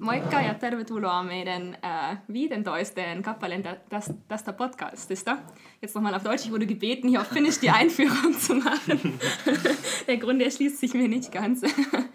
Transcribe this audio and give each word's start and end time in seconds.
Moikka 0.00 0.40
ja 0.40 0.54
tervetuloa 0.54 1.22
meidän 1.22 1.78
äh, 1.82 2.18
15. 2.32 3.22
Kappaleen 3.22 3.64
das, 3.90 4.12
tästä 4.28 4.52
Podcastista. 4.52 5.38
Jetzt 5.82 5.94
nochmal 5.94 6.14
auf 6.14 6.22
Deutsch. 6.22 6.44
Ich 6.46 6.52
wurde 6.52 6.66
gebeten, 6.66 7.08
hier 7.08 7.20
auf 7.20 7.28
Finnisch 7.28 7.58
die 7.58 7.70
Einführung 7.70 8.38
zu 8.38 8.54
machen. 8.54 9.20
Der 10.06 10.16
Grund 10.16 10.42
erschließt 10.42 10.80
sich 10.80 10.94
mir 10.94 11.08
nicht 11.08 11.32
ganz. 11.32 11.62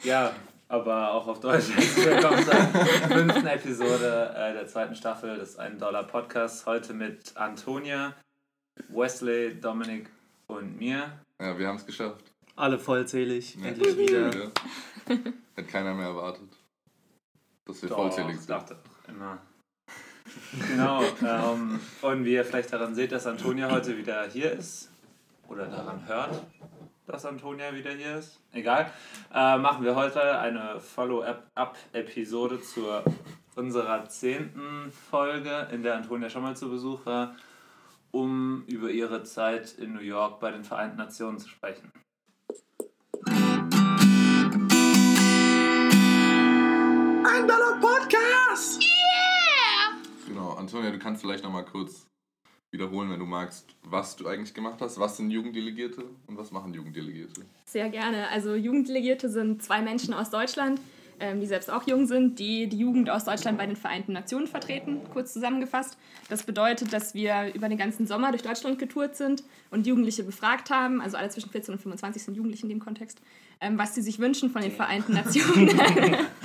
ja, 0.03 0.31
aber 0.67 1.13
auch 1.13 1.27
auf 1.27 1.39
Deutsch. 1.39 1.67
Willkommen 1.95 2.43
zur 2.43 3.17
fünften 3.17 3.47
Episode 3.47 4.35
äh, 4.35 4.53
der 4.53 4.67
zweiten 4.67 4.95
Staffel 4.95 5.37
des 5.37 5.57
1 5.57 5.79
Dollar 5.79 6.03
Podcasts. 6.03 6.65
Heute 6.65 6.93
mit 6.93 7.35
Antonia, 7.35 8.13
Wesley, 8.89 9.59
Dominik 9.59 10.09
und 10.47 10.79
mir. 10.79 11.11
Ja, 11.41 11.57
wir 11.57 11.67
haben 11.67 11.77
es 11.77 11.85
geschafft. 11.85 12.23
Alle 12.55 12.77
vollzählig, 12.77 13.55
ja. 13.55 13.67
endlich 13.67 13.97
wieder. 13.97 14.51
Hätte 15.55 15.67
keiner 15.71 15.93
mehr 15.93 16.07
erwartet, 16.07 16.58
dass 17.69 17.81
wir 17.81 17.89
Doch, 17.89 17.97
vollzählig 17.97 18.37
sind. 18.37 18.49
dachte 18.49 18.75
immer. 19.07 19.37
genau. 20.67 21.03
Ähm, 21.23 21.79
und 22.01 22.25
wie 22.25 22.33
ihr 22.33 22.45
vielleicht 22.45 22.73
daran 22.73 22.95
seht, 22.95 23.11
dass 23.11 23.25
Antonia 23.27 23.69
heute 23.69 23.97
wieder 23.97 24.27
hier 24.27 24.51
ist 24.51 24.91
oder 25.47 25.65
daran 25.65 26.07
hört, 26.07 26.43
dass 27.07 27.25
Antonia 27.25 27.73
wieder 27.73 27.91
hier 27.91 28.17
ist, 28.17 28.39
egal, 28.53 28.91
äh, 29.33 29.57
machen 29.57 29.83
wir 29.83 29.95
heute 29.95 30.39
eine 30.39 30.79
Follow-up-Episode 30.79 32.61
zu 32.61 32.85
unserer 33.55 34.07
zehnten 34.07 34.91
Folge, 34.91 35.67
in 35.71 35.83
der 35.83 35.95
Antonia 35.95 36.29
schon 36.29 36.43
mal 36.43 36.55
zu 36.55 36.69
Besuch 36.69 37.05
war, 37.05 37.35
um 38.11 38.63
über 38.67 38.89
ihre 38.89 39.23
Zeit 39.23 39.73
in 39.73 39.93
New 39.93 40.01
York 40.01 40.39
bei 40.39 40.51
den 40.51 40.63
Vereinten 40.63 40.97
Nationen 40.97 41.39
zu 41.39 41.49
sprechen. 41.49 41.91
Dollar 47.49 47.79
Podcast! 47.81 48.79
Yeah! 48.79 49.97
Genau, 50.27 50.51
Antonia, 50.51 50.91
du 50.91 50.99
kannst 50.99 51.21
vielleicht 51.21 51.43
nochmal 51.43 51.65
kurz 51.65 52.05
wiederholen, 52.69 53.09
wenn 53.09 53.17
du 53.17 53.25
magst, 53.25 53.75
was 53.81 54.15
du 54.15 54.27
eigentlich 54.27 54.53
gemacht 54.53 54.79
hast. 54.81 54.99
Was 54.99 55.17
sind 55.17 55.31
Jugenddelegierte 55.31 56.03
und 56.27 56.37
was 56.37 56.51
machen 56.51 56.75
Jugenddelegierte? 56.75 57.41
Sehr 57.65 57.89
gerne. 57.89 58.27
Also 58.29 58.53
Jugenddelegierte 58.53 59.29
sind 59.29 59.63
zwei 59.63 59.81
Menschen 59.81 60.13
aus 60.13 60.29
Deutschland, 60.29 60.79
die 61.19 61.45
selbst 61.45 61.69
auch 61.69 61.85
jung 61.87 62.05
sind, 62.05 62.39
die 62.39 62.67
die 62.67 62.77
Jugend 62.77 63.09
aus 63.09 63.25
Deutschland 63.25 63.57
bei 63.57 63.65
den 63.65 63.75
Vereinten 63.75 64.13
Nationen 64.13 64.47
vertreten, 64.47 65.01
kurz 65.11 65.33
zusammengefasst. 65.33 65.97
Das 66.29 66.43
bedeutet, 66.43 66.93
dass 66.93 67.13
wir 67.13 67.53
über 67.53 67.69
den 67.69 67.77
ganzen 67.77 68.07
Sommer 68.07 68.31
durch 68.31 68.41
Deutschland 68.41 68.79
getourt 68.79 69.15
sind 69.15 69.43
und 69.71 69.85
Jugendliche 69.85 70.23
befragt 70.23 70.69
haben, 70.69 71.01
also 71.01 71.17
alle 71.17 71.29
zwischen 71.29 71.49
14 71.49 71.73
und 71.73 71.81
25 71.81 72.23
sind 72.23 72.35
Jugendliche 72.35 72.63
in 72.63 72.69
dem 72.69 72.79
Kontext, 72.79 73.19
ähm, 73.61 73.77
was 73.77 73.95
sie 73.95 74.01
sich 74.01 74.19
wünschen 74.19 74.49
von 74.49 74.61
den 74.61 74.71
Vereinten 74.71 75.13
Nationen. 75.13 75.69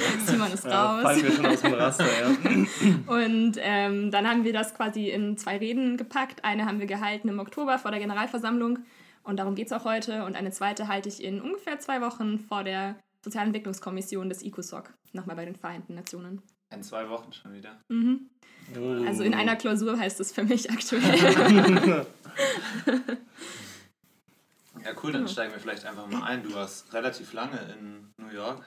Simon 0.27 0.53
ist 0.53 0.65
ja, 0.65 0.93
raus. 0.93 1.03
Fallen 1.03 1.23
wir 1.23 1.33
schon 1.33 1.47
aus 1.47 1.61
dem 1.61 1.75
Raster, 1.75 2.07
ja. 2.07 2.35
Und 3.07 3.57
ähm, 3.61 4.11
dann 4.11 4.29
haben 4.29 4.45
wir 4.45 4.53
das 4.53 4.75
quasi 4.75 5.09
in 5.09 5.37
zwei 5.37 5.59
Reden 5.59 5.97
gepackt. 5.97 6.45
Eine 6.45 6.67
haben 6.67 6.81
wir 6.81 6.87
gehalten 6.87 7.29
im 7.29 7.39
Oktober 7.39 7.79
vor 7.79 7.91
der 7.91 8.01
Generalversammlung 8.01 8.81
und 9.23 9.39
darum 9.39 9.55
geht 9.55 9.67
es 9.67 9.73
auch 9.73 9.85
heute. 9.85 10.25
Und 10.25 10.37
eine 10.37 10.51
zweite 10.51 10.89
halte 10.89 11.09
ich 11.09 11.23
in 11.23 11.41
ungefähr 11.41 11.79
zwei 11.81 12.01
Wochen 12.01 12.39
vor 12.39 12.63
der 12.63 12.97
Sozialentwicklungskommission 13.25 14.29
des 14.29 14.43
ECOSOC, 14.43 14.93
nochmal 15.13 15.37
bei 15.37 15.47
den 15.47 15.57
Vereinten 15.57 15.95
Nationen. 15.95 16.43
In 16.73 16.83
zwei 16.83 17.09
Wochen 17.09 17.33
schon 17.33 17.55
wieder. 17.55 17.81
Mhm. 17.89 18.29
Oh. 18.77 19.05
Also 19.07 19.23
in 19.23 19.35
einer 19.35 19.57
Klausur 19.57 19.99
heißt 19.99 20.21
es 20.21 20.33
für 20.33 20.45
mich 20.45 20.71
aktuell. 20.71 22.07
Ja, 24.85 24.91
cool, 25.03 25.13
dann 25.13 25.27
steigen 25.27 25.53
wir 25.53 25.61
vielleicht 25.61 25.87
einfach 25.87 26.07
mal 26.07 26.25
ein. 26.25 26.43
Du 26.43 26.53
warst 26.53 26.93
relativ 26.93 27.33
lange 27.33 27.59
in 27.73 28.13
New 28.19 28.31
York, 28.31 28.63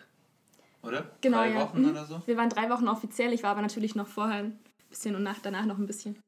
oder? 0.81 1.11
Genau, 1.21 1.37
drei 1.37 1.51
ja. 1.51 1.59
Wochen 1.59 1.81
mhm. 1.83 1.89
oder 1.91 2.05
so? 2.05 2.23
Wir 2.25 2.37
waren 2.37 2.49
drei 2.49 2.71
Wochen 2.71 2.87
offiziell, 2.87 3.33
ich 3.33 3.43
war 3.43 3.51
aber 3.51 3.61
natürlich 3.61 3.93
noch 3.93 4.07
vorher 4.07 4.37
ein 4.37 4.59
bisschen 4.89 5.15
und 5.15 5.21
nach, 5.21 5.37
danach 5.43 5.65
noch 5.65 5.77
ein 5.77 5.85
bisschen. 5.85 6.19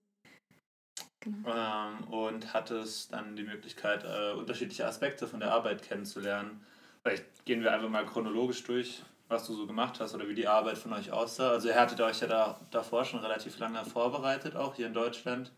Genau. 1.22 1.50
Ähm, 1.50 2.04
und 2.08 2.54
hattest 2.54 3.14
dann 3.14 3.36
die 3.36 3.44
Möglichkeit, 3.44 4.04
äh, 4.04 4.34
unterschiedliche 4.34 4.86
Aspekte 4.86 5.28
von 5.28 5.40
der 5.40 5.52
Arbeit 5.52 5.82
kennenzulernen. 5.82 6.64
Vielleicht 7.04 7.46
gehen 7.46 7.64
wir 7.64 7.74
einfach 7.74 7.90
mal 7.90 8.06
chronologisch 8.06 8.64
durch, 8.64 9.04
was 9.28 9.48
du 9.48 9.54
so 9.54 9.66
gemacht 9.68 10.00
hast 10.00 10.14
oder 10.16 10.28
wie 10.28 10.36
die 10.36 10.48
Arbeit 10.48 10.78
von 10.78 10.94
euch 10.94 11.12
aussah. 11.12 11.52
Also 11.52 11.70
ihr 11.70 11.76
hattet 11.76 12.02
euch 12.02 12.20
ja 12.20 12.28
da, 12.28 12.60
davor 12.72 13.06
schon 13.06 13.20
relativ 13.20 13.58
lange 13.60 13.84
vorbereitet, 13.86 14.56
auch 14.56 14.76
hier 14.76 14.88
in 14.88 14.94
Deutschland. 14.94 15.52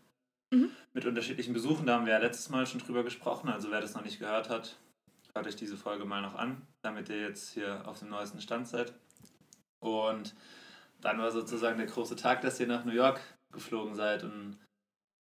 Mhm. 0.50 0.70
Mit 0.92 1.06
unterschiedlichen 1.06 1.54
Besuchen, 1.54 1.86
da 1.86 1.94
haben 1.94 2.06
wir 2.06 2.12
ja 2.12 2.18
letztes 2.18 2.50
Mal 2.50 2.66
schon 2.66 2.80
drüber 2.80 3.02
gesprochen. 3.02 3.48
Also 3.48 3.70
wer 3.70 3.80
das 3.80 3.94
noch 3.94 4.04
nicht 4.04 4.18
gehört 4.18 4.50
hat, 4.50 4.76
hört 5.34 5.46
euch 5.46 5.56
diese 5.56 5.76
Folge 5.76 6.04
mal 6.04 6.22
noch 6.22 6.34
an, 6.34 6.62
damit 6.82 7.08
ihr 7.08 7.20
jetzt 7.20 7.54
hier 7.54 7.86
auf 7.88 7.98
dem 7.98 8.10
neuesten 8.10 8.40
Stand 8.40 8.68
seid. 8.68 8.92
Und 9.80 10.34
dann 11.00 11.18
war 11.18 11.32
sozusagen 11.32 11.78
der 11.78 11.86
große 11.86 12.16
Tag, 12.16 12.42
dass 12.42 12.60
ihr 12.60 12.66
nach 12.66 12.84
New 12.84 12.92
York 12.92 13.20
geflogen 13.50 13.94
seid. 13.94 14.22
Und 14.22 14.58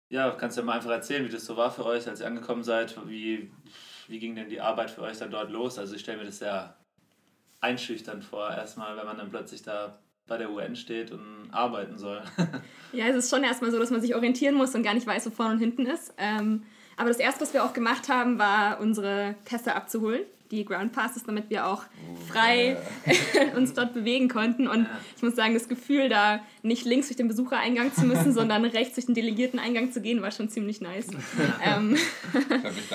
ja, 0.09 0.31
kannst 0.31 0.55
du 0.57 0.61
ja 0.61 0.65
mal 0.65 0.73
einfach 0.73 0.91
erzählen, 0.91 1.25
wie 1.25 1.29
das 1.29 1.45
so 1.45 1.57
war 1.57 1.71
für 1.71 1.85
euch, 1.85 2.07
als 2.07 2.21
ihr 2.21 2.27
angekommen 2.27 2.63
seid. 2.63 2.95
Wie, 3.07 3.51
wie 4.09 4.19
ging 4.19 4.35
denn 4.35 4.49
die 4.49 4.61
Arbeit 4.61 4.91
für 4.91 5.01
euch 5.01 5.17
dann 5.17 5.31
dort 5.31 5.51
los? 5.51 5.77
Also 5.77 5.95
ich 5.95 6.01
stelle 6.01 6.19
mir 6.19 6.25
das 6.25 6.39
sehr 6.39 6.77
einschüchternd 7.59 8.23
vor, 8.23 8.49
erstmal, 8.49 8.95
wenn 8.97 9.05
man 9.05 9.17
dann 9.17 9.29
plötzlich 9.29 9.63
da 9.63 9.99
bei 10.27 10.37
der 10.37 10.51
UN 10.51 10.75
steht 10.75 11.11
und 11.11 11.49
arbeiten 11.51 11.97
soll. 11.97 12.21
ja, 12.93 13.07
es 13.07 13.15
ist 13.15 13.29
schon 13.29 13.43
erstmal 13.43 13.71
so, 13.71 13.79
dass 13.79 13.91
man 13.91 14.01
sich 14.01 14.13
orientieren 14.13 14.55
muss 14.55 14.75
und 14.75 14.83
gar 14.83 14.93
nicht 14.93 15.07
weiß, 15.07 15.25
wo 15.25 15.29
vorne 15.29 15.53
und 15.53 15.59
hinten 15.59 15.85
ist. 15.85 16.13
Ähm, 16.17 16.63
aber 16.97 17.09
das 17.09 17.19
Erste, 17.19 17.41
was 17.41 17.53
wir 17.53 17.63
auch 17.63 17.73
gemacht 17.73 18.09
haben, 18.09 18.37
war, 18.39 18.79
unsere 18.79 19.35
Pässe 19.45 19.75
abzuholen 19.75 20.25
die 20.51 20.65
Ground 20.65 20.91
Passes, 20.91 21.23
damit 21.23 21.49
wir 21.49 21.67
auch 21.67 21.83
frei 22.27 22.77
uns 23.55 23.73
dort 23.73 23.93
bewegen 23.93 24.29
konnten. 24.29 24.67
Und 24.67 24.87
ich 25.15 25.23
muss 25.23 25.35
sagen, 25.35 25.53
das 25.53 25.67
Gefühl, 25.67 26.09
da 26.09 26.41
nicht 26.63 26.85
links 26.85 27.07
durch 27.07 27.17
den 27.17 27.27
Besuchereingang 27.27 27.93
zu 27.93 28.05
müssen, 28.05 28.33
sondern 28.33 28.63
rechts 28.65 28.95
durch 28.95 29.05
den 29.05 29.15
Delegierteneingang 29.15 29.91
zu 29.91 30.01
gehen, 30.01 30.21
war 30.21 30.31
schon 30.31 30.49
ziemlich 30.49 30.81
nice. 30.81 31.07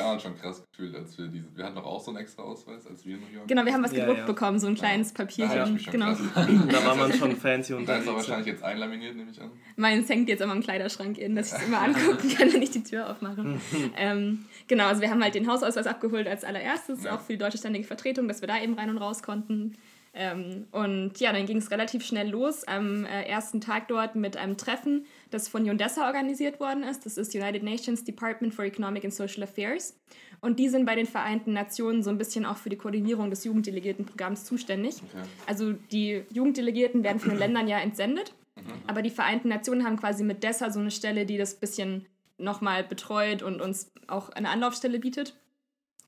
damals 0.02 0.22
schon 0.22 0.36
krass 0.36 0.62
gefühlt, 0.70 0.94
als 0.94 1.16
wir 1.18 1.28
diese. 1.28 1.46
Wir 1.56 1.64
hatten 1.64 1.76
doch 1.76 1.84
auch 1.84 2.00
so 2.00 2.10
einen 2.10 2.20
extra 2.20 2.42
Ausweis, 2.42 2.86
als 2.86 3.04
wir 3.04 3.14
in 3.14 3.20
New 3.20 3.34
York 3.34 3.48
Genau, 3.48 3.64
wir 3.64 3.72
haben 3.72 3.82
was 3.82 3.92
gedruckt 3.92 4.18
ja, 4.18 4.20
ja. 4.20 4.26
bekommen, 4.26 4.58
so 4.58 4.66
ein 4.66 4.74
kleines 4.74 5.10
ja. 5.10 5.24
Papierchen. 5.24 5.78
Da, 5.84 5.90
genau. 5.90 6.12
da 6.70 6.84
war 6.86 6.96
man 6.96 7.12
schon 7.12 7.36
fancy 7.36 7.74
und 7.74 7.88
da 7.88 7.96
ist 7.96 8.06
er 8.06 8.14
wahrscheinlich 8.14 8.46
jetzt 8.46 8.62
einlaminiert, 8.62 9.16
nehme 9.16 9.30
ich 9.30 9.40
an. 9.40 9.50
Meins 9.76 10.08
hängt 10.08 10.28
jetzt 10.28 10.40
immer 10.40 10.54
im 10.54 10.62
Kleiderschrank 10.62 11.18
in, 11.18 11.36
dass 11.36 11.52
ich 11.52 11.58
es 11.58 11.66
immer 11.66 11.80
angucken 11.82 12.28
kann, 12.28 12.52
wenn 12.52 12.62
ich 12.62 12.70
die 12.70 12.82
Tür 12.82 13.10
aufmache. 13.10 13.58
ähm, 13.96 14.44
genau, 14.68 14.86
also 14.86 15.00
wir 15.00 15.10
haben 15.10 15.22
halt 15.22 15.34
den 15.34 15.48
Hausausweis 15.48 15.86
abgeholt 15.86 16.26
als 16.26 16.44
allererstes, 16.44 17.06
auch 17.06 17.20
für 17.20 17.32
die 17.32 17.38
deutsche 17.38 17.58
ständige 17.58 17.86
Vertretung, 17.86 18.28
dass 18.28 18.40
wir 18.40 18.48
da 18.48 18.60
eben 18.60 18.74
rein 18.74 18.90
und 18.90 18.98
raus 18.98 19.22
konnten. 19.22 19.76
Ähm, 20.14 20.66
und 20.72 21.18
ja, 21.20 21.32
dann 21.32 21.46
ging 21.46 21.56
es 21.56 21.70
relativ 21.70 22.04
schnell 22.04 22.28
los 22.28 22.64
am 22.64 23.06
äh, 23.06 23.22
ersten 23.22 23.62
Tag 23.62 23.88
dort 23.88 24.14
mit 24.14 24.36
einem 24.36 24.58
Treffen, 24.58 25.06
das 25.32 25.48
von 25.48 25.68
UNDESA 25.68 26.06
organisiert 26.06 26.60
worden 26.60 26.82
ist. 26.82 27.06
Das 27.06 27.16
ist 27.16 27.34
United 27.34 27.62
Nations 27.62 28.04
Department 28.04 28.54
for 28.54 28.64
Economic 28.64 29.04
and 29.04 29.14
Social 29.14 29.42
Affairs. 29.42 29.98
Und 30.40 30.58
die 30.58 30.68
sind 30.68 30.84
bei 30.84 30.94
den 30.94 31.06
Vereinten 31.06 31.52
Nationen 31.52 32.02
so 32.02 32.10
ein 32.10 32.18
bisschen 32.18 32.44
auch 32.44 32.56
für 32.56 32.68
die 32.68 32.76
Koordinierung 32.76 33.30
des 33.30 33.44
Jugenddelegiertenprogramms 33.44 34.44
zuständig. 34.44 34.96
Okay. 34.96 35.26
Also 35.46 35.72
die 35.72 36.24
Jugenddelegierten 36.30 37.04
werden 37.04 37.20
von 37.20 37.30
den 37.30 37.38
Ländern 37.38 37.68
ja 37.68 37.78
entsendet, 37.78 38.34
mhm. 38.56 38.62
aber 38.86 39.02
die 39.02 39.10
Vereinten 39.10 39.48
Nationen 39.48 39.84
haben 39.84 39.96
quasi 39.96 40.24
mit 40.24 40.42
DESA 40.42 40.70
so 40.70 40.80
eine 40.80 40.90
Stelle, 40.90 41.26
die 41.26 41.38
das 41.38 41.54
bisschen 41.54 42.06
nochmal 42.38 42.82
betreut 42.82 43.42
und 43.42 43.60
uns 43.60 43.92
auch 44.08 44.30
eine 44.30 44.48
Anlaufstelle 44.50 44.98
bietet. 44.98 45.36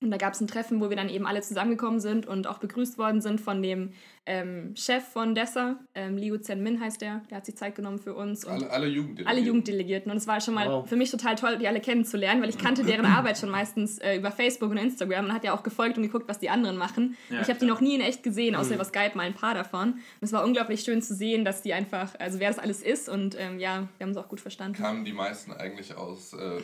Und 0.01 0.11
da 0.11 0.17
gab 0.17 0.35
es 0.35 0.41
ein 0.41 0.47
Treffen, 0.47 0.81
wo 0.81 0.91
wir 0.91 0.97
dann 0.97 1.09
eben 1.09 1.27
alle 1.27 1.41
zusammengekommen 1.41 2.01
sind 2.01 2.27
und 2.27 2.47
auch 2.47 2.59
begrüßt 2.59 2.99
worden 2.99 3.21
sind 3.21 3.41
von 3.41 3.63
dem 3.63 3.93
ähm, 4.27 4.75
Chef 4.75 5.05
von 5.05 5.35
Dessa, 5.35 5.79
ähm, 5.95 6.17
Liu 6.17 6.39
Zen 6.39 6.63
Min 6.63 6.81
heißt 6.81 7.01
der, 7.01 7.23
der 7.31 7.39
hat 7.39 7.47
sich 7.47 7.57
Zeit 7.57 7.75
genommen 7.75 7.99
für 7.99 8.15
uns. 8.15 8.47
alle, 8.47 8.71
alle 8.71 8.87
Jugenddelegierten. 8.87 9.27
Alle 9.27 9.41
Jugenddelegierten. 9.41 10.11
Und 10.11 10.17
es 10.17 10.27
war 10.27 10.41
schon 10.41 10.55
mal 10.55 10.69
wow. 10.69 10.89
für 10.89 10.97
mich 10.97 11.11
total 11.11 11.37
toll, 11.37 11.59
die 11.59 11.69
alle 11.69 11.81
kennenzulernen, 11.81 12.43
weil 12.43 12.49
ich 12.49 12.57
kannte 12.57 12.85
deren 12.85 13.05
Arbeit 13.07 13.39
schon 13.39 13.51
meistens 13.51 13.99
äh, 13.99 14.17
über 14.17 14.31
Facebook 14.31 14.71
und 14.71 14.79
Instagram 14.79 15.27
und 15.27 15.33
hat 15.35 15.45
ja 15.45 15.55
auch 15.55 15.63
gefolgt 15.63 15.99
und 15.99 16.05
geguckt, 16.05 16.27
was 16.27 16.39
die 16.39 16.49
anderen 16.49 16.77
machen. 16.77 17.17
Ja, 17.29 17.43
ich 17.43 17.49
habe 17.49 17.59
die 17.59 17.67
noch 17.67 17.81
nie 17.81 17.95
in 17.95 18.01
echt 18.01 18.23
gesehen, 18.23 18.55
außer 18.55 18.71
mhm. 18.71 18.75
über 18.77 18.85
Skype 18.85 19.13
mal 19.15 19.25
ein 19.27 19.35
paar 19.35 19.55
davon. 19.55 19.93
Und 19.93 20.01
es 20.23 20.33
war 20.33 20.45
unglaublich 20.45 20.81
schön 20.81 21.03
zu 21.03 21.15
sehen, 21.15 21.45
dass 21.45 21.61
die 21.61 21.75
einfach, 21.75 22.15
also 22.19 22.41
wer 22.41 22.49
das 22.49 22.59
alles 22.59 22.83
ist 22.83 23.09
und 23.11 23.37
ähm, 23.39 23.59
ja, 23.59 23.89
wir 23.99 24.07
haben 24.07 24.13
es 24.13 24.17
auch 24.17 24.29
gut 24.29 24.41
verstanden. 24.41 24.79
Kamen 24.79 25.05
die 25.05 25.13
meisten 25.13 25.53
eigentlich 25.53 25.95
aus, 25.95 26.33
äh, 26.33 26.61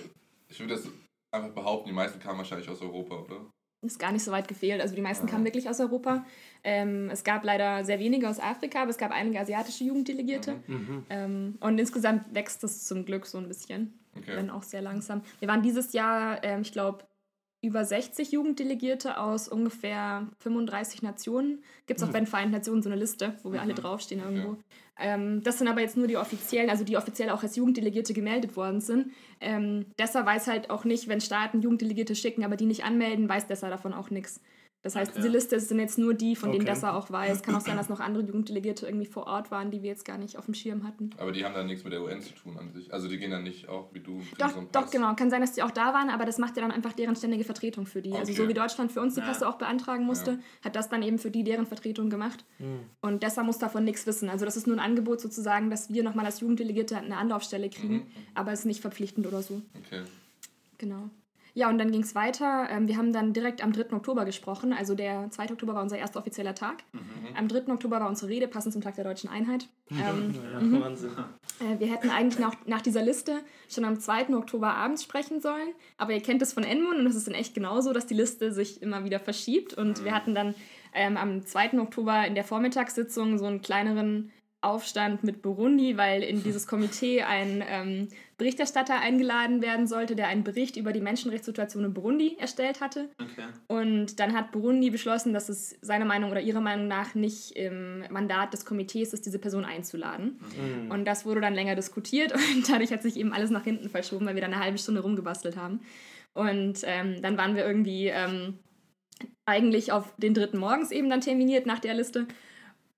ich 0.49 0.61
würde 0.61 0.75
das 0.75 0.89
einfach 1.33 1.51
behaupten, 1.51 1.89
die 1.89 1.95
meisten 1.95 2.19
kamen 2.19 2.39
wahrscheinlich 2.39 2.69
aus 2.69 2.81
Europa, 2.81 3.17
oder? 3.17 3.51
Ist 3.83 3.99
gar 3.99 4.13
nicht 4.13 4.25
so 4.25 4.31
weit 4.31 4.47
gefehlt. 4.47 4.83
Also 4.83 4.95
die 4.95 5.01
meisten 5.01 5.27
kamen 5.27 5.45
wirklich 5.45 5.69
aus 5.69 5.81
Europa. 5.81 6.27
Ähm, 6.63 7.09
es 7.11 7.25
gab 7.25 7.45
leider 7.45 7.83
sehr 7.83 7.99
wenige 7.99 8.29
aus 8.29 8.39
Afrika, 8.39 8.83
aber 8.83 8.91
es 8.91 8.99
gab 8.99 9.11
einige 9.11 9.41
asiatische 9.41 9.85
Jugenddelegierte. 9.85 10.57
Mhm. 10.67 10.75
mhm. 10.75 11.07
Ähm, 11.09 11.59
und 11.61 11.79
insgesamt 11.79 12.35
wächst 12.35 12.63
es 12.63 12.85
zum 12.85 13.07
Glück 13.07 13.25
so 13.25 13.39
ein 13.39 13.49
bisschen, 13.49 13.99
okay. 14.19 14.37
wenn 14.37 14.51
auch 14.51 14.65
sehr 14.65 14.83
langsam. 14.83 15.23
Wir 15.39 15.49
waren 15.49 15.63
dieses 15.63 15.95
Jahr, 15.95 16.45
ähm, 16.45 16.61
ich 16.61 16.73
glaube, 16.73 17.05
über 17.63 17.85
60 17.85 18.33
Jugenddelegierte 18.33 19.19
aus 19.19 19.49
ungefähr 19.49 20.27
35 20.39 21.03
Nationen. 21.03 21.63
Gibt 21.87 21.99
es 21.99 22.05
auch 22.05 22.09
mhm. 22.09 22.13
bei 22.13 22.21
den 22.21 22.27
Vereinten 22.27 22.53
Nationen 22.53 22.83
so 22.83 22.89
eine 22.89 22.99
Liste, 22.99 23.37
wo 23.43 23.53
wir 23.53 23.61
mhm. 23.61 23.65
alle 23.65 23.75
draufstehen 23.75 24.23
irgendwo. 24.23 24.53
Okay. 24.53 24.63
Ähm, 24.99 25.43
das 25.43 25.59
sind 25.59 25.69
aber 25.69 25.81
jetzt 25.81 25.97
nur 25.97 26.07
die 26.07 26.17
offiziellen, 26.17 26.71
also 26.71 26.85
die 26.85 26.97
offiziell 26.97 27.31
auch 27.31 27.43
als 27.43 27.57
Jugenddelegierte 27.57 28.15
gemeldet 28.15 28.57
worden 28.57 28.81
sind. 28.81 29.13
Ähm, 29.41 29.87
Dessa 29.99 30.25
weiß 30.25 30.47
halt 30.47 30.71
auch 30.71 30.85
nicht, 30.85 31.09
wenn 31.09 31.21
Staaten 31.21 31.61
Jugenddelegierte 31.61 32.15
schicken, 32.15 32.45
aber 32.45 32.57
die 32.57 32.67
nicht 32.67 32.85
anmelden, 32.85 33.29
weiß 33.29 33.47
Dessa 33.47 33.69
davon 33.69 33.93
auch 33.93 34.11
nichts. 34.11 34.41
Das 34.83 34.97
heißt, 34.97 35.11
Okay. 35.11 35.21
diese 35.21 35.29
Liste 35.31 35.61
sind 35.61 35.79
jetzt 35.79 35.99
nur 35.99 36.15
die, 36.15 36.35
von 36.35 36.53
denen 36.53 36.63
Okay. 36.63 36.73
Dessa 36.73 36.95
auch 36.95 37.11
weiß. 37.11 37.43
Kann 37.43 37.55
auch 37.55 37.61
sein, 37.61 37.77
dass 37.77 37.91
noch 37.91 38.01
andere 38.01 38.25
Jugenddelegierte 38.25 38.87
irgendwie 38.87 39.05
vor 39.07 39.27
Ort 39.27 39.51
waren, 39.51 39.71
die 39.71 39.83
wir 39.83 39.91
jetzt 39.91 40.07
gar 40.07 40.17
nicht 40.17 40.39
auf 40.39 40.47
dem 40.47 40.55
Schirm 40.55 40.85
hatten. 40.87 41.11
Aber 41.19 41.33
die 41.33 41.45
haben 41.45 41.53
dann 41.55 41.67
nichts 41.67 41.85
mit 41.85 41.93
der 41.93 42.03
UN 42.03 42.23
zu 42.23 42.33
tun 42.35 42.57
an 42.57 42.73
sich. 42.73 42.91
Also 42.93 43.07
die 43.07 43.19
gehen 43.19 43.31
dann 43.31 43.43
nicht 43.43 43.69
auch 43.69 43.93
wie 43.93 44.01
du. 44.01 44.23
Doch, 44.39 44.55
so 44.55 44.67
doch, 44.73 44.91
genau. 44.91 45.15
Kann 45.17 45.29
sein, 45.29 45.43
dass 45.43 45.53
die 45.53 45.63
auch 45.63 45.71
da 45.71 45.93
waren, 45.93 46.09
aber 46.09 46.25
das 46.25 46.39
macht 46.39 46.57
ja 46.57 46.63
dann 46.63 46.73
einfach 46.73 46.95
deren 46.95 47.15
ständige 47.15 47.45
Vertretung 47.45 47.85
für 47.85 48.01
die. 48.01 48.13
Also 48.13 48.33
Okay. 48.33 48.41
so 48.43 48.49
wie 48.49 48.55
Deutschland 48.55 48.91
für 48.91 49.03
uns 49.03 49.15
die 49.15 49.21
Ja. 49.21 49.27
Pässe 49.27 49.47
auch 49.47 49.57
beantragen 49.59 50.05
musste, 50.07 50.31
Ja. 50.33 50.39
hat 50.65 50.77
das 50.77 50.89
dann 50.89 51.03
eben 51.03 51.19
für 51.19 51.31
die 51.31 51.45
deren 51.45 51.67
Vertretung 51.67 52.09
gemacht. 52.09 52.47
Hm. 52.57 52.81
Und 53.03 53.23
Dessa 53.23 53.43
muss 53.43 53.59
davon 53.59 53.85
nichts 53.85 54.07
wissen. 54.07 54.31
Also 54.31 54.47
das 54.47 54.57
ist 54.57 54.67
nur 54.67 54.77
ein 54.77 54.81
Angebot 54.81 55.21
sozusagen, 55.21 55.69
dass 55.69 55.93
wir 55.93 56.03
nochmal 56.03 56.25
als 56.25 56.41
Jugenddelegierte 56.41 56.97
eine 56.97 57.19
Anlaufstelle 57.19 57.69
kriegen, 57.69 57.95
Mhm. 57.97 58.07
aber 58.35 58.53
es 58.53 58.61
ist 58.61 58.65
nicht 58.67 58.81
verpflichtend 58.81 59.27
oder 59.27 59.43
so. 59.43 59.61
Okay. 59.87 60.05
Genau. 60.79 61.11
Ja, 61.55 61.69
und 61.69 61.79
dann 61.79 61.91
ging 61.91 62.03
es 62.03 62.15
weiter. 62.15 62.69
Ähm, 62.71 62.89
wir 62.89 62.97
haben 62.97 63.13
dann 63.13 63.33
direkt 63.33 63.63
am 63.63 63.73
3. 63.73 63.93
Oktober 63.95 64.25
gesprochen. 64.25 64.73
Also 64.73 64.95
der 64.95 65.31
2. 65.31 65.51
Oktober 65.53 65.75
war 65.75 65.83
unser 65.83 65.99
erster 65.99 66.21
offizieller 66.21 66.55
Tag. 66.55 66.85
Am 67.37 67.49
3. 67.49 67.73
Oktober 67.73 68.01
war 68.01 68.09
unsere 68.09 68.31
Rede, 68.31 68.49
passend 68.49 68.73
zum 68.73 68.83
Tag 68.83 68.95
der 68.97 69.05
deutschen 69.05 69.29
Einheit. 69.31 69.69
Ähm, 69.93 70.35
Ja, 70.35 70.81
Wahnsinn. 70.81 71.11
äh, 71.59 71.81
wir 71.81 71.89
hätten 71.93 72.11
eigentlich 72.11 72.39
nach, 72.39 72.55
nach 72.67 72.81
dieser 72.81 73.03
Liste 73.03 73.41
schon 73.69 73.85
am 73.85 73.99
2. 73.99 74.29
Oktober 74.37 74.73
abends 74.75 75.03
sprechen 75.03 75.41
sollen. 75.41 75.69
Aber 75.99 76.13
ihr 76.13 76.23
kennt 76.23 76.43
es 76.43 76.53
von 76.53 76.63
Enmund 76.63 76.99
und 77.01 77.07
es 77.07 77.17
ist 77.17 77.27
in 77.27 77.35
echt 77.35 77.55
genauso, 77.55 77.93
dass 77.93 78.07
die 78.07 78.15
Liste 78.15 78.53
sich 78.53 78.81
immer 78.83 79.05
wieder 79.05 79.19
verschiebt. 79.19 79.75
Und 79.75 80.05
wir 80.05 80.15
hatten 80.15 80.35
dann 80.35 80.55
ähm, 80.95 81.17
am 81.17 81.45
2. 81.45 81.81
Oktober 81.81 82.25
in 82.27 82.37
der 82.37 82.45
Vormittagssitzung 82.45 83.37
so 83.39 83.47
einen 83.47 83.63
kleineren 83.63 84.31
Aufstand 84.63 85.25
mit 85.25 85.43
Burundi, 85.43 85.97
weil 85.97 86.23
in 86.23 86.43
dieses 86.45 86.67
Komitee 86.67 87.23
ein 87.23 87.65
ähm, 87.67 88.09
Berichterstatter 88.41 88.99
eingeladen 88.99 89.61
werden 89.61 89.87
sollte, 89.87 90.17
der 90.17 90.29
einen 90.29 90.45
Bericht 90.45 90.79
über 90.79 90.95
die 90.95 91.03
Menschenrechtssituation 91.03 91.85
in 91.85 91.93
Burundi 91.93 92.39
erstellt 92.41 92.81
hatte. 92.81 93.11
Okay. 93.21 93.49
Und 93.69 94.19
dann 94.19 94.35
hat 94.35 94.51
Burundi 94.51 94.89
beschlossen, 94.89 95.35
dass 95.35 95.51
es 95.51 95.77
seiner 95.83 96.07
Meinung 96.07 96.31
oder 96.31 96.41
ihrer 96.41 96.63
Meinung 96.63 96.89
nach 96.89 97.15
nicht 97.15 97.53
im 97.53 98.03
Mandat 98.09 98.55
des 98.55 98.65
Komitees 98.65 99.13
ist, 99.13 99.27
diese 99.27 99.39
Person 99.39 99.67
einzuladen. 99.67 100.41
Hm. 100.59 100.91
Und 100.91 101.05
das 101.05 101.27
wurde 101.27 101.43
dann 101.43 101.53
länger 101.53 101.75
diskutiert 101.75 102.33
und 102.55 102.67
dadurch 102.71 102.91
hat 102.93 103.03
sich 103.03 103.19
eben 103.19 103.35
alles 103.35 103.51
nach 103.51 103.65
hinten 103.65 103.91
verschoben, 103.91 104.25
weil 104.25 104.35
wir 104.35 104.43
dann 104.43 104.55
eine 104.55 104.65
halbe 104.65 104.79
Stunde 104.79 105.03
rumgebastelt 105.03 105.59
haben. 105.59 105.81
Und 106.33 106.81
ähm, 106.85 107.21
dann 107.21 107.37
waren 107.37 107.55
wir 107.55 107.67
irgendwie 107.67 108.07
ähm, 108.07 108.59
eigentlich 109.45 109.93
auf 109.93 110.15
den 110.17 110.33
dritten 110.33 110.57
morgens 110.57 110.93
eben 110.93 111.11
dann 111.11 111.21
terminiert 111.21 111.67
nach 111.67 111.79
der 111.79 111.93
Liste. 111.93 112.27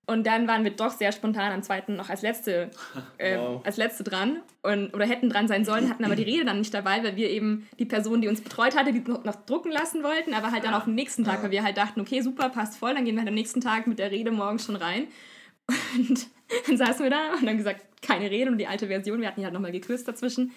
Und 0.05 0.27
dann 0.27 0.49
waren 0.49 0.65
wir 0.65 0.71
doch 0.71 0.91
sehr 0.91 1.13
spontan 1.13 1.53
am 1.53 1.63
zweiten 1.63 1.95
noch 1.95 2.09
als 2.09 2.21
letzte, 2.23 2.69
äh, 3.17 3.37
Wow. 3.37 3.65
als 3.65 3.77
letzte 3.77 4.03
dran 4.03 4.41
und, 4.61 4.93
oder 4.93 5.05
hätten 5.05 5.29
dran 5.29 5.47
sein 5.47 5.63
sollen, 5.63 5.89
hatten 5.89 6.03
aber 6.03 6.17
die 6.17 6.23
Rede 6.23 6.43
dann 6.43 6.59
nicht 6.59 6.73
dabei, 6.73 7.01
weil 7.03 7.15
wir 7.15 7.29
eben 7.29 7.67
die 7.79 7.85
Person, 7.85 8.19
die 8.21 8.27
uns 8.27 8.41
betreut 8.41 8.75
hatte, 8.77 8.91
die 8.91 8.99
noch, 8.99 9.23
noch 9.23 9.45
drucken 9.45 9.71
lassen 9.71 10.03
wollten, 10.03 10.33
aber 10.33 10.51
halt 10.51 10.65
dann 10.65 10.71
Ja. 10.71 10.77
auf 10.77 10.83
den 10.85 10.95
nächsten 10.95 11.23
Tag, 11.23 11.41
weil 11.41 11.51
wir 11.51 11.63
halt 11.63 11.77
dachten, 11.77 12.01
okay, 12.01 12.19
super, 12.21 12.49
passt 12.49 12.77
voll, 12.77 12.93
dann 12.93 13.05
gehen 13.05 13.15
wir 13.15 13.21
halt 13.21 13.29
am 13.29 13.35
nächsten 13.35 13.61
Tag 13.61 13.87
mit 13.87 13.97
der 13.97 14.11
Rede 14.11 14.31
morgens 14.31 14.65
schon 14.65 14.75
rein. 14.75 15.07
Und 15.97 16.27
dann 16.67 16.75
saßen 16.77 17.03
wir 17.03 17.09
da 17.09 17.35
und 17.39 17.45
dann 17.45 17.55
gesagt, 17.57 17.81
keine 18.01 18.29
Rede 18.29 18.51
und 18.51 18.57
die 18.57 18.67
alte 18.67 18.87
Version, 18.87 19.21
wir 19.21 19.27
hatten 19.29 19.39
die 19.39 19.45
halt 19.45 19.53
nochmal 19.53 19.71
gekürzt 19.71 20.05
dazwischen. 20.05 20.51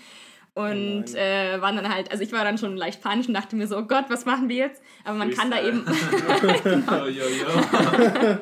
Und 0.54 1.04
Oh 1.12 1.16
äh, 1.18 1.60
waren 1.60 1.76
dann 1.76 1.92
halt, 1.94 2.10
also 2.10 2.22
ich 2.24 2.32
war 2.32 2.42
dann 2.42 2.56
schon 2.56 2.78
leicht 2.78 3.02
panisch 3.02 3.28
und 3.28 3.34
dachte 3.34 3.54
mir 3.56 3.66
so, 3.66 3.76
oh 3.76 3.82
Gott, 3.82 4.06
was 4.08 4.24
machen 4.24 4.48
wir 4.48 4.56
jetzt? 4.56 4.82
Aber 5.04 5.18
man 5.18 5.30
kann 5.30 5.50
da 5.50 5.62
eben, 5.62 5.84
Yo, 6.64 7.06
yo, 7.08 7.24
yo. 7.28 8.38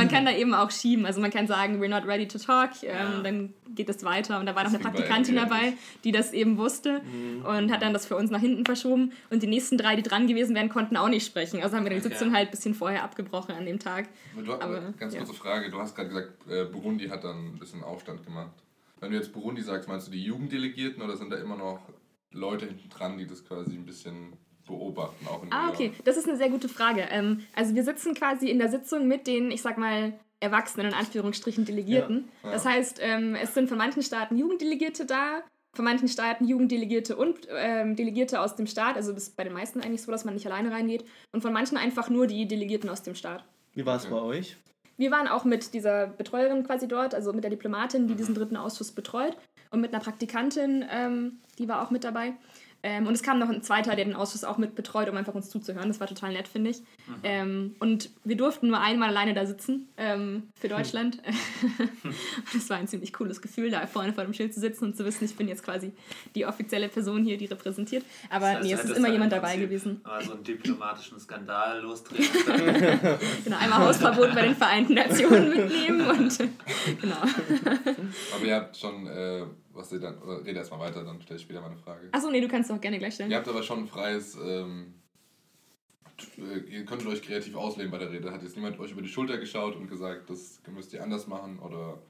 Man 0.00 0.08
kann 0.08 0.24
da 0.24 0.32
eben 0.32 0.54
auch 0.54 0.70
schieben. 0.70 1.06
Also 1.06 1.20
man 1.20 1.30
kann 1.30 1.46
sagen, 1.46 1.80
we're 1.82 1.88
not 1.88 2.06
ready 2.06 2.26
to 2.28 2.38
talk, 2.38 2.70
ähm, 2.82 2.88
Ja. 2.90 3.20
dann 3.22 3.54
geht 3.74 3.88
es 3.88 4.02
weiter. 4.04 4.40
Und 4.40 4.46
da 4.46 4.54
war 4.54 4.64
noch 4.64 4.70
eine 4.70 4.78
Praktikantin 4.80 5.36
dabei, 5.36 5.74
die 6.04 6.12
das 6.12 6.32
eben 6.32 6.56
wusste 6.58 7.00
und 7.44 7.70
hat 7.72 7.82
dann 7.82 7.92
das 7.92 8.06
für 8.06 8.16
uns 8.16 8.30
nach 8.30 8.40
hinten 8.40 8.64
verschoben. 8.64 9.12
Und 9.30 9.42
die 9.42 9.46
nächsten 9.46 9.78
drei, 9.78 9.94
die 9.96 10.02
dran 10.02 10.26
gewesen 10.26 10.54
wären, 10.56 10.68
konnten 10.68 10.96
auch 10.96 11.08
nicht 11.08 11.24
sprechen. 11.26 11.62
Also 11.62 11.76
haben 11.76 11.84
wir 11.84 11.90
die 11.90 11.96
Okay. 12.00 12.08
Sitzung 12.08 12.32
halt 12.34 12.48
ein 12.48 12.50
bisschen 12.50 12.74
vorher 12.74 13.04
abgebrochen 13.04 13.54
an 13.54 13.64
dem 13.66 13.78
Tag. 13.78 14.08
Du, 14.36 14.52
aber, 14.52 14.64
Aber, 14.64 14.80
ganz 14.98 15.14
ja. 15.14 15.20
kurze 15.20 15.34
Frage. 15.34 15.70
Du 15.70 15.78
hast 15.78 15.94
gerade 15.94 16.08
gesagt, 16.08 16.30
äh, 16.50 16.64
Burundi 16.64 17.08
hat 17.08 17.22
dann 17.24 17.54
ein 17.54 17.58
bisschen 17.58 17.84
Aufstand 17.84 18.24
gemacht. 18.24 18.52
Wenn 19.00 19.12
du 19.12 19.16
jetzt 19.16 19.32
Burundi 19.32 19.62
sagst, 19.62 19.88
meinst 19.88 20.08
du 20.08 20.10
die 20.10 20.22
Jugenddelegierten 20.24 21.02
oder 21.02 21.16
sind 21.16 21.30
da 21.30 21.36
immer 21.36 21.56
noch 21.56 21.80
Leute 22.32 22.66
hinten 22.66 22.88
dran, 22.90 23.18
die 23.18 23.26
das 23.26 23.44
quasi 23.44 23.72
ein 23.74 23.86
bisschen 23.86 24.34
beobachten? 24.70 25.26
Auch 25.26 25.42
in 25.42 25.52
Ah, 25.52 25.68
okay. 25.68 25.92
Das 26.04 26.16
ist 26.16 26.28
eine 26.28 26.38
sehr 26.38 26.48
gute 26.48 26.68
Frage. 26.68 27.02
Ähm, 27.10 27.44
also 27.54 27.74
wir 27.74 27.84
sitzen 27.84 28.14
quasi 28.14 28.48
in 28.48 28.58
der 28.58 28.70
Sitzung 28.70 29.06
mit 29.06 29.26
den, 29.26 29.50
ich 29.50 29.62
sag 29.62 29.76
mal, 29.76 30.14
Erwachsenen, 30.40 30.86
in 30.86 30.94
Anführungsstrichen 30.94 31.66
Delegierten. 31.66 32.30
Ja. 32.42 32.52
Das 32.52 32.64
heißt, 32.64 32.98
ähm, 33.02 33.34
es 33.34 33.52
sind 33.52 33.68
von 33.68 33.76
manchen 33.76 34.02
Staaten 34.02 34.38
Jugenddelegierte 34.38 35.04
da, 35.04 35.42
von 35.74 35.84
manchen 35.84 36.08
Staaten 36.08 36.46
Jugenddelegierte 36.46 37.16
und 37.16 37.46
ähm, 37.50 37.94
Delegierte 37.94 38.40
aus 38.40 38.56
dem 38.56 38.66
Staat. 38.66 38.96
Also 38.96 39.12
das 39.12 39.24
ist 39.24 39.36
bei 39.36 39.44
den 39.44 39.52
meisten 39.52 39.80
eigentlich 39.80 40.02
so, 40.02 40.10
dass 40.10 40.24
man 40.24 40.34
nicht 40.34 40.46
alleine 40.46 40.70
reingeht. 40.70 41.04
Und 41.32 41.42
von 41.42 41.52
manchen 41.52 41.76
einfach 41.76 42.08
nur 42.08 42.26
die 42.26 42.48
Delegierten 42.48 42.88
aus 42.88 43.02
dem 43.02 43.14
Staat. 43.14 43.44
Wie 43.74 43.84
war 43.84 43.96
es 43.96 44.06
bei 44.06 44.16
euch? 44.16 44.56
Wir 44.96 45.10
waren 45.10 45.28
auch 45.28 45.44
mit 45.44 45.72
dieser 45.72 46.08
Betreuerin 46.08 46.64
quasi 46.64 46.86
dort, 46.88 47.14
also 47.14 47.32
mit 47.32 47.44
der 47.44 47.50
Diplomatin, 47.50 48.06
die 48.06 48.14
diesen 48.14 48.34
dritten 48.34 48.56
Ausschuss 48.56 48.92
betreut 48.92 49.36
und 49.70 49.80
mit 49.80 49.94
einer 49.94 50.02
Praktikantin, 50.02 50.84
ähm, 50.90 51.38
die 51.58 51.68
war 51.68 51.82
auch 51.82 51.90
mit 51.90 52.04
dabei. 52.04 52.34
Ähm, 52.82 53.06
und 53.06 53.14
es 53.14 53.22
kam 53.22 53.38
noch 53.38 53.48
ein 53.48 53.62
zweiter, 53.62 53.94
der 53.94 54.04
den 54.04 54.14
Ausschuss 54.14 54.44
auch 54.44 54.56
mit 54.58 54.74
betreut, 54.74 55.08
um 55.08 55.16
einfach 55.16 55.34
uns 55.34 55.50
zuzuhören. 55.50 55.88
Das 55.88 56.00
war 56.00 56.06
total 56.06 56.32
nett, 56.32 56.48
finde 56.48 56.70
ich. 56.70 56.82
Ähm, 57.22 57.74
und 57.78 58.10
wir 58.24 58.36
durften 58.36 58.68
nur 58.68 58.80
einmal 58.80 59.10
alleine 59.10 59.34
da 59.34 59.44
sitzen 59.44 59.88
ähm, 59.96 60.44
für 60.54 60.68
Deutschland. 60.68 61.20
das 62.52 62.70
war 62.70 62.78
ein 62.78 62.88
ziemlich 62.88 63.12
cooles 63.12 63.42
Gefühl, 63.42 63.70
da 63.70 63.86
vorne 63.86 64.12
vor 64.12 64.24
dem 64.24 64.32
Schild 64.32 64.54
zu 64.54 64.60
sitzen 64.60 64.84
und 64.84 64.96
zu 64.96 65.04
wissen, 65.04 65.24
ich 65.24 65.36
bin 65.36 65.48
jetzt 65.48 65.62
quasi 65.62 65.92
die 66.34 66.46
offizielle 66.46 66.88
Person 66.88 67.24
hier, 67.24 67.36
die 67.36 67.46
repräsentiert. 67.46 68.04
Aber 68.30 68.46
Das 68.46 68.56
heißt, 68.56 68.64
nee, 68.64 68.72
es 68.72 68.84
ist 68.84 68.96
immer 68.96 69.08
jemand 69.08 69.32
dabei 69.32 69.56
gewesen. 69.56 70.00
mal 70.04 70.22
so 70.22 70.32
einen 70.32 70.44
diplomatischen 70.44 71.18
Skandal 71.20 71.80
können. 72.46 73.18
Genau, 73.44 73.58
einmal 73.58 73.80
Hausverbot 73.80 74.34
bei 74.34 74.42
den 74.42 74.56
Vereinten 74.56 74.94
Nationen 74.94 75.50
mitnehmen 75.50 76.06
und 76.06 76.38
genau. 77.00 77.16
Aber 78.34 78.44
ihr 78.44 78.54
habt 78.54 78.76
schon, 78.76 79.06
äh, 79.06 79.44
was 79.72 79.92
ihr 79.92 80.00
dann, 80.00 80.18
oder 80.18 80.44
rede 80.44 80.58
erstmal 80.58 80.80
weiter, 80.80 81.04
dann 81.04 81.20
stelle 81.22 81.36
ich 81.36 81.42
später 81.42 81.60
mal 81.60 81.68
eine 81.70 81.76
Frage. 81.76 82.08
Achso, 82.12 82.30
nee, 82.30 82.40
du 82.40 82.48
kannst 82.48 82.70
doch 82.70 82.80
gerne 82.80 82.98
gleich 82.98 83.14
stellen. 83.14 83.30
Ihr 83.30 83.36
habt 83.36 83.48
aber 83.48 83.62
schon 83.62 83.80
ein 83.80 83.86
freies, 83.86 84.36
ähm, 84.42 84.94
äh, 86.38 86.58
ihr 86.70 86.84
könntet 86.84 87.08
euch 87.08 87.22
kreativ 87.22 87.54
ausleben 87.56 87.90
bei 87.90 87.98
der 87.98 88.10
Rede. 88.10 88.30
Hat 88.32 88.42
jetzt 88.42 88.56
niemand 88.56 88.78
euch 88.78 88.92
über 88.92 89.02
die 89.02 89.08
Schulter 89.08 89.38
geschaut 89.38 89.76
und 89.76 89.88
gesagt, 89.88 90.28
das 90.30 90.60
müsst 90.74 90.92
ihr 90.92 91.02
anders 91.02 91.26
machen 91.26 91.58
oder... 91.58 92.02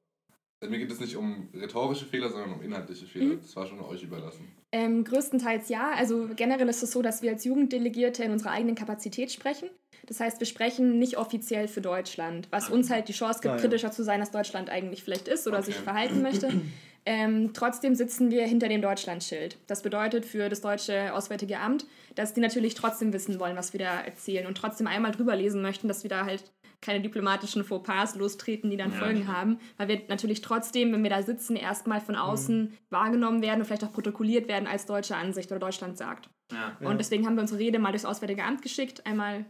Also 0.62 0.70
Mir 0.72 0.78
geht 0.78 0.90
es 0.92 1.00
nicht 1.00 1.16
um 1.16 1.48
rhetorische 1.54 2.04
Fehler, 2.04 2.28
sondern 2.28 2.52
um 2.52 2.60
inhaltliche 2.60 3.06
Fehler. 3.06 3.36
Mhm. 3.36 3.40
Das 3.40 3.56
war 3.56 3.66
schon 3.66 3.80
euch 3.80 4.02
überlassen. 4.02 4.46
Ähm, 4.72 5.04
größtenteils 5.04 5.70
ja. 5.70 5.92
Also 5.96 6.28
generell 6.36 6.68
ist 6.68 6.82
es 6.82 6.90
so, 6.92 7.00
dass 7.00 7.22
wir 7.22 7.30
als 7.30 7.44
Jugenddelegierte 7.44 8.24
in 8.24 8.30
unserer 8.32 8.50
eigenen 8.50 8.74
Kapazität 8.74 9.32
sprechen. 9.32 9.70
Das 10.06 10.20
heißt, 10.20 10.38
wir 10.38 10.46
sprechen 10.46 10.98
nicht 10.98 11.16
offiziell 11.16 11.66
für 11.66 11.80
Deutschland, 11.80 12.48
was 12.50 12.68
uns 12.68 12.90
halt 12.90 13.08
die 13.08 13.14
Chance 13.14 13.40
gibt, 13.40 13.52
Ah, 13.54 13.56
ja. 13.56 13.60
kritischer 13.62 13.90
zu 13.90 14.04
sein, 14.04 14.20
als 14.20 14.32
Deutschland 14.32 14.68
eigentlich 14.68 15.02
vielleicht 15.02 15.28
ist 15.28 15.46
oder 15.46 15.58
Okay. 15.60 15.66
sich 15.66 15.76
verhalten 15.76 16.20
möchte. 16.20 16.48
Ähm, 17.06 17.52
trotzdem 17.54 17.94
sitzen 17.94 18.30
wir 18.30 18.46
hinter 18.46 18.68
dem 18.68 18.82
Deutschlandschild. 18.82 19.58
Das 19.66 19.82
bedeutet 19.82 20.26
für 20.26 20.48
das 20.48 20.60
deutsche 20.60 21.14
Auswärtige 21.14 21.58
Amt, 21.58 21.86
dass 22.14 22.34
die 22.34 22.40
natürlich 22.40 22.74
trotzdem 22.74 23.12
wissen 23.12 23.40
wollen, 23.40 23.56
was 23.56 23.72
wir 23.72 23.80
da 23.80 24.00
erzählen 24.00 24.46
und 24.46 24.56
trotzdem 24.56 24.86
einmal 24.86 25.12
drüber 25.12 25.34
lesen 25.34 25.62
möchten, 25.62 25.88
dass 25.88 26.02
wir 26.02 26.10
da 26.10 26.26
halt 26.26 26.44
keine 26.82 27.00
diplomatischen 27.00 27.64
Fauxpas 27.64 28.14
lostreten, 28.16 28.70
die 28.70 28.76
dann 28.76 28.92
Ja, 28.92 28.98
Folgen 28.98 29.28
haben, 29.28 29.58
weil 29.76 29.88
wir 29.88 30.02
natürlich 30.08 30.40
trotzdem, 30.40 30.92
wenn 30.92 31.02
wir 31.02 31.10
da 31.10 31.22
sitzen, 31.22 31.56
erstmal 31.56 32.00
von 32.00 32.16
außen 32.16 32.76
wahrgenommen 32.90 33.42
werden 33.42 33.60
und 33.60 33.66
vielleicht 33.66 33.84
auch 33.84 33.92
protokolliert 33.92 34.48
werden 34.48 34.66
als 34.66 34.86
deutsche 34.86 35.16
Ansicht 35.16 35.50
oder 35.50 35.60
Deutschland 35.60 35.98
sagt. 35.98 36.30
Ja. 36.52 36.76
Und 36.80 36.98
deswegen 36.98 37.26
haben 37.26 37.34
wir 37.34 37.42
unsere 37.42 37.60
Rede 37.60 37.78
mal 37.78 37.92
durchs 37.92 38.06
Auswärtige 38.06 38.44
Amt 38.44 38.62
geschickt, 38.62 39.06
einmal 39.06 39.44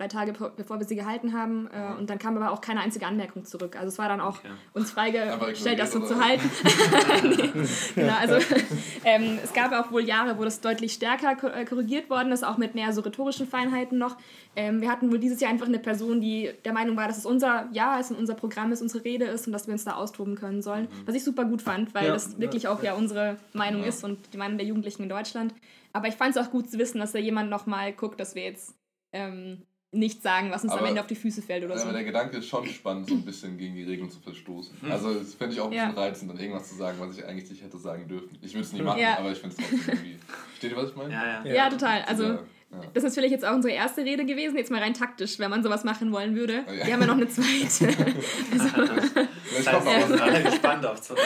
drei 0.00 0.08
Tage 0.08 0.32
bevor 0.56 0.78
wir 0.80 0.86
sie 0.86 0.96
gehalten 0.96 1.34
haben. 1.34 1.68
Äh, 1.68 1.98
und 1.98 2.08
dann 2.08 2.18
kam 2.18 2.36
aber 2.36 2.50
auch 2.52 2.60
keine 2.62 2.80
einzige 2.80 3.06
Anmerkung 3.06 3.44
zurück. 3.44 3.76
Also 3.76 3.88
es 3.88 3.98
war 3.98 4.08
dann 4.08 4.20
auch 4.20 4.38
Okay. 4.38 4.48
uns 4.72 4.90
freigestellt, 4.92 5.78
das 5.78 5.92
so 5.92 6.00
zu 6.00 6.24
halten. 6.24 6.48
nee. 7.22 7.50
genau, 7.94 8.14
also 8.18 8.36
ähm, 9.04 9.38
es 9.44 9.52
gab 9.52 9.72
auch 9.72 9.92
wohl 9.92 10.02
Jahre, 10.02 10.38
wo 10.38 10.44
das 10.44 10.60
deutlich 10.60 10.92
stärker 10.94 11.32
äh, 11.54 11.64
korrigiert 11.64 12.08
worden 12.08 12.32
ist, 12.32 12.44
auch 12.44 12.56
mit 12.56 12.74
mehr 12.74 12.92
so 12.92 13.02
rhetorischen 13.02 13.46
Feinheiten 13.46 13.98
noch. 13.98 14.16
Ähm, 14.56 14.80
wir 14.80 14.90
hatten 14.90 15.10
wohl 15.10 15.18
dieses 15.18 15.40
Jahr 15.40 15.50
einfach 15.50 15.66
eine 15.66 15.78
Person, 15.78 16.20
die 16.20 16.50
der 16.64 16.72
Meinung 16.72 16.96
war, 16.96 17.06
dass 17.06 17.18
es 17.18 17.26
unser 17.26 17.68
Jahr 17.72 18.00
ist 18.00 18.10
und 18.10 18.16
unser 18.18 18.34
Programm 18.34 18.72
ist, 18.72 18.80
unsere 18.82 19.04
Rede 19.04 19.26
ist 19.26 19.46
und 19.46 19.52
dass 19.52 19.66
wir 19.66 19.72
uns 19.72 19.84
da 19.84 19.94
austoben 19.94 20.34
können 20.34 20.62
sollen. 20.62 20.88
Was 21.06 21.14
ich 21.14 21.24
super 21.24 21.44
gut 21.44 21.60
fand, 21.62 21.94
weil 21.94 22.06
Ja, 22.06 22.12
das 22.12 22.40
wirklich 22.40 22.62
ja, 22.64 22.72
auch 22.72 22.82
ja 22.82 22.94
unsere 22.94 23.36
Meinung 23.52 23.82
Ja. 23.82 23.88
ist 23.88 24.02
und 24.04 24.32
die 24.32 24.38
Meinung 24.38 24.56
der 24.58 24.66
Jugendlichen 24.66 25.02
in 25.02 25.08
Deutschland. 25.08 25.54
Aber 25.92 26.08
ich 26.08 26.14
fand 26.14 26.36
es 26.36 26.42
auch 26.42 26.50
gut 26.50 26.70
zu 26.70 26.78
wissen, 26.78 26.98
dass 27.00 27.12
da 27.12 27.18
jemand 27.18 27.50
nochmal 27.50 27.92
guckt, 27.92 28.20
dass 28.20 28.34
wir 28.34 28.44
jetzt 28.44 28.74
ähm, 29.12 29.62
nicht 29.92 30.22
sagen, 30.22 30.50
was 30.52 30.62
uns 30.62 30.72
am 30.72 30.78
Aber- 30.78 30.88
Ende 30.88 31.00
auf 31.00 31.06
die 31.08 31.16
Füße 31.16 31.42
fällt 31.42 31.64
oder 31.64 31.76
so. 31.76 31.84
Aber 31.84 31.92
der 31.92 32.04
Gedanke 32.04 32.36
ist 32.36 32.46
schon 32.46 32.64
spannend, 32.66 33.08
so 33.08 33.14
ein 33.14 33.24
bisschen 33.24 33.58
gegen 33.58 33.74
die 33.74 33.82
Regeln 33.82 34.08
zu 34.10 34.20
verstoßen. 34.20 34.76
Also 34.88 35.12
das 35.14 35.34
finde 35.34 35.54
ich 35.54 35.60
auch 35.60 35.64
ein 35.64 35.70
bisschen 35.70 35.94
Ja. 35.96 36.00
reizend, 36.00 36.30
dann 36.30 36.38
irgendwas 36.38 36.68
zu 36.68 36.76
sagen, 36.76 36.96
was 37.00 37.18
ich 37.18 37.24
eigentlich 37.26 37.50
nicht 37.50 37.62
hätte 37.62 37.76
sagen 37.78 38.06
dürfen. 38.06 38.38
Ich 38.40 38.52
würde 38.54 38.66
es 38.66 38.72
nie 38.72 38.82
machen, 38.82 39.00
Ja. 39.00 39.18
aber 39.18 39.32
ich 39.32 39.38
finde 39.38 39.56
es 39.58 39.68
trotzdem 39.68 39.88
irgendwie... 39.94 40.16
Versteht 40.50 40.70
ihr, 40.70 40.76
was 40.76 40.90
ich 40.90 40.96
meine? 40.96 41.12
Ja, 41.12 41.44
ja. 41.44 41.52
Ja, 41.54 41.70
total. 41.70 42.02
Also 42.02 42.38
Ja, 42.72 42.78
das 42.94 43.02
ist 43.02 43.16
natürlich 43.16 43.32
jetzt 43.32 43.44
auch 43.44 43.54
unsere 43.54 43.74
erste 43.74 44.04
Rede 44.04 44.24
gewesen, 44.24 44.56
jetzt 44.56 44.70
mal 44.70 44.80
rein 44.80 44.94
taktisch, 44.94 45.40
wenn 45.40 45.50
man 45.50 45.64
sowas 45.64 45.82
machen 45.82 46.12
wollen 46.12 46.36
würde. 46.36 46.64
Oh 46.68 46.72
ja. 46.72 46.86
Wir 46.86 46.92
haben 46.92 47.00
ja 47.00 47.06
noch 47.08 47.16
eine 47.16 47.26
zweite. 47.26 47.88
also, 48.52 48.76
Wenn 48.76 49.64
Das 49.64 49.66
heißt, 49.66 49.86
wir 49.86 50.06
sind 50.06 50.20
alle 50.20 50.42
gespannt 50.44 50.86
auf 50.86 51.00
zwei 51.00 51.16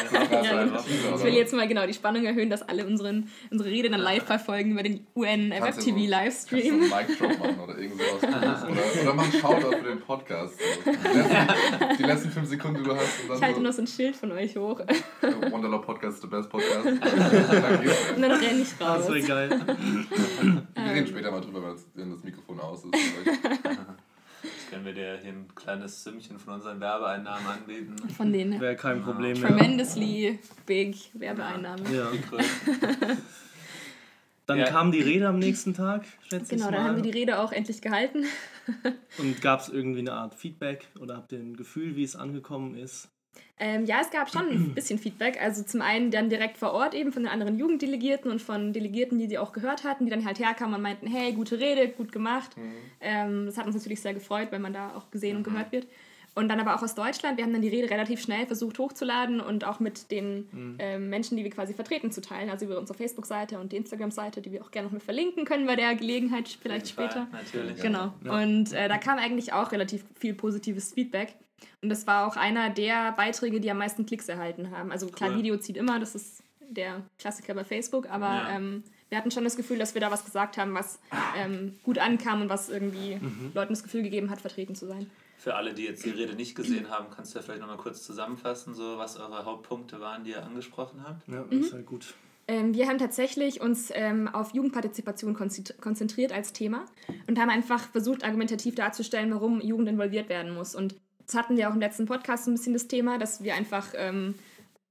ja, 0.43 0.65
Ich 1.17 1.23
will 1.23 1.35
jetzt 1.35 1.53
mal 1.53 1.69
genau 1.69 1.87
die 1.87 1.93
Spannung 1.93 2.25
erhöhen, 2.25 2.49
dass 2.49 2.63
alle 2.63 2.87
unseren, 2.87 3.29
unsere 3.51 3.69
Rede 3.69 3.91
dann 3.91 4.01
live 4.01 4.25
verfolgen 4.25 4.73
über 4.73 4.83
den 4.83 5.07
UN-Web-TV-Livestream. 5.15 6.89
So 6.89 6.95
einen 6.95 7.07
Mic-Drop 7.09 7.39
machen 7.39 7.61
oder 7.61 7.79
irgendwas. 7.79 8.23
oder, 8.23 9.03
oder 9.03 9.15
mach 9.15 9.25
einen 9.25 9.33
Shoutout 9.33 9.77
für 9.77 9.89
den 9.89 10.01
Podcast. 10.01 10.55
So. 10.59 10.93
Die, 10.93 11.19
letzten, 11.19 11.97
die 11.99 12.03
letzten 12.05 12.31
fünf 12.31 12.49
Sekunden, 12.49 12.79
die 12.79 12.85
du 12.85 12.97
hast. 12.97 13.21
Und 13.21 13.29
dann 13.29 13.37
ich 13.37 13.43
halte 13.43 13.57
so, 13.57 13.63
noch 13.63 13.73
so 13.73 13.83
ein 13.83 13.87
Schild 13.87 14.17
von 14.17 14.33
euch 14.33 14.57
hoch. 14.57 14.81
Wonderlaw 15.51 15.85
Podcast 15.85 16.17
is 16.17 16.21
the 16.23 16.27
best 16.27 16.49
Podcast. 16.49 16.87
und 18.17 18.23
dann 18.23 18.33
renne 18.33 18.63
ich 18.63 18.81
raus. 18.81 19.07
Das 19.07 19.09
wäre 19.13 19.21
geil. 19.21 19.61
Wir 20.75 20.93
reden 20.95 21.07
später 21.07 21.34
mal 21.35 21.41
drüber, 21.41 21.77
wenn 21.95 22.11
das 22.11 22.23
Mikrofon 22.23 22.61
aus 22.61 22.85
ist. 22.85 22.95
Jetzt 24.43 24.71
können 24.71 24.85
wir 24.85 24.93
dir 24.93 25.19
hier 25.23 25.33
ein 25.33 25.49
kleines 25.55 26.05
Sümmchen 26.05 26.39
von 26.39 26.55
unseren 26.55 26.79
Werbeeinnahmen 26.81 27.47
anbieten. 27.47 27.97
Von 28.11 28.33
denen. 28.33 28.61
Wäre 28.61 28.77
kein 28.77 29.03
Problem. 29.03 29.37
Ja. 29.37 29.49
Tremendously 29.49 30.39
big 30.67 30.97
Werbeeinnahmen. 31.15 31.93
Ja. 31.93 32.11
Dann 34.47 34.59
ja. 34.59 34.67
kam 34.67 34.93
die 34.93 35.01
Rede 35.01 35.27
am 35.27 35.39
nächsten 35.39 35.73
Tag, 35.73 36.05
schätze 36.29 36.57
Genau, 36.57 36.71
dann 36.71 36.85
haben 36.85 36.97
wir 36.97 37.03
die 37.03 37.19
Rede 37.19 37.39
auch 37.39 37.51
endlich 37.51 37.81
gehalten. 37.81 38.27
Und 39.17 39.41
gab 39.41 39.61
es 39.61 39.71
irgendwie 39.71 40.01
eine 40.01 40.13
Art 40.13 40.35
Feedback 40.35 40.87
oder 41.01 41.17
habt 41.17 41.33
ihr 41.33 41.39
ein 41.39 41.57
Gefühl, 41.57 41.97
wie 41.97 42.05
es 42.05 42.15
angekommen 42.15 42.75
ist? 42.75 43.09
Ähm, 43.59 43.85
ja, 43.85 44.01
es 44.01 44.11
gab 44.11 44.31
schon 44.31 44.49
ein 44.49 44.75
bisschen 44.75 44.99
Feedback. 44.99 45.41
Also 45.41 45.63
zum 45.63 45.81
einen 45.81 46.11
dann 46.11 46.29
direkt 46.29 46.59
vor 46.59 46.73
Ort 46.73 46.95
eben 46.95 47.13
von 47.13 47.23
den 47.23 47.31
anderen 47.31 47.59
Jugenddelegierten 47.59 48.31
und 48.31 48.43
von 48.43 48.73
Delegierten, 48.73 49.19
die 49.19 49.29
sie 49.29 49.39
auch 49.39 49.53
gehört 49.53 49.85
hatten, 49.85 50.05
die 50.05 50.11
dann 50.11 50.25
halt 50.25 50.39
herkamen 50.39 50.75
und 50.75 50.83
meinten, 50.83 51.07
hey, 51.07 51.33
gute 51.33 51.59
Rede, 51.59 51.89
gut 51.89 52.11
gemacht. 52.11 52.57
Mhm. 52.57 52.73
Ähm, 53.01 53.47
das 53.47 53.57
hat 53.57 53.67
uns 53.67 53.77
natürlich 53.77 54.01
sehr 54.01 54.15
gefreut, 54.15 54.49
weil 54.51 54.59
man 54.59 54.73
da 54.73 54.95
auch 54.97 55.11
gesehen 55.11 55.37
und 55.37 55.47
mhm. 55.47 55.53
gehört 55.53 55.73
wird. 55.73 55.87
Und 56.37 56.49
dann 56.49 56.59
aber 56.59 56.75
auch 56.75 56.83
aus 56.83 56.97
Deutschland. 56.97 57.37
Wir 57.37 57.45
haben 57.45 57.53
dann 57.53 57.63
die 57.63 57.69
Rede 57.69 57.89
relativ 57.89 58.21
schnell 58.21 58.45
versucht 58.47 58.79
hochzuladen 58.81 59.41
und 59.41 59.65
auch 59.65 59.79
mit 59.79 60.11
den 60.11 60.49
mhm. 60.51 60.77
ähm, 60.81 61.09
Menschen, 61.09 61.37
die 61.37 61.45
wir 61.45 61.51
quasi 61.51 61.75
vertreten, 61.75 62.11
zu 62.11 62.21
teilen. 62.21 62.51
Also 62.51 62.67
über 62.67 62.79
unsere 62.79 62.97
Facebook-Seite 62.97 63.61
und 63.61 63.73
die 63.73 63.77
Instagram-Seite, 63.77 64.41
die 64.41 64.51
wir 64.51 64.63
auch 64.63 64.73
gerne 64.73 64.87
noch 64.87 64.93
mit 64.93 65.03
verlinken 65.03 65.45
können 65.45 65.67
bei 65.67 65.77
der 65.77 65.95
Gelegenheit 65.95 66.49
vielleicht 66.49 66.89
später. 66.89 67.29
Natürlich. 67.31 67.81
Genau. 67.81 68.13
Ja. 68.25 68.43
Und 68.43 68.73
äh, 68.73 68.89
da 68.89 68.99
kam 68.99 69.19
eigentlich 69.19 69.53
auch 69.53 69.71
relativ 69.71 70.05
viel 70.19 70.35
positives 70.35 70.93
Feedback. 70.93 71.35
Und 71.83 71.89
das 71.89 72.07
war 72.07 72.27
auch 72.27 72.37
einer 72.37 72.71
der 72.71 73.13
Beiträge, 73.13 73.61
die 73.61 73.71
am 73.71 73.79
meisten 73.79 74.05
Klicks 74.05 74.29
erhalten 74.29 74.71
haben. 74.73 74.91
Also 74.91 75.07
klar, 75.07 75.31
cool. 75.31 75.37
Video 75.37 75.57
zieht 75.57 75.77
immer, 75.77 76.01
das 76.01 76.17
ist 76.17 76.43
der 76.61 77.03
Klassiker 77.19 77.55
bei 77.55 77.65
Facebook, 77.65 78.11
aber 78.11 78.27
ja. 78.27 78.57
ähm, 78.57 78.83
wir 79.15 79.19
hatten 79.19 79.31
schon 79.31 79.45
das 79.45 79.55
Gefühl, 79.55 79.79
dass 79.79 79.95
wir 79.95 80.01
da 80.01 80.11
was 80.11 80.25
gesagt 80.25 80.59
haben, 80.59 80.75
was 80.75 80.99
ähm, 81.39 81.79
gut 81.85 81.99
ankam 81.99 82.43
und 82.43 82.49
was 82.49 82.69
irgendwie 82.69 83.15
mhm. 83.15 83.53
Leuten 83.55 83.73
das 83.73 83.85
Gefühl 83.85 84.03
gegeben 84.03 84.29
hat, 84.29 84.41
vertreten 84.41 84.75
zu 84.75 84.89
sein. 84.89 85.09
Für 85.39 85.55
alle, 85.55 85.73
die 85.73 85.85
jetzt 85.85 86.05
die 86.05 86.11
Rede 86.11 86.35
nicht 86.35 86.57
gesehen 86.57 86.91
haben, 86.91 87.07
kannst 87.15 87.33
du 87.33 87.39
ja 87.39 87.45
vielleicht 87.45 87.61
nochmal 87.61 87.77
kurz 87.77 88.03
zusammenfassen, 88.03 88.75
so 88.75 88.99
was 88.99 89.17
eure 89.17 89.45
Hauptpunkte 89.45 90.01
waren, 90.01 90.25
die 90.25 90.31
ihr 90.31 90.45
angesprochen 90.45 91.05
habt? 91.07 91.29
Ja, 91.29 91.45
das 91.49 91.67
ist 91.67 91.73
ja 91.75 91.83
gut. 91.83 92.15
Ähm, 92.49 92.75
wir 92.75 92.89
haben 92.89 92.99
tatsächlich 92.99 93.61
uns 93.61 93.93
ähm, 93.95 94.27
auf 94.27 94.53
Jugendpartizipation 94.53 95.35
konzentriert 95.35 96.33
als 96.33 96.53
Thema 96.53 96.85
und 97.29 97.39
haben 97.39 97.51
einfach 97.51 97.89
versucht, 97.91 98.25
argumentativ 98.25 98.75
darzustellen, 98.75 99.33
warum 99.33 99.61
Jugend 99.61 99.89
involviert 99.89 100.29
werden 100.29 100.53
muss. 100.55 100.75
Und 100.75 100.97
das 101.25 101.37
hatten 101.37 101.57
wir 101.57 101.69
auch 101.71 101.75
im 101.75 101.81
letzten 101.81 102.07
Podcast 102.07 102.49
ein 102.49 102.55
bisschen 102.55 102.73
das 102.73 102.89
Thema, 102.89 103.19
dass 103.19 103.45
wir 103.45 103.55
einfach, 103.55 103.93
ähm, 103.97 104.35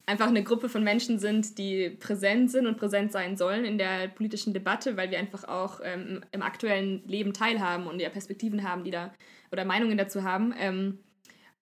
einfach 0.06 0.28
eine 0.28 0.44
Gruppe 0.44 0.70
von 0.70 0.84
Menschen 0.84 1.20
sind, 1.20 1.58
die 1.58 1.90
präsent 1.90 2.52
sind 2.52 2.68
und 2.68 2.78
präsent 2.78 3.12
sein 3.12 3.38
sollen 3.38 3.66
in 3.66 3.78
der 3.78 4.10
politischen 4.10 4.54
Debatte, 4.54 4.98
weil 4.98 5.12
wir 5.12 5.20
einfach 5.20 5.46
auch 5.46 5.80
ähm, 5.84 6.22
im 6.32 6.42
aktuellen 6.42 7.04
Leben 7.08 7.34
teilhaben 7.34 7.88
und 7.88 8.00
ja 8.00 8.10
Perspektiven 8.10 8.68
haben, 8.68 8.84
die 8.84 8.92
da 8.92 9.14
oder 9.52 9.66
Meinungen 9.66 9.98
dazu 9.98 10.24
haben. 10.24 10.54
Ähm, 10.60 11.00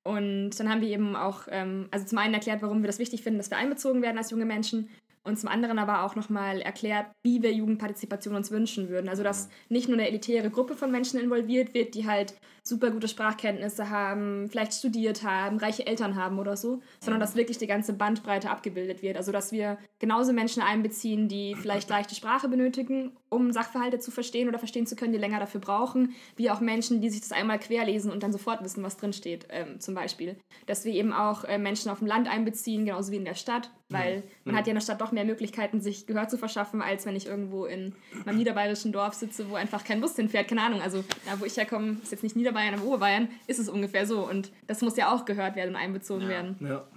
und 0.04 0.52
dann 0.60 0.70
haben 0.70 0.82
wir 0.82 0.90
eben 0.90 1.16
auch, 1.16 1.44
ähm, 1.50 1.88
also 1.92 2.06
zum 2.06 2.18
einen 2.18 2.34
erklärt, 2.34 2.64
warum 2.64 2.82
wir 2.82 2.88
das 2.88 2.98
wichtig 2.98 3.22
finden, 3.22 3.38
dass 3.38 3.52
wir 3.52 3.58
einbezogen 3.58 4.02
werden 4.02 4.18
als 4.18 4.32
junge 4.32 4.46
Menschen 4.46 4.90
und 5.24 5.40
zum 5.40 5.50
anderen 5.50 5.78
aber 5.78 6.04
auch 6.04 6.16
nochmal 6.16 6.62
erklärt, 6.62 7.08
wie 7.22 7.44
wir 7.44 7.54
Jugendpartizipation 7.54 8.36
uns 8.36 8.50
wünschen 8.50 8.90
würden. 8.90 9.08
Also, 9.08 9.22
dass 9.22 9.50
nicht 9.70 9.88
nur 9.88 9.98
eine 9.98 10.08
elitäre 10.08 10.50
Gruppe 10.50 10.76
von 10.76 10.92
Menschen 10.92 11.20
involviert 11.20 11.76
wird, 11.76 11.94
die 11.94 12.08
halt 12.08 12.34
super 12.64 12.92
gute 12.92 13.08
Sprachkenntnisse 13.08 13.90
haben, 13.90 14.48
vielleicht 14.50 14.74
studiert 14.74 15.24
haben, 15.24 15.58
reiche 15.58 15.88
Eltern 15.88 16.16
haben 16.16 16.38
oder 16.38 16.56
so, 16.56 16.82
sondern 17.00 17.20
dass 17.20 17.36
wirklich 17.36 17.58
die 17.58 17.68
ganze 17.68 17.94
Bandbreite 17.94 18.52
abgebildet 18.52 19.02
wird. 19.02 19.18
Also, 19.18 19.32
dass 19.32 19.52
wir 19.52 19.78
genauso 20.00 20.32
Menschen 20.32 20.62
einbeziehen, 20.62 21.28
die 21.28 21.56
vielleicht 21.60 21.90
leichte 21.90 22.14
Sprache 22.14 22.48
benötigen, 22.48 23.18
um 23.30 23.52
Sachverhalte 23.52 24.00
zu 24.00 24.12
verstehen 24.12 24.48
oder 24.48 24.60
verstehen 24.60 24.86
zu 24.86 24.96
können, 24.96 25.14
die 25.14 25.20
länger 25.20 25.40
dafür 25.40 25.62
brauchen, 25.62 26.14
wie 26.36 26.52
auch 26.52 26.60
Menschen, 26.60 27.02
die 27.02 27.10
sich 27.10 27.22
das 27.22 27.32
einmal 27.32 27.60
querlesen 27.60 28.12
und 28.12 28.22
dann 28.24 28.32
sofort 28.32 28.64
wissen, 28.64 28.84
was 28.84 28.98
drinsteht, 28.98 29.48
ähm, 29.50 29.80
zum 29.80 29.96
Beispiel. 29.96 30.36
Dass 30.68 30.86
wir 30.86 30.94
eben 30.94 31.14
auch 31.14 31.44
äh, 31.46 31.58
Menschen 31.58 31.90
auf 31.90 32.00
dem 32.00 32.08
Land 32.08 32.28
einbeziehen, 32.30 32.86
genauso 32.86 33.12
wie 33.12 33.18
in 33.18 33.26
der 33.26 33.36
Stadt, 33.36 33.72
weil 33.92 34.18
mhm. 34.18 34.24
man 34.46 34.56
hat 34.56 34.68
ja 34.68 34.72
in 34.72 34.76
der 34.76 34.82
Stadt 34.82 35.02
doch 35.02 35.12
mehr 35.12 35.26
Möglichkeiten, 35.26 35.82
sich 35.82 36.08
Gehör 36.08 36.28
zu 36.28 36.38
verschaffen, 36.38 36.82
als 36.82 37.06
wenn 37.06 37.16
ich 37.16 37.28
irgendwo 37.28 37.66
in 37.66 37.94
meinem 38.26 38.38
niederbayerischen 38.38 38.92
Dorf 38.92 39.14
sitze, 39.14 39.50
wo 39.50 39.56
einfach 39.56 39.84
kein 39.84 40.02
Bus 40.02 40.16
hinfährt. 40.16 40.48
Keine 40.48 40.64
Ahnung, 40.64 40.82
also 40.82 41.04
da, 41.26 41.40
wo 41.40 41.46
ich 41.46 41.58
herkomme, 41.58 41.98
ist 42.02 42.12
jetzt 42.12 42.24
nicht 42.24 42.36
Niederbayern, 42.52 42.76
aber 42.76 42.84
Oberbayern, 42.84 43.30
ist 43.48 43.60
es 43.60 43.70
ungefähr 43.70 44.06
so. 44.06 44.28
Und 44.28 44.52
das 44.68 44.82
muss 44.82 44.98
ja 44.98 45.14
auch 45.14 45.26
gehört 45.26 45.56
werden 45.56 45.72
und 45.72 45.76
einbezogen 45.76 46.24
ja. 46.24 46.30
werden. 46.30 46.56
Ja. 46.62 46.88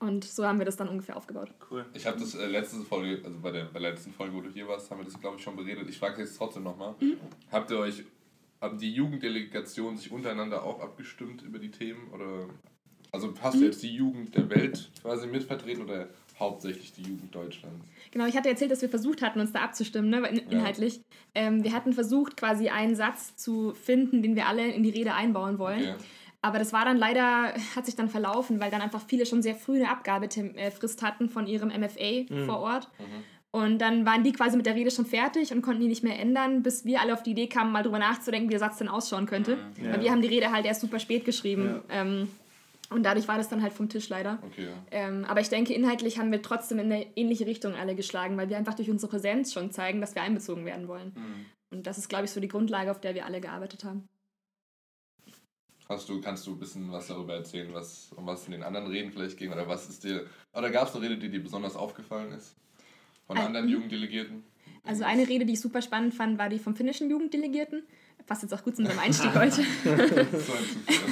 Und 0.00 0.24
so 0.24 0.46
haben 0.46 0.58
wir 0.58 0.66
das 0.66 0.76
dann 0.76 0.88
ungefähr 0.88 1.16
aufgebaut. 1.16 1.50
Cool. 1.70 1.84
Ich 1.92 2.06
habe 2.06 2.18
das 2.20 2.34
äh, 2.34 2.46
letzte 2.46 2.78
Folge, 2.82 3.20
also 3.24 3.36
bei 3.40 3.50
der, 3.50 3.64
bei 3.64 3.80
der 3.80 3.90
letzten 3.90 4.12
Folge, 4.12 4.34
wo 4.34 4.40
du 4.40 4.48
hier 4.48 4.68
warst, 4.68 4.90
haben 4.90 4.98
wir 4.98 5.04
das, 5.04 5.20
glaube 5.20 5.36
ich, 5.38 5.42
schon 5.42 5.56
beredet. 5.56 5.88
Ich 5.88 5.98
frage 5.98 6.22
jetzt 6.22 6.36
trotzdem 6.36 6.62
nochmal. 6.62 6.94
Mhm. 7.00 7.18
Habt 7.50 7.70
ihr 7.72 7.78
euch, 7.78 8.04
haben 8.60 8.78
die 8.78 8.92
Jugenddelegationen 8.92 9.96
sich 9.96 10.12
untereinander 10.12 10.62
auch 10.62 10.80
abgestimmt 10.80 11.42
über 11.42 11.58
die 11.58 11.72
Themen? 11.72 12.10
Oder 12.12 12.46
also 13.10 13.34
hast 13.42 13.56
mhm. 13.56 13.60
du 13.60 13.66
jetzt 13.66 13.82
die 13.82 13.94
Jugend 13.94 14.36
der 14.36 14.48
Welt 14.50 14.90
quasi 15.02 15.26
mitvertreten 15.26 15.82
oder 15.82 16.08
hauptsächlich 16.38 16.92
die 16.92 17.02
Jugend 17.02 17.34
Deutschlands. 17.34 17.86
Genau, 18.10 18.26
ich 18.26 18.36
hatte 18.36 18.48
erzählt, 18.48 18.70
dass 18.70 18.82
wir 18.82 18.88
versucht 18.88 19.22
hatten, 19.22 19.40
uns 19.40 19.52
da 19.52 19.60
abzustimmen, 19.60 20.10
ne, 20.10 20.26
inhaltlich. 20.50 20.96
Ja. 20.96 21.02
Ähm, 21.34 21.64
wir 21.64 21.72
hatten 21.72 21.92
versucht, 21.92 22.36
quasi 22.36 22.68
einen 22.68 22.94
Satz 22.94 23.36
zu 23.36 23.74
finden, 23.74 24.22
den 24.22 24.36
wir 24.36 24.46
alle 24.46 24.66
in 24.68 24.82
die 24.82 24.90
Rede 24.90 25.14
einbauen 25.14 25.58
wollen. 25.58 25.80
Okay. 25.80 26.04
Aber 26.40 26.58
das 26.58 26.72
war 26.72 26.84
dann 26.84 26.96
leider, 26.96 27.52
hat 27.74 27.86
sich 27.86 27.96
dann 27.96 28.08
verlaufen, 28.08 28.60
weil 28.60 28.70
dann 28.70 28.80
einfach 28.80 29.02
viele 29.06 29.26
schon 29.26 29.42
sehr 29.42 29.56
früh 29.56 29.76
eine 29.76 29.90
Abgabefrist 29.90 31.02
hatten 31.02 31.28
von 31.28 31.46
ihrem 31.46 31.68
MFA 31.68 32.24
mhm. 32.28 32.46
vor 32.46 32.60
Ort. 32.60 32.88
Mhm. 32.98 33.24
Und 33.50 33.78
dann 33.78 34.04
waren 34.04 34.22
die 34.22 34.32
quasi 34.32 34.56
mit 34.56 34.66
der 34.66 34.74
Rede 34.74 34.90
schon 34.90 35.06
fertig 35.06 35.52
und 35.52 35.62
konnten 35.62 35.80
die 35.80 35.88
nicht 35.88 36.04
mehr 36.04 36.18
ändern, 36.18 36.62
bis 36.62 36.84
wir 36.84 37.00
alle 37.00 37.14
auf 37.14 37.22
die 37.22 37.30
Idee 37.30 37.48
kamen, 37.48 37.72
mal 37.72 37.82
drüber 37.82 37.98
nachzudenken, 37.98 38.48
wie 38.48 38.52
der 38.52 38.60
Satz 38.60 38.76
denn 38.76 38.88
ausschauen 38.88 39.26
könnte. 39.26 39.56
Ja. 39.82 39.92
Weil 39.92 40.02
wir 40.02 40.10
haben 40.10 40.20
die 40.20 40.28
Rede 40.28 40.52
halt 40.52 40.66
erst 40.66 40.82
super 40.82 40.98
spät 40.98 41.24
geschrieben. 41.24 41.82
Ja. 41.88 42.02
Ähm, 42.02 42.28
und 42.90 43.02
dadurch 43.02 43.28
war 43.28 43.36
das 43.36 43.48
dann 43.48 43.62
halt 43.62 43.72
vom 43.72 43.88
Tisch 43.88 44.08
leider. 44.08 44.38
Okay, 44.42 44.66
ja. 44.66 44.72
ähm, 44.90 45.24
aber 45.26 45.40
ich 45.40 45.48
denke, 45.48 45.74
inhaltlich 45.74 46.18
haben 46.18 46.32
wir 46.32 46.40
trotzdem 46.40 46.78
in 46.78 46.90
eine 46.90 47.16
ähnliche 47.16 47.46
Richtung 47.46 47.74
alle 47.74 47.94
geschlagen, 47.94 48.36
weil 48.36 48.48
wir 48.48 48.56
einfach 48.56 48.74
durch 48.74 48.90
unsere 48.90 49.10
Präsenz 49.10 49.52
schon 49.52 49.70
zeigen, 49.70 50.00
dass 50.00 50.14
wir 50.14 50.22
einbezogen 50.22 50.64
werden 50.64 50.88
wollen. 50.88 51.12
Mhm. 51.14 51.46
Und 51.70 51.86
das 51.86 51.98
ist, 51.98 52.08
glaube 52.08 52.24
ich, 52.24 52.30
so 52.30 52.40
die 52.40 52.48
Grundlage, 52.48 52.90
auf 52.90 53.00
der 53.00 53.14
wir 53.14 53.26
alle 53.26 53.40
gearbeitet 53.40 53.84
haben. 53.84 54.08
Hast 55.88 56.08
du, 56.08 56.20
kannst 56.20 56.46
du 56.46 56.52
ein 56.52 56.58
bisschen 56.58 56.90
was 56.92 57.06
darüber 57.06 57.34
erzählen, 57.34 57.72
was, 57.72 58.10
um 58.14 58.26
was 58.26 58.44
in 58.46 58.52
den 58.52 58.62
anderen 58.62 58.88
Reden 58.88 59.10
vielleicht 59.10 59.38
ging? 59.38 59.52
Oder 59.52 59.68
was 59.68 59.88
ist 59.88 60.04
dir. 60.04 60.26
Oder 60.52 60.70
gab 60.70 60.88
es 60.88 60.94
eine 60.94 61.04
Rede, 61.04 61.18
die 61.18 61.30
dir 61.30 61.42
besonders 61.42 61.76
aufgefallen 61.76 62.32
ist? 62.32 62.56
Von 63.26 63.36
also, 63.36 63.46
anderen 63.46 63.68
Jugenddelegierten? 63.68 64.44
Also 64.84 65.04
eine 65.04 65.28
Rede, 65.28 65.46
die 65.46 65.54
ich 65.54 65.60
super 65.60 65.82
spannend 65.82 66.14
fand, 66.14 66.38
war 66.38 66.48
die 66.48 66.58
vom 66.58 66.74
finnischen 66.74 67.10
Jugenddelegierten 67.10 67.84
passt 68.28 68.42
jetzt 68.42 68.54
auch 68.54 68.62
gut 68.62 68.76
zu 68.76 68.82
unserem 68.82 68.98
Einstieg 69.04 69.34
heute. 69.34 69.62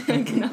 genau. 0.24 0.50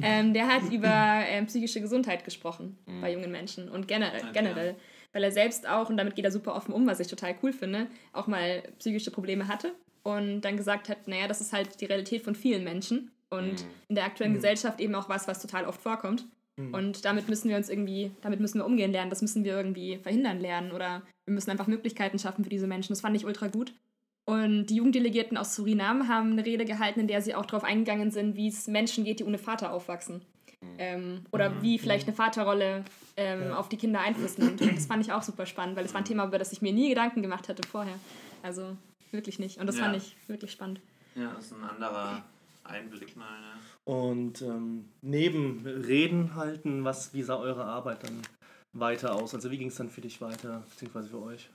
Ähm, 0.00 0.32
der 0.32 0.46
hat 0.46 0.72
über 0.72 1.24
ähm, 1.28 1.46
psychische 1.46 1.80
Gesundheit 1.80 2.24
gesprochen 2.24 2.78
mhm. 2.86 3.00
bei 3.00 3.12
jungen 3.12 3.30
Menschen 3.30 3.68
und 3.68 3.86
generell, 3.86 4.22
generell. 4.32 4.76
Weil 5.12 5.24
er 5.24 5.32
selbst 5.32 5.68
auch, 5.68 5.90
und 5.90 5.96
damit 5.96 6.16
geht 6.16 6.24
er 6.24 6.32
super 6.32 6.54
offen 6.54 6.72
um, 6.72 6.86
was 6.86 7.00
ich 7.00 7.06
total 7.06 7.34
cool 7.42 7.52
finde, 7.52 7.88
auch 8.12 8.26
mal 8.26 8.62
psychische 8.78 9.10
Probleme 9.10 9.46
hatte 9.46 9.72
und 10.02 10.40
dann 10.40 10.56
gesagt 10.56 10.88
hat, 10.88 11.06
naja, 11.06 11.28
das 11.28 11.40
ist 11.40 11.52
halt 11.52 11.80
die 11.80 11.84
Realität 11.84 12.22
von 12.22 12.34
vielen 12.34 12.64
Menschen 12.64 13.10
und 13.30 13.62
mhm. 13.62 13.70
in 13.88 13.94
der 13.94 14.04
aktuellen 14.04 14.32
mhm. 14.32 14.36
Gesellschaft 14.36 14.80
eben 14.80 14.94
auch 14.94 15.08
was, 15.08 15.28
was 15.28 15.40
total 15.40 15.66
oft 15.66 15.80
vorkommt. 15.80 16.26
Mhm. 16.56 16.74
Und 16.74 17.04
damit 17.04 17.28
müssen 17.28 17.48
wir 17.48 17.56
uns 17.56 17.68
irgendwie, 17.68 18.12
damit 18.22 18.40
müssen 18.40 18.58
wir 18.58 18.66
umgehen 18.66 18.92
lernen, 18.92 19.10
das 19.10 19.22
müssen 19.22 19.44
wir 19.44 19.56
irgendwie 19.56 19.98
verhindern 19.98 20.40
lernen 20.40 20.72
oder 20.72 21.02
wir 21.26 21.34
müssen 21.34 21.50
einfach 21.50 21.66
Möglichkeiten 21.66 22.18
schaffen 22.18 22.44
für 22.44 22.50
diese 22.50 22.66
Menschen. 22.66 22.92
Das 22.92 23.00
fand 23.00 23.16
ich 23.16 23.24
ultra 23.24 23.48
gut. 23.48 23.72
Und 24.26 24.66
die 24.66 24.76
Jugenddelegierten 24.76 25.36
aus 25.36 25.54
Suriname 25.54 26.08
haben 26.08 26.32
eine 26.32 26.44
Rede 26.44 26.64
gehalten, 26.64 27.00
in 27.00 27.08
der 27.08 27.20
sie 27.20 27.34
auch 27.34 27.44
darauf 27.44 27.64
eingegangen 27.64 28.10
sind, 28.10 28.36
wie 28.36 28.48
es 28.48 28.66
Menschen 28.66 29.04
geht, 29.04 29.20
die 29.20 29.24
ohne 29.24 29.38
Vater 29.38 29.72
aufwachsen. 29.72 30.22
Mhm. 30.60 30.68
Ähm, 30.78 31.20
oder 31.30 31.50
mhm. 31.50 31.62
wie 31.62 31.78
vielleicht 31.78 32.08
eine 32.08 32.16
Vaterrolle 32.16 32.84
ähm, 33.16 33.42
ja. 33.42 33.56
auf 33.56 33.68
die 33.68 33.76
Kinder 33.76 34.00
Einfluss 34.00 34.38
nimmt. 34.38 34.60
Und 34.62 34.76
das 34.76 34.86
fand 34.86 35.04
ich 35.04 35.12
auch 35.12 35.22
super 35.22 35.44
spannend, 35.44 35.76
weil 35.76 35.84
es 35.84 35.92
war 35.92 36.00
ein 36.00 36.06
Thema, 36.06 36.24
über 36.26 36.38
das 36.38 36.52
ich 36.52 36.62
mir 36.62 36.72
nie 36.72 36.88
Gedanken 36.88 37.20
gemacht 37.20 37.48
hatte 37.48 37.66
vorher. 37.68 37.98
Also 38.42 38.76
wirklich 39.10 39.38
nicht. 39.38 39.58
Und 39.58 39.66
das 39.66 39.76
ja. 39.76 39.84
fand 39.84 39.96
ich 39.96 40.16
wirklich 40.26 40.52
spannend. 40.52 40.80
Ja, 41.14 41.32
das 41.34 41.46
ist 41.46 41.52
ein 41.52 41.64
anderer 41.64 42.24
Einblick 42.64 43.16
mal. 43.16 43.26
Ja. 43.26 43.92
Und 43.92 44.40
ähm, 44.40 44.86
neben 45.02 45.64
Reden 45.66 46.34
halten, 46.34 46.84
was, 46.84 47.12
wie 47.12 47.22
sah 47.22 47.36
eure 47.36 47.64
Arbeit 47.64 48.02
dann 48.02 48.22
weiter 48.72 49.14
aus? 49.14 49.34
Also 49.34 49.50
wie 49.50 49.58
ging 49.58 49.68
es 49.68 49.76
dann 49.76 49.90
für 49.90 50.00
dich 50.00 50.20
weiter, 50.20 50.64
beziehungsweise 50.70 51.10
für 51.10 51.22
euch? 51.22 51.50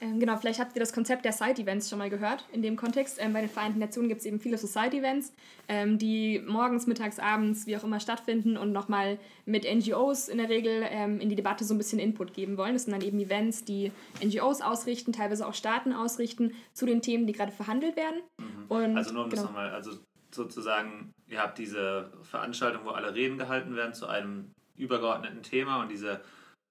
Ähm, 0.00 0.20
genau, 0.20 0.36
vielleicht 0.36 0.60
habt 0.60 0.74
ihr 0.74 0.80
das 0.80 0.92
Konzept 0.92 1.24
der 1.24 1.32
Side-Events 1.32 1.88
schon 1.88 1.98
mal 1.98 2.10
gehört 2.10 2.44
in 2.52 2.62
dem 2.62 2.76
Kontext. 2.76 3.18
Ähm, 3.20 3.32
bei 3.32 3.40
den 3.40 3.50
Vereinten 3.50 3.78
Nationen 3.78 4.08
gibt 4.08 4.20
es 4.20 4.26
eben 4.26 4.40
viele 4.40 4.58
Society-Events, 4.58 5.32
ähm, 5.68 5.98
die 5.98 6.42
morgens, 6.46 6.86
mittags, 6.86 7.18
abends, 7.18 7.66
wie 7.66 7.76
auch 7.76 7.84
immer 7.84 8.00
stattfinden 8.00 8.56
und 8.56 8.72
nochmal 8.72 9.18
mit 9.46 9.64
NGOs 9.64 10.28
in 10.28 10.38
der 10.38 10.48
Regel 10.48 10.84
ähm, 10.88 11.20
in 11.20 11.28
die 11.28 11.36
Debatte 11.36 11.64
so 11.64 11.74
ein 11.74 11.78
bisschen 11.78 11.98
Input 11.98 12.34
geben 12.34 12.56
wollen. 12.56 12.74
Das 12.74 12.84
sind 12.84 12.92
dann 12.92 13.02
eben 13.02 13.18
Events, 13.18 13.64
die 13.64 13.92
NGOs 14.22 14.60
ausrichten, 14.60 15.12
teilweise 15.12 15.46
auch 15.46 15.54
Staaten 15.54 15.92
ausrichten 15.92 16.52
zu 16.72 16.86
den 16.86 17.02
Themen, 17.02 17.26
die 17.26 17.32
gerade 17.32 17.52
verhandelt 17.52 17.96
werden. 17.96 18.20
Mhm. 18.38 18.64
Und, 18.68 18.96
also 18.96 19.12
nur 19.12 19.24
um 19.24 19.30
genau. 19.30 19.42
das 19.42 19.50
nochmal, 19.50 19.70
also 19.70 19.92
sozusagen, 20.34 21.12
ihr 21.28 21.40
habt 21.40 21.58
diese 21.58 22.12
Veranstaltung, 22.22 22.84
wo 22.84 22.90
alle 22.90 23.14
Reden 23.14 23.38
gehalten 23.38 23.76
werden 23.76 23.94
zu 23.94 24.06
einem 24.06 24.52
übergeordneten 24.76 25.42
Thema 25.42 25.80
und 25.80 25.90
diese 25.90 26.20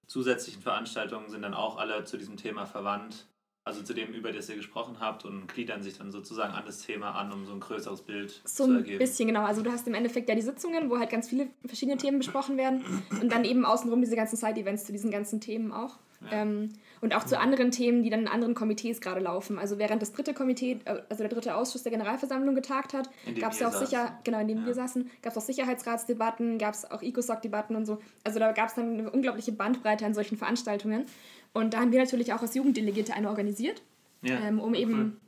zusätzlichen 0.06 0.62
Veranstaltungen 0.62 1.28
sind 1.28 1.42
dann 1.42 1.54
auch 1.54 1.76
alle 1.76 2.04
zu 2.04 2.16
diesem 2.16 2.36
Thema 2.36 2.66
verwandt, 2.66 3.26
also 3.64 3.82
zu 3.82 3.94
dem, 3.94 4.12
über 4.12 4.30
das 4.30 4.48
ihr 4.50 4.56
gesprochen 4.56 5.00
habt 5.00 5.24
und 5.24 5.46
gliedern 5.46 5.82
sich 5.82 5.96
dann 5.96 6.12
sozusagen 6.12 6.52
an 6.52 6.66
das 6.66 6.80
Thema 6.82 7.12
an, 7.12 7.32
um 7.32 7.46
so 7.46 7.52
ein 7.52 7.60
größeres 7.60 8.02
Bild 8.02 8.42
so 8.44 8.66
zu 8.66 8.72
ergeben. 8.72 8.86
So 8.86 8.92
ein 8.92 8.98
bisschen, 8.98 9.26
genau. 9.28 9.44
Also 9.44 9.62
du 9.62 9.72
hast 9.72 9.86
im 9.86 9.94
Endeffekt 9.94 10.28
ja 10.28 10.34
die 10.34 10.42
Sitzungen, 10.42 10.90
wo 10.90 10.98
halt 10.98 11.08
ganz 11.08 11.30
viele 11.30 11.48
verschiedene 11.64 11.96
Themen 11.96 12.18
besprochen 12.18 12.58
werden 12.58 12.84
und 13.22 13.32
dann 13.32 13.44
eben 13.44 13.64
außenrum 13.64 14.02
diese 14.02 14.16
ganzen 14.16 14.36
Side-Events 14.36 14.84
zu 14.84 14.92
diesen 14.92 15.10
ganzen 15.10 15.40
Themen 15.40 15.72
auch. 15.72 15.98
Ja. 16.30 16.42
Ähm, 16.42 16.70
und 17.00 17.14
auch 17.14 17.24
zu 17.24 17.38
anderen 17.38 17.70
Themen, 17.70 18.02
die 18.02 18.10
dann 18.10 18.20
in 18.20 18.28
anderen 18.28 18.54
Komitees 18.54 19.00
gerade 19.00 19.20
laufen. 19.20 19.58
Also 19.58 19.78
während 19.78 20.00
das 20.00 20.12
dritte 20.12 20.32
Komitee, 20.32 20.78
äh, 20.84 21.02
also 21.08 21.22
der 21.22 21.28
dritte 21.28 21.54
Ausschuss 21.54 21.82
der 21.82 21.92
Generalversammlung 21.92 22.54
getagt 22.54 22.94
hat, 22.94 23.10
gab 23.38 23.52
es 23.52 23.60
ja 23.60 23.68
auch 23.68 23.74
sicher, 23.74 24.18
genau, 24.24 24.40
in 24.40 24.48
dem 24.48 24.58
ja. 24.60 24.66
wir 24.66 24.74
saßen, 24.74 25.10
gab 25.22 25.32
es 25.32 25.38
auch 25.38 25.42
Sicherheitsratsdebatten, 25.42 26.58
gab 26.58 26.74
es 26.74 26.90
auch 26.90 27.02
ECOSOC-Debatten 27.02 27.76
und 27.76 27.86
so. 27.86 27.98
Also 28.24 28.38
da 28.38 28.52
gab 28.52 28.68
es 28.68 28.74
dann 28.74 28.98
eine 28.98 29.10
unglaubliche 29.10 29.52
Bandbreite 29.52 30.06
an 30.06 30.14
solchen 30.14 30.36
Veranstaltungen. 30.36 31.04
Und 31.52 31.74
da 31.74 31.80
haben 31.80 31.92
wir 31.92 32.00
natürlich 32.00 32.32
auch 32.32 32.42
als 32.42 32.54
Jugenddelegierte 32.54 33.14
eine 33.14 33.28
organisiert, 33.28 33.82
ja, 34.22 34.38
ähm, 34.40 34.58
um 34.58 34.74
eben 34.74 34.94
ein 34.94 35.20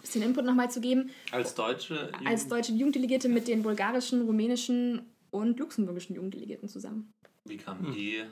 bisschen 0.00 0.22
Input 0.22 0.44
nochmal 0.44 0.70
zu 0.70 0.80
geben. 0.80 1.10
Als 1.30 1.54
deutsche 1.54 1.94
Jugend 1.94 2.26
Als 2.26 2.48
deutsche 2.48 2.72
Jugenddelegierte 2.72 3.28
mit 3.28 3.46
den 3.46 3.62
bulgarischen, 3.62 4.22
rumänischen 4.22 5.02
und 5.30 5.58
luxemburgischen 5.58 6.16
Jugenddelegierten 6.16 6.68
zusammen. 6.68 7.12
Wie 7.44 7.56
kamen 7.56 7.86
hm. 7.86 7.92
die 7.92 8.22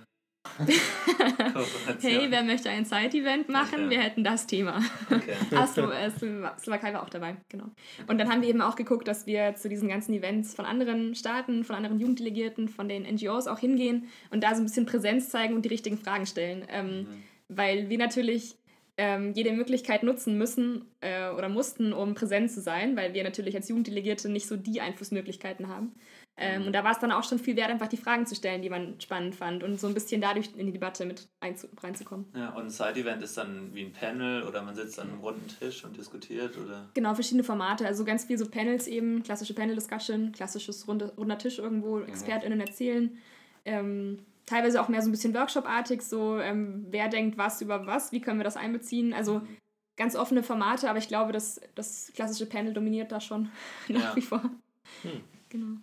hey, 2.01 2.27
wer 2.31 2.43
möchte 2.43 2.71
ein 2.71 2.85
Side-Event 2.85 3.49
machen? 3.49 3.87
Okay. 3.87 3.91
Wir 3.91 4.01
hätten 4.01 4.25
das 4.25 4.47
Thema. 4.47 4.83
Okay. 5.11 5.35
Achso, 5.57 5.91
äh, 5.91 6.11
Slowakei 6.11 6.93
war 6.93 7.03
auch 7.03 7.11
dabei, 7.11 7.37
genau. 7.49 7.67
Und 8.07 8.19
dann 8.19 8.29
haben 8.31 8.43
wir 8.43 8.49
eben 8.49 8.61
auch 8.61 8.77
geguckt, 8.77 9.07
dass 9.09 9.27
wir 9.27 9.55
zu 9.55 9.69
diesen 9.69 9.89
ganzen 9.89 10.13
Events 10.15 10.55
von 10.55 10.65
anderen 10.65 11.15
Staaten, 11.15 11.65
von 11.65 11.77
anderen 11.77 11.99
Jugenddelegierten, 11.99 12.69
von 12.69 12.89
den 12.89 13.03
NGOs 13.03 13.47
auch 13.47 13.59
hingehen 13.59 14.09
und 14.31 14.43
da 14.43 14.55
so 14.55 14.63
ein 14.63 14.65
bisschen 14.65 14.87
Präsenz 14.87 15.31
zeigen 15.31 15.55
und 15.55 15.65
die 15.65 15.71
richtigen 15.71 15.99
Fragen 15.99 16.27
stellen. 16.27 16.67
Ähm, 16.71 16.87
mhm. 16.87 17.07
Weil 17.49 17.89
wir 17.89 17.99
natürlich 17.99 18.57
ähm, 18.99 19.33
jede 19.33 19.53
Möglichkeit 19.53 20.03
nutzen 20.03 20.37
müssen 20.37 20.85
äh, 21.01 21.31
oder 21.31 21.49
mussten, 21.49 21.93
um 21.93 22.15
präsent 22.15 22.51
zu 22.51 22.61
sein, 22.61 22.97
weil 22.97 23.15
wir 23.15 23.23
natürlich 23.23 23.55
als 23.55 23.69
Jugenddelegierte 23.69 24.29
nicht 24.29 24.49
so 24.49 24.57
die 24.57 24.81
Einflussmöglichkeiten 24.81 25.69
haben. 25.69 25.93
Ähm, 26.41 26.67
und 26.67 26.73
da 26.73 26.85
war 26.85 26.93
es 26.93 27.01
dann 27.01 27.11
auch 27.11 27.25
schon 27.25 27.41
viel 27.41 27.57
wert, 27.57 27.71
einfach 27.71 27.89
die 27.89 27.97
Fragen 27.97 28.25
zu 28.25 28.37
stellen, 28.37 28.63
die 28.63 28.71
man 28.71 29.01
spannend 29.01 29.35
fand 29.35 29.65
und 29.65 29.81
so 29.81 29.89
ein 29.89 29.95
bisschen 29.95 30.21
dadurch 30.21 30.51
in 30.57 30.67
die 30.67 30.73
Debatte 30.73 31.05
mit 31.05 31.29
reinzukommen. 31.43 32.27
Ja, 32.35 32.51
und 32.51 32.67
ein 32.67 32.71
Side-Event 32.71 33.23
ist 33.23 33.37
dann 33.37 33.75
wie 33.75 33.83
ein 33.83 33.93
Panel 33.93 34.45
oder 34.45 34.63
man 34.63 34.77
sitzt 34.77 35.01
an 35.01 35.11
einem 35.11 35.21
runden 35.21 35.49
Tisch 35.49 35.85
und 35.85 35.97
diskutiert 35.97 36.57
oder? 36.57 36.89
Genau, 36.95 37.15
verschiedene 37.15 37.43
Formate. 37.43 37.87
Also 37.87 38.05
ganz 38.05 38.27
viel 38.27 38.39
so 38.39 38.49
Panels 38.49 38.87
eben, 38.87 39.25
klassische 39.25 39.53
Panel-Discussion, 39.53 40.31
klassisches 40.31 40.87
runde, 40.87 41.13
runder 41.17 41.39
Tisch 41.39 41.59
irgendwo, 41.59 41.97
mhm. 41.97 42.09
ExpertInnen 42.09 42.61
erzählen. 42.61 43.19
Ähm, 43.65 44.21
teilweise 44.47 44.81
auch 44.81 44.89
mehr 44.89 45.03
so 45.03 45.09
ein 45.09 45.13
bisschen 45.13 45.35
Workshop-artig, 45.35 46.03
so 46.03 46.39
ähm, 46.39 46.87
wer 46.91 47.09
denkt 47.09 47.37
was 47.37 47.61
über 47.61 47.87
was, 47.87 48.13
wie 48.13 48.21
können 48.21 48.39
wir 48.39 48.45
das 48.45 48.57
einbeziehen. 48.57 49.13
Also 49.13 49.41
mhm. 49.41 49.57
ganz 49.97 50.15
offene 50.15 50.45
Formate, 50.45 50.89
aber 50.89 51.01
ich 51.01 51.09
glaube, 51.09 51.33
dass 51.33 51.61
das 51.75 52.13
klassische 52.15 52.47
Panel 52.47 52.73
dominiert 52.73 53.11
da 53.11 53.21
schon 53.21 53.51
nach 53.89 54.01
ja. 54.11 54.17
wie 54.17 54.23
vor. 54.23 54.43
Hm. 55.03 55.21
Genau. 55.49 55.79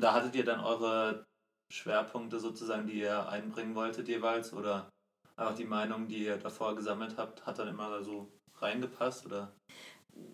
Da 0.00 0.12
hattet 0.12 0.34
ihr 0.34 0.44
dann 0.44 0.60
eure 0.60 1.26
Schwerpunkte 1.72 2.38
sozusagen, 2.38 2.86
die 2.86 3.00
ihr 3.00 3.28
einbringen 3.28 3.74
wolltet 3.74 4.08
jeweils 4.08 4.52
oder 4.52 4.88
einfach 5.36 5.54
die 5.54 5.64
Meinung, 5.64 6.08
die 6.08 6.24
ihr 6.24 6.38
davor 6.38 6.74
gesammelt 6.74 7.16
habt, 7.16 7.44
hat 7.46 7.58
dann 7.58 7.68
immer 7.68 8.02
so 8.02 8.32
reingepasst 8.58 9.26
oder? 9.26 9.52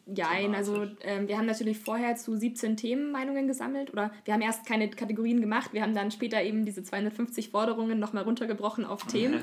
Jein, 0.05 0.55
also 0.55 0.87
ähm, 1.03 1.29
wir 1.29 1.39
haben 1.39 1.47
natürlich 1.47 1.79
vorher 1.79 2.17
zu 2.17 2.37
17 2.37 2.77
Themen 2.77 3.13
Meinungen 3.13 3.47
gesammelt 3.47 3.93
oder 3.93 4.11
wir 4.25 4.35
haben 4.35 4.41
erst 4.41 4.67
keine 4.67 4.91
Kategorien 4.91 5.41
gemacht, 5.41 5.73
wir 5.73 5.83
haben 5.83 5.95
dann 5.95 6.11
später 6.11 6.43
eben 6.43 6.65
diese 6.65 6.83
250 6.83 7.51
Forderungen 7.51 8.01
nochmal 8.01 8.25
runtergebrochen 8.25 8.85
auf 8.85 9.05
Themen 9.05 9.43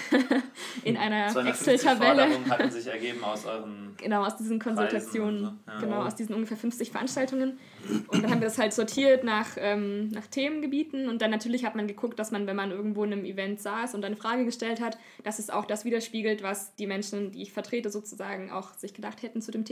in 0.84 0.96
einer 0.96 1.26
Excel-Tabelle. 1.46 2.22
Forderungen 2.22 2.50
hatten 2.50 2.70
sich 2.70 2.86
ergeben 2.86 3.24
aus 3.24 3.44
euren 3.44 3.88
Genau, 3.98 4.24
aus 4.24 4.36
diesen 4.36 4.60
Konsultationen, 4.60 5.44
so. 5.44 5.72
ja. 5.72 5.80
genau, 5.80 6.02
aus 6.04 6.14
diesen 6.14 6.32
ungefähr 6.34 6.56
50 6.56 6.92
Veranstaltungen 6.92 7.58
und 8.06 8.22
dann 8.22 8.30
haben 8.30 8.40
wir 8.40 8.46
das 8.46 8.58
halt 8.58 8.72
sortiert 8.72 9.24
nach, 9.24 9.56
ähm, 9.56 10.08
nach 10.10 10.28
Themengebieten 10.28 11.08
und 11.08 11.20
dann 11.20 11.32
natürlich 11.32 11.64
hat 11.64 11.74
man 11.74 11.88
geguckt, 11.88 12.18
dass 12.20 12.30
man, 12.30 12.46
wenn 12.46 12.56
man 12.56 12.70
irgendwo 12.70 13.02
in 13.02 13.12
einem 13.12 13.24
Event 13.24 13.60
saß 13.60 13.96
und 13.96 14.04
eine 14.04 14.16
Frage 14.16 14.44
gestellt 14.44 14.80
hat, 14.80 14.96
dass 15.24 15.40
es 15.40 15.50
auch 15.50 15.64
das 15.64 15.84
widerspiegelt, 15.84 16.44
was 16.44 16.76
die 16.76 16.86
Menschen, 16.86 17.32
die 17.32 17.42
ich 17.42 17.52
vertrete 17.52 17.90
sozusagen 17.90 18.52
auch 18.52 18.74
sich 18.74 18.94
gedacht 18.94 19.22
hätten 19.22 19.42
zu 19.42 19.50
dem 19.50 19.64
Thema. 19.64 19.67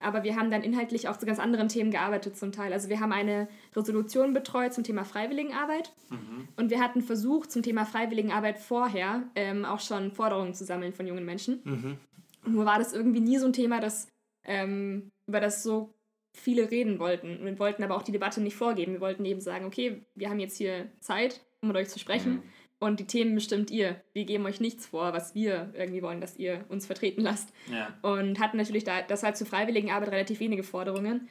Aber 0.00 0.24
wir 0.24 0.36
haben 0.36 0.50
dann 0.50 0.62
inhaltlich 0.62 1.08
auch 1.08 1.16
zu 1.16 1.26
ganz 1.26 1.38
anderen 1.38 1.68
Themen 1.68 1.90
gearbeitet 1.90 2.36
zum 2.36 2.52
Teil. 2.52 2.72
Also 2.72 2.88
wir 2.88 3.00
haben 3.00 3.12
eine 3.12 3.48
Resolution 3.74 4.32
betreut 4.32 4.74
zum 4.74 4.84
Thema 4.84 5.04
Freiwilligenarbeit 5.04 5.92
mhm. 6.10 6.48
und 6.56 6.70
wir 6.70 6.80
hatten 6.80 7.02
versucht, 7.02 7.50
zum 7.50 7.62
Thema 7.62 7.84
Freiwilligenarbeit 7.84 8.58
vorher 8.58 9.22
ähm, 9.34 9.64
auch 9.64 9.80
schon 9.80 10.12
Forderungen 10.12 10.54
zu 10.54 10.64
sammeln 10.64 10.92
von 10.92 11.06
jungen 11.06 11.24
Menschen. 11.24 11.60
Mhm. 11.64 11.98
Nur 12.46 12.64
war 12.64 12.78
das 12.78 12.92
irgendwie 12.92 13.20
nie 13.20 13.38
so 13.38 13.46
ein 13.46 13.52
Thema, 13.52 13.80
das, 13.80 14.08
ähm, 14.44 15.10
über 15.28 15.40
das 15.40 15.62
so 15.62 15.94
viele 16.34 16.70
reden 16.70 16.98
wollten. 16.98 17.44
Wir 17.44 17.58
wollten 17.58 17.82
aber 17.82 17.96
auch 17.96 18.02
die 18.02 18.12
Debatte 18.12 18.40
nicht 18.40 18.56
vorgeben. 18.56 18.92
Wir 18.92 19.00
wollten 19.00 19.24
eben 19.24 19.40
sagen, 19.40 19.66
okay, 19.66 20.02
wir 20.14 20.30
haben 20.30 20.40
jetzt 20.40 20.56
hier 20.56 20.90
Zeit, 21.00 21.42
um 21.60 21.68
mit 21.68 21.76
euch 21.76 21.88
zu 21.88 21.98
sprechen. 21.98 22.34
Mhm. 22.34 22.42
Und 22.82 22.98
die 22.98 23.06
Themen 23.06 23.36
bestimmt 23.36 23.70
ihr. 23.70 24.02
Wir 24.12 24.24
geben 24.24 24.44
euch 24.44 24.58
nichts 24.58 24.86
vor, 24.86 25.12
was 25.12 25.36
wir 25.36 25.72
irgendwie 25.72 26.02
wollen, 26.02 26.20
dass 26.20 26.36
ihr 26.36 26.64
uns 26.68 26.84
vertreten 26.84 27.20
lasst. 27.20 27.52
Ja. 27.70 27.96
Und 28.02 28.40
hatten 28.40 28.56
natürlich 28.56 28.82
da, 28.82 29.02
das 29.02 29.22
halt 29.22 29.36
zur 29.36 29.46
freiwilligen 29.46 29.92
Arbeit 29.92 30.10
relativ 30.10 30.40
wenige 30.40 30.64
Forderungen. 30.64 31.28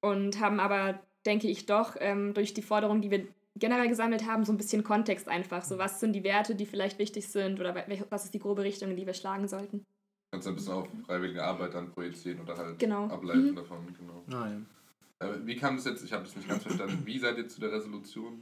Und 0.00 0.40
haben 0.40 0.58
aber, 0.58 0.98
denke 1.26 1.48
ich, 1.48 1.66
doch 1.66 1.96
ähm, 2.00 2.32
durch 2.32 2.54
die 2.54 2.62
Forderungen, 2.62 3.02
die 3.02 3.10
wir 3.10 3.26
generell 3.56 3.88
gesammelt 3.88 4.26
haben, 4.26 4.46
so 4.46 4.54
ein 4.54 4.56
bisschen 4.56 4.84
Kontext 4.84 5.28
einfach. 5.28 5.64
So, 5.64 5.76
was 5.76 6.00
sind 6.00 6.14
die 6.14 6.24
Werte, 6.24 6.54
die 6.54 6.64
vielleicht 6.64 6.98
wichtig 6.98 7.28
sind 7.28 7.60
oder 7.60 7.74
was 8.08 8.24
ist 8.24 8.32
die 8.32 8.38
grobe 8.38 8.62
Richtung, 8.62 8.88
in 8.88 8.96
die 8.96 9.06
wir 9.06 9.12
schlagen 9.12 9.48
sollten. 9.48 9.84
Kannst 10.32 10.46
du 10.46 10.52
ein 10.52 10.56
bisschen 10.56 10.72
auf 10.72 10.88
freiwillige 11.04 11.44
Arbeit 11.44 11.74
dann 11.74 11.92
projizieren 11.92 12.40
oder 12.40 12.56
halt 12.56 12.78
genau. 12.78 13.04
ableiten 13.08 13.50
mhm. 13.50 13.56
davon. 13.56 13.94
Genau. 13.98 14.24
Ah, 14.34 14.48
ja. 15.20 15.28
äh, 15.28 15.46
wie 15.46 15.56
kam 15.56 15.74
es 15.74 15.84
jetzt, 15.84 16.02
ich 16.02 16.14
habe 16.14 16.24
das 16.24 16.34
nicht 16.36 16.48
ganz 16.48 16.62
verstanden, 16.62 17.02
wie 17.04 17.18
seid 17.18 17.36
ihr 17.36 17.48
zu 17.48 17.60
der 17.60 17.70
Resolution 17.72 18.40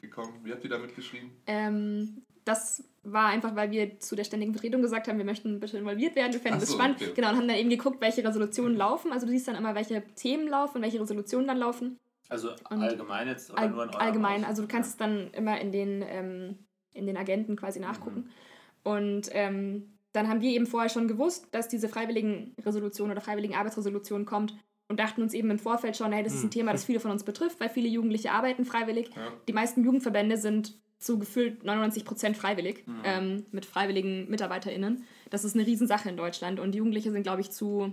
gekommen? 0.00 0.40
Wie 0.42 0.52
habt 0.52 0.64
ihr 0.64 0.70
da 0.70 0.78
mitgeschrieben? 0.78 1.30
Ähm, 1.46 2.22
das 2.44 2.84
war 3.02 3.28
einfach, 3.28 3.54
weil 3.54 3.70
wir 3.70 4.00
zu 4.00 4.16
der 4.16 4.24
ständigen 4.24 4.52
Vertretung 4.52 4.82
gesagt 4.82 5.08
haben, 5.08 5.18
wir 5.18 5.24
möchten 5.24 5.60
bitte 5.60 5.78
involviert 5.78 6.16
werden, 6.16 6.32
wir 6.32 6.40
fänden 6.40 6.60
so, 6.60 6.66
das 6.66 6.74
spannend. 6.74 7.00
Okay. 7.00 7.12
Genau, 7.14 7.30
und 7.30 7.36
haben 7.36 7.48
dann 7.48 7.56
eben 7.56 7.70
geguckt, 7.70 8.00
welche 8.00 8.24
Resolutionen 8.24 8.76
laufen. 8.76 9.12
Also 9.12 9.26
du 9.26 9.32
siehst 9.32 9.48
dann 9.48 9.56
immer, 9.56 9.74
welche 9.74 10.02
Themen 10.14 10.48
laufen, 10.48 10.82
welche 10.82 11.00
Resolutionen 11.00 11.46
dann 11.46 11.58
laufen. 11.58 11.98
Also 12.28 12.50
und 12.70 12.82
allgemein 12.82 13.28
jetzt 13.28 13.50
oder 13.50 13.60
all, 13.60 13.70
nur 13.70 13.84
in 13.84 13.90
Allgemein, 13.90 14.44
also 14.44 14.62
du 14.62 14.68
kannst 14.68 14.98
ja. 14.98 15.06
es 15.06 15.12
dann 15.12 15.30
immer 15.32 15.60
in 15.60 15.72
den, 15.72 16.04
ähm, 16.06 16.58
in 16.92 17.06
den 17.06 17.16
Agenten 17.16 17.56
quasi 17.56 17.80
nachgucken. 17.80 18.20
Mhm. 18.20 18.90
Und 18.90 19.30
ähm, 19.32 19.98
dann 20.12 20.28
haben 20.28 20.40
wir 20.40 20.50
eben 20.50 20.66
vorher 20.66 20.90
schon 20.90 21.08
gewusst, 21.08 21.48
dass 21.52 21.68
diese 21.68 21.88
freiwilligen 21.88 22.54
Resolution 22.64 23.10
oder 23.10 23.20
freiwilligen 23.20 23.54
Arbeitsresolution 23.54 24.24
kommt 24.24 24.54
und 24.88 24.98
dachten 24.98 25.22
uns 25.22 25.34
eben 25.34 25.50
im 25.50 25.58
Vorfeld 25.58 25.96
schon, 25.96 26.12
hey, 26.12 26.22
das 26.22 26.34
ist 26.34 26.40
ein 26.40 26.44
hm. 26.44 26.50
Thema, 26.50 26.72
das 26.72 26.84
viele 26.84 27.00
von 27.00 27.10
uns 27.10 27.22
betrifft, 27.22 27.60
weil 27.60 27.68
viele 27.68 27.88
Jugendliche 27.88 28.32
arbeiten 28.32 28.64
freiwillig. 28.64 29.10
Ja. 29.14 29.32
Die 29.46 29.52
meisten 29.52 29.84
Jugendverbände 29.84 30.36
sind 30.36 30.74
zu 30.98 31.18
gefühlt 31.18 31.62
99 31.62 32.04
Prozent 32.04 32.36
freiwillig, 32.36 32.86
mhm. 32.86 33.02
ähm, 33.04 33.46
mit 33.52 33.66
freiwilligen 33.66 34.28
MitarbeiterInnen. 34.30 35.04
Das 35.30 35.44
ist 35.44 35.54
eine 35.54 35.66
Riesensache 35.66 36.08
in 36.08 36.16
Deutschland 36.16 36.58
und 36.58 36.74
Jugendliche 36.74 37.12
sind, 37.12 37.22
glaube 37.22 37.40
ich, 37.40 37.52
zu 37.52 37.92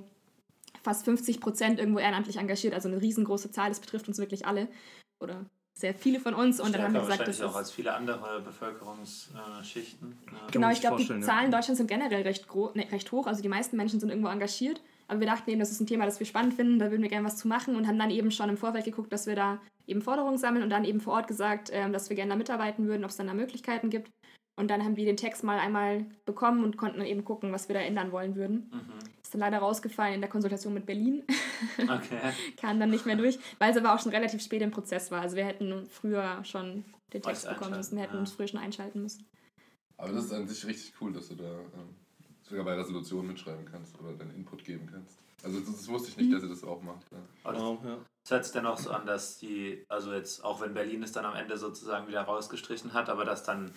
fast 0.81 1.05
50 1.05 1.39
Prozent 1.39 1.79
irgendwo 1.79 1.99
ehrenamtlich 1.99 2.37
engagiert, 2.37 2.73
also 2.73 2.87
eine 2.87 3.01
riesengroße 3.01 3.51
Zahl, 3.51 3.69
das 3.69 3.79
betrifft 3.79 4.07
uns 4.07 4.17
wirklich 4.17 4.45
alle 4.45 4.67
oder 5.19 5.45
sehr 5.73 5.93
viele 5.93 6.19
von 6.19 6.33
uns. 6.33 6.59
Und 6.59 6.73
dann 6.73 6.83
haben 6.83 6.93
wir 6.93 7.01
gesagt, 7.01 7.21
das 7.21 7.35
ist 7.35 7.41
auch 7.41 7.55
als 7.55 7.71
viele 7.71 7.93
andere 7.93 8.41
Bevölkerungsschichten. 8.41 10.17
Ja. 10.31 10.47
Genau, 10.51 10.69
ich 10.69 10.79
glaube, 10.79 10.97
die 10.97 11.19
Zahlen 11.21 11.45
in 11.45 11.51
Deutschland 11.51 11.77
sind 11.77 11.87
generell 11.87 12.21
recht, 12.21 12.47
ne, 12.75 12.87
recht 12.91 13.11
hoch, 13.11 13.27
also 13.27 13.41
die 13.41 13.49
meisten 13.49 13.75
Menschen 13.75 13.99
sind 13.99 14.09
irgendwo 14.09 14.29
engagiert. 14.29 14.81
Aber 15.07 15.19
wir 15.19 15.27
dachten 15.27 15.49
eben, 15.49 15.59
das 15.59 15.71
ist 15.71 15.79
ein 15.79 15.87
Thema, 15.87 16.05
das 16.05 16.19
wir 16.19 16.25
spannend 16.25 16.55
finden, 16.55 16.79
da 16.79 16.89
würden 16.89 17.03
wir 17.03 17.09
gerne 17.09 17.25
was 17.25 17.37
zu 17.37 17.47
machen 17.47 17.75
und 17.75 17.87
haben 17.87 17.99
dann 17.99 18.09
eben 18.09 18.31
schon 18.31 18.49
im 18.49 18.57
Vorfeld 18.57 18.85
geguckt, 18.85 19.13
dass 19.13 19.27
wir 19.27 19.35
da 19.35 19.59
eben 19.87 20.01
Forderungen 20.01 20.37
sammeln 20.37 20.63
und 20.63 20.69
dann 20.69 20.85
eben 20.85 20.99
vor 20.99 21.13
Ort 21.13 21.27
gesagt, 21.27 21.69
ähm, 21.71 21.93
dass 21.93 22.09
wir 22.09 22.15
gerne 22.15 22.29
da 22.29 22.35
mitarbeiten 22.35 22.87
würden, 22.87 23.03
ob 23.03 23.11
es 23.11 23.17
dann 23.17 23.27
da 23.27 23.33
Möglichkeiten 23.33 23.89
gibt. 23.89 24.11
Und 24.57 24.69
dann 24.69 24.83
haben 24.83 24.95
wir 24.95 25.05
den 25.05 25.17
Text 25.17 25.43
mal 25.43 25.59
einmal 25.59 26.05
bekommen 26.25 26.63
und 26.63 26.77
konnten 26.77 26.99
dann 26.99 27.07
eben 27.07 27.25
gucken, 27.25 27.51
was 27.51 27.67
wir 27.67 27.73
da 27.73 27.81
ändern 27.81 28.11
wollen 28.11 28.35
würden. 28.35 28.71
Mhm. 28.71 28.99
Ist 29.21 29.33
dann 29.33 29.41
leider 29.41 29.57
rausgefallen 29.57 30.15
in 30.15 30.21
der 30.21 30.29
Konsultation 30.29 30.73
mit 30.73 30.85
Berlin. 30.85 31.23
Okay. 31.77 32.19
Kam 32.57 32.81
dann 32.81 32.89
nicht 32.89 33.05
mehr 33.05 33.15
durch, 33.15 33.39
weil 33.59 33.71
es 33.71 33.77
aber 33.77 33.95
auch 33.95 33.99
schon 33.99 34.11
relativ 34.11 34.41
spät 34.41 34.61
im 34.61 34.71
Prozess 34.71 35.09
war. 35.09 35.21
Also 35.21 35.37
wir 35.37 35.45
hätten 35.45 35.85
früher 35.87 36.43
schon 36.43 36.83
den 37.13 37.21
Text 37.21 37.47
bekommen 37.47 37.77
müssen, 37.77 37.95
wir 37.95 38.03
hätten 38.03 38.15
ja. 38.15 38.19
uns 38.19 38.33
früher 38.33 38.47
schon 38.47 38.59
einschalten 38.59 39.01
müssen. 39.01 39.25
Aber 39.97 40.11
das 40.11 40.25
ist 40.25 40.33
an 40.33 40.47
sich 40.47 40.65
richtig 40.65 40.93
cool, 40.99 41.13
dass 41.13 41.29
du 41.29 41.35
da 41.35 41.49
ähm, 41.49 41.95
sogar 42.49 42.65
bei 42.65 42.73
Resolutionen 42.75 43.27
mitschreiben 43.27 43.65
kannst 43.65 43.99
oder 43.99 44.13
deinen 44.13 44.35
Input 44.35 44.63
geben 44.63 44.89
kannst. 44.91 45.17
Also 45.43 45.59
das, 45.59 45.71
das 45.75 45.87
wusste 45.87 46.09
ich 46.09 46.17
nicht, 46.17 46.33
dass 46.33 46.43
ihr 46.43 46.49
das 46.49 46.63
auch 46.63 46.81
macht. 46.81 47.05
Ja. 47.11 47.53
Wow, 47.53 47.79
ja. 47.83 47.97
Es 48.23 48.31
hört 48.31 48.45
sich 48.45 48.53
dann 48.53 48.65
auch 48.65 48.77
so 48.77 48.89
an, 48.89 49.05
dass 49.05 49.37
die, 49.37 49.83
also 49.87 50.13
jetzt, 50.13 50.43
auch 50.43 50.61
wenn 50.61 50.73
Berlin 50.73 51.03
es 51.03 51.11
dann 51.11 51.25
am 51.25 51.35
Ende 51.35 51.57
sozusagen 51.57 52.07
wieder 52.07 52.21
rausgestrichen 52.21 52.93
hat, 52.93 53.09
aber 53.09 53.25
dass 53.25 53.43
dann 53.43 53.71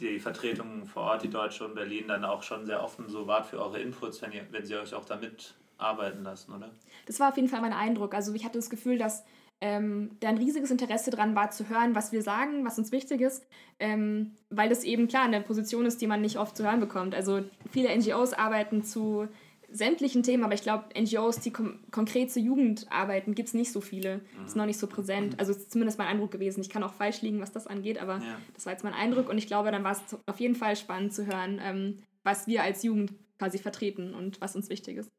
die 0.00 0.18
Vertretung 0.18 0.86
vor 0.86 1.04
Ort, 1.04 1.22
die 1.22 1.30
Deutsche 1.30 1.64
und 1.64 1.74
Berlin, 1.74 2.08
dann 2.08 2.24
auch 2.24 2.42
schon 2.42 2.66
sehr 2.66 2.82
offen 2.82 3.08
so 3.08 3.28
wart 3.28 3.46
für 3.46 3.60
eure 3.60 3.80
Inputs, 3.80 4.20
wenn, 4.22 4.32
ihr, 4.32 4.46
wenn 4.50 4.66
sie 4.66 4.74
euch 4.74 4.94
auch 4.94 5.04
damit 5.04 5.54
arbeiten 5.78 6.24
lassen, 6.24 6.52
oder? 6.52 6.70
Das 7.06 7.20
war 7.20 7.28
auf 7.28 7.36
jeden 7.36 7.48
Fall 7.48 7.60
mein 7.60 7.72
Eindruck. 7.72 8.14
Also 8.14 8.32
ich 8.34 8.44
hatte 8.44 8.58
das 8.58 8.70
Gefühl, 8.70 8.98
dass 8.98 9.24
ähm, 9.60 10.16
da 10.20 10.28
ein 10.28 10.38
riesiges 10.38 10.70
Interesse 10.70 11.10
dran 11.10 11.34
war, 11.34 11.50
zu 11.50 11.68
hören, 11.68 11.94
was 11.94 12.12
wir 12.12 12.22
sagen, 12.22 12.64
was 12.64 12.78
uns 12.78 12.92
wichtig 12.92 13.20
ist, 13.20 13.46
ähm, 13.78 14.32
weil 14.50 14.68
das 14.68 14.84
eben 14.84 15.08
klar 15.08 15.24
eine 15.24 15.40
Position 15.40 15.86
ist, 15.86 16.00
die 16.00 16.06
man 16.06 16.20
nicht 16.20 16.38
oft 16.38 16.56
zu 16.56 16.64
hören 16.64 16.80
bekommt. 16.80 17.14
Also 17.14 17.42
viele 17.70 17.96
NGOs 17.96 18.32
arbeiten 18.32 18.82
zu 18.82 19.28
sämtlichen 19.70 20.22
Themen, 20.22 20.44
aber 20.44 20.54
ich 20.54 20.62
glaube, 20.62 20.84
NGOs, 20.98 21.40
die 21.40 21.50
konkret 21.50 22.30
zur 22.30 22.42
Jugend 22.42 22.86
arbeiten, 22.90 23.34
gibt 23.34 23.48
es 23.48 23.54
nicht 23.54 23.72
so 23.72 23.80
viele. 23.80 24.20
Das 24.36 24.50
ist 24.50 24.56
noch 24.56 24.66
nicht 24.66 24.78
so 24.78 24.86
präsent. 24.86 25.40
Also 25.40 25.52
ist 25.52 25.72
zumindest 25.72 25.98
mein 25.98 26.06
Eindruck 26.06 26.30
gewesen. 26.30 26.60
Ich 26.60 26.70
kann 26.70 26.84
auch 26.84 26.94
falsch 26.94 27.22
liegen, 27.22 27.40
was 27.40 27.52
das 27.52 27.66
angeht, 27.66 28.00
aber 28.00 28.18
ja. 28.18 28.38
das 28.54 28.66
war 28.66 28.72
jetzt 28.72 28.84
mein 28.84 28.94
Eindruck 28.94 29.28
und 29.28 29.36
ich 29.36 29.48
glaube, 29.48 29.72
dann 29.72 29.82
war 29.82 29.92
es 29.92 30.16
auf 30.26 30.38
jeden 30.38 30.54
Fall 30.54 30.76
spannend 30.76 31.12
zu 31.12 31.26
hören, 31.26 31.60
ähm, 31.62 32.02
was 32.22 32.46
wir 32.46 32.62
als 32.62 32.82
Jugend 32.84 33.14
quasi 33.38 33.58
vertreten 33.58 34.14
und 34.14 34.40
was 34.40 34.54
uns 34.54 34.68
wichtig 34.68 34.98
ist. 34.98 35.10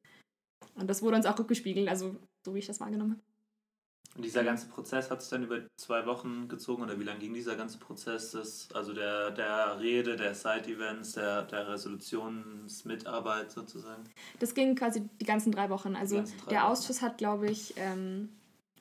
Und 0.75 0.89
das 0.89 1.01
wurde 1.01 1.17
uns 1.17 1.25
auch 1.25 1.37
rückgespiegelt, 1.37 1.89
also 1.89 2.15
so 2.45 2.53
wie 2.55 2.59
ich 2.59 2.67
das 2.67 2.79
wahrgenommen 2.79 3.11
habe. 3.11 3.21
Und 4.15 4.23
dieser 4.23 4.45
ganze 4.45 4.67
Prozess 4.67 5.11
hat 5.11 5.21
sich 5.21 5.29
dann 5.29 5.43
über 5.43 5.59
zwei 5.75 6.05
Wochen 6.05 6.47
gezogen 6.47 6.83
oder 6.83 6.97
wie 6.97 7.03
lange 7.03 7.19
ging 7.19 7.33
dieser 7.33 7.57
ganze 7.57 7.77
Prozess? 7.79 8.31
Des, 8.31 8.69
also 8.73 8.93
der, 8.93 9.31
der 9.31 9.77
Rede, 9.81 10.15
der 10.15 10.33
Side-Events, 10.33 11.13
der, 11.13 11.41
der 11.43 11.67
Resolutionsmitarbeit 11.67 13.51
sozusagen? 13.51 14.03
Das 14.39 14.53
ging 14.53 14.75
quasi 14.75 15.09
die 15.19 15.25
ganzen 15.25 15.51
drei 15.51 15.69
Wochen. 15.69 15.97
Also 15.97 16.21
drei 16.21 16.49
der 16.49 16.61
Wochen. 16.61 16.71
Ausschuss 16.71 17.01
hat, 17.01 17.17
glaube 17.17 17.49
ich, 17.49 17.73
ähm, 17.75 18.29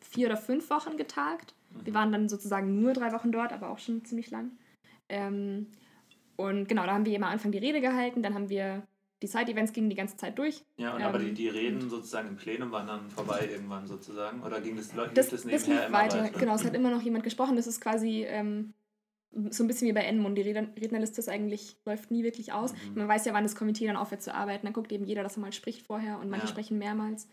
vier 0.01 0.29
oder 0.29 0.37
fünf 0.37 0.71
Wochen 0.71 0.97
getagt. 0.97 1.55
Mhm. 1.71 1.87
Wir 1.87 1.95
waren 1.95 2.13
dann 2.13 2.29
sozusagen 2.29 2.81
nur 2.81 2.93
drei 2.93 3.13
Wochen 3.13 3.33
dort, 3.33 3.53
aber 3.53 3.71
auch 3.71 3.81
schon 3.81 4.05
ziemlich 4.05 4.31
lang. 4.31 4.53
Ähm, 5.09 5.67
und 6.37 6.69
genau, 6.69 6.87
da 6.87 6.95
haben 6.95 7.07
wir 7.07 7.15
immer 7.15 7.27
am 7.27 7.33
Anfang 7.33 7.51
die 7.51 7.59
Rede 7.59 7.81
gehalten, 7.81 8.23
dann 8.23 8.35
haben 8.35 8.49
wir 8.49 8.83
die 9.25 9.29
Side-Events 9.29 9.73
gingen 9.73 9.89
die 9.89 9.97
ganze 9.97 10.19
Zeit 10.19 10.39
durch. 10.39 10.63
Ja, 10.77 10.95
und 10.95 11.01
ähm, 11.01 11.07
aber 11.07 11.19
die, 11.19 11.29
ähm, 11.29 11.35
die 11.35 11.49
Reden 11.49 11.89
sozusagen 11.89 12.29
im 12.29 12.37
Plenum 12.37 12.71
waren 12.73 12.87
dann 12.87 13.09
vorbei 13.09 13.49
irgendwann 13.51 13.87
sozusagen? 13.87 14.43
Oder 14.43 14.61
ging 14.61 14.77
das, 14.77 14.91
das, 15.15 15.31
das 15.31 15.45
nebenher 15.45 15.59
das 15.59 15.69
immer 15.89 15.93
weiter? 15.93 16.25
weiter? 16.25 16.39
Genau, 16.39 16.55
es 16.55 16.65
hat 16.65 16.75
immer 16.75 16.91
noch 16.91 17.01
jemand 17.01 17.25
gesprochen. 17.25 17.57
Das 17.57 17.67
ist 17.67 17.81
quasi 17.81 18.25
ähm, 18.29 18.75
so 19.49 19.65
ein 19.65 19.67
bisschen 19.67 19.89
wie 19.89 19.95
bei 19.95 20.03
Enmund. 20.03 20.37
Die 20.37 20.43
Rednerliste 20.43 21.23
ist 21.23 21.31
eigentlich, 21.31 21.79
läuft 21.87 22.11
nie 22.11 22.23
wirklich 22.23 22.53
aus. 22.53 22.75
Mhm. 22.75 22.97
Man 22.97 23.09
weiß 23.09 23.25
ja, 23.25 23.33
wann 23.33 23.45
das 23.45 23.57
Komitee 23.57 23.87
dann 23.87 23.97
aufhört 23.97 24.23
zu 24.23 24.35
arbeiten. 24.35 24.67
Dann 24.67 24.75
guckt 24.75 24.93
eben 24.93 25.07
jeder, 25.07 25.23
dass 25.23 25.39
er 25.39 25.41
mal 25.41 25.53
spricht 25.53 25.87
vorher 25.87 26.19
und 26.19 26.29
manche 26.29 26.47
ja. 26.47 26.53
sprechen 26.53 26.77
mehrmals. 26.77 27.27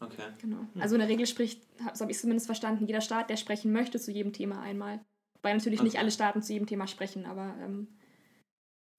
Okay. 0.00 0.32
Genau. 0.40 0.66
Also 0.80 0.96
in 0.96 1.00
der 1.00 1.08
Regel 1.08 1.26
spricht, 1.26 1.62
so 1.94 2.00
habe 2.00 2.10
ich 2.10 2.16
es 2.16 2.22
zumindest 2.22 2.46
verstanden, 2.46 2.86
jeder 2.86 3.02
Staat, 3.02 3.30
der 3.30 3.36
sprechen 3.36 3.70
möchte 3.70 4.00
zu 4.00 4.10
jedem 4.10 4.32
Thema 4.32 4.60
einmal. 4.60 5.00
Weil 5.42 5.56
natürlich 5.56 5.78
okay. 5.78 5.88
nicht 5.88 5.98
alle 5.98 6.10
Staaten 6.10 6.42
zu 6.42 6.52
jedem 6.52 6.66
Thema 6.66 6.88
sprechen, 6.88 7.24
aber 7.24 7.54
ähm, 7.60 7.86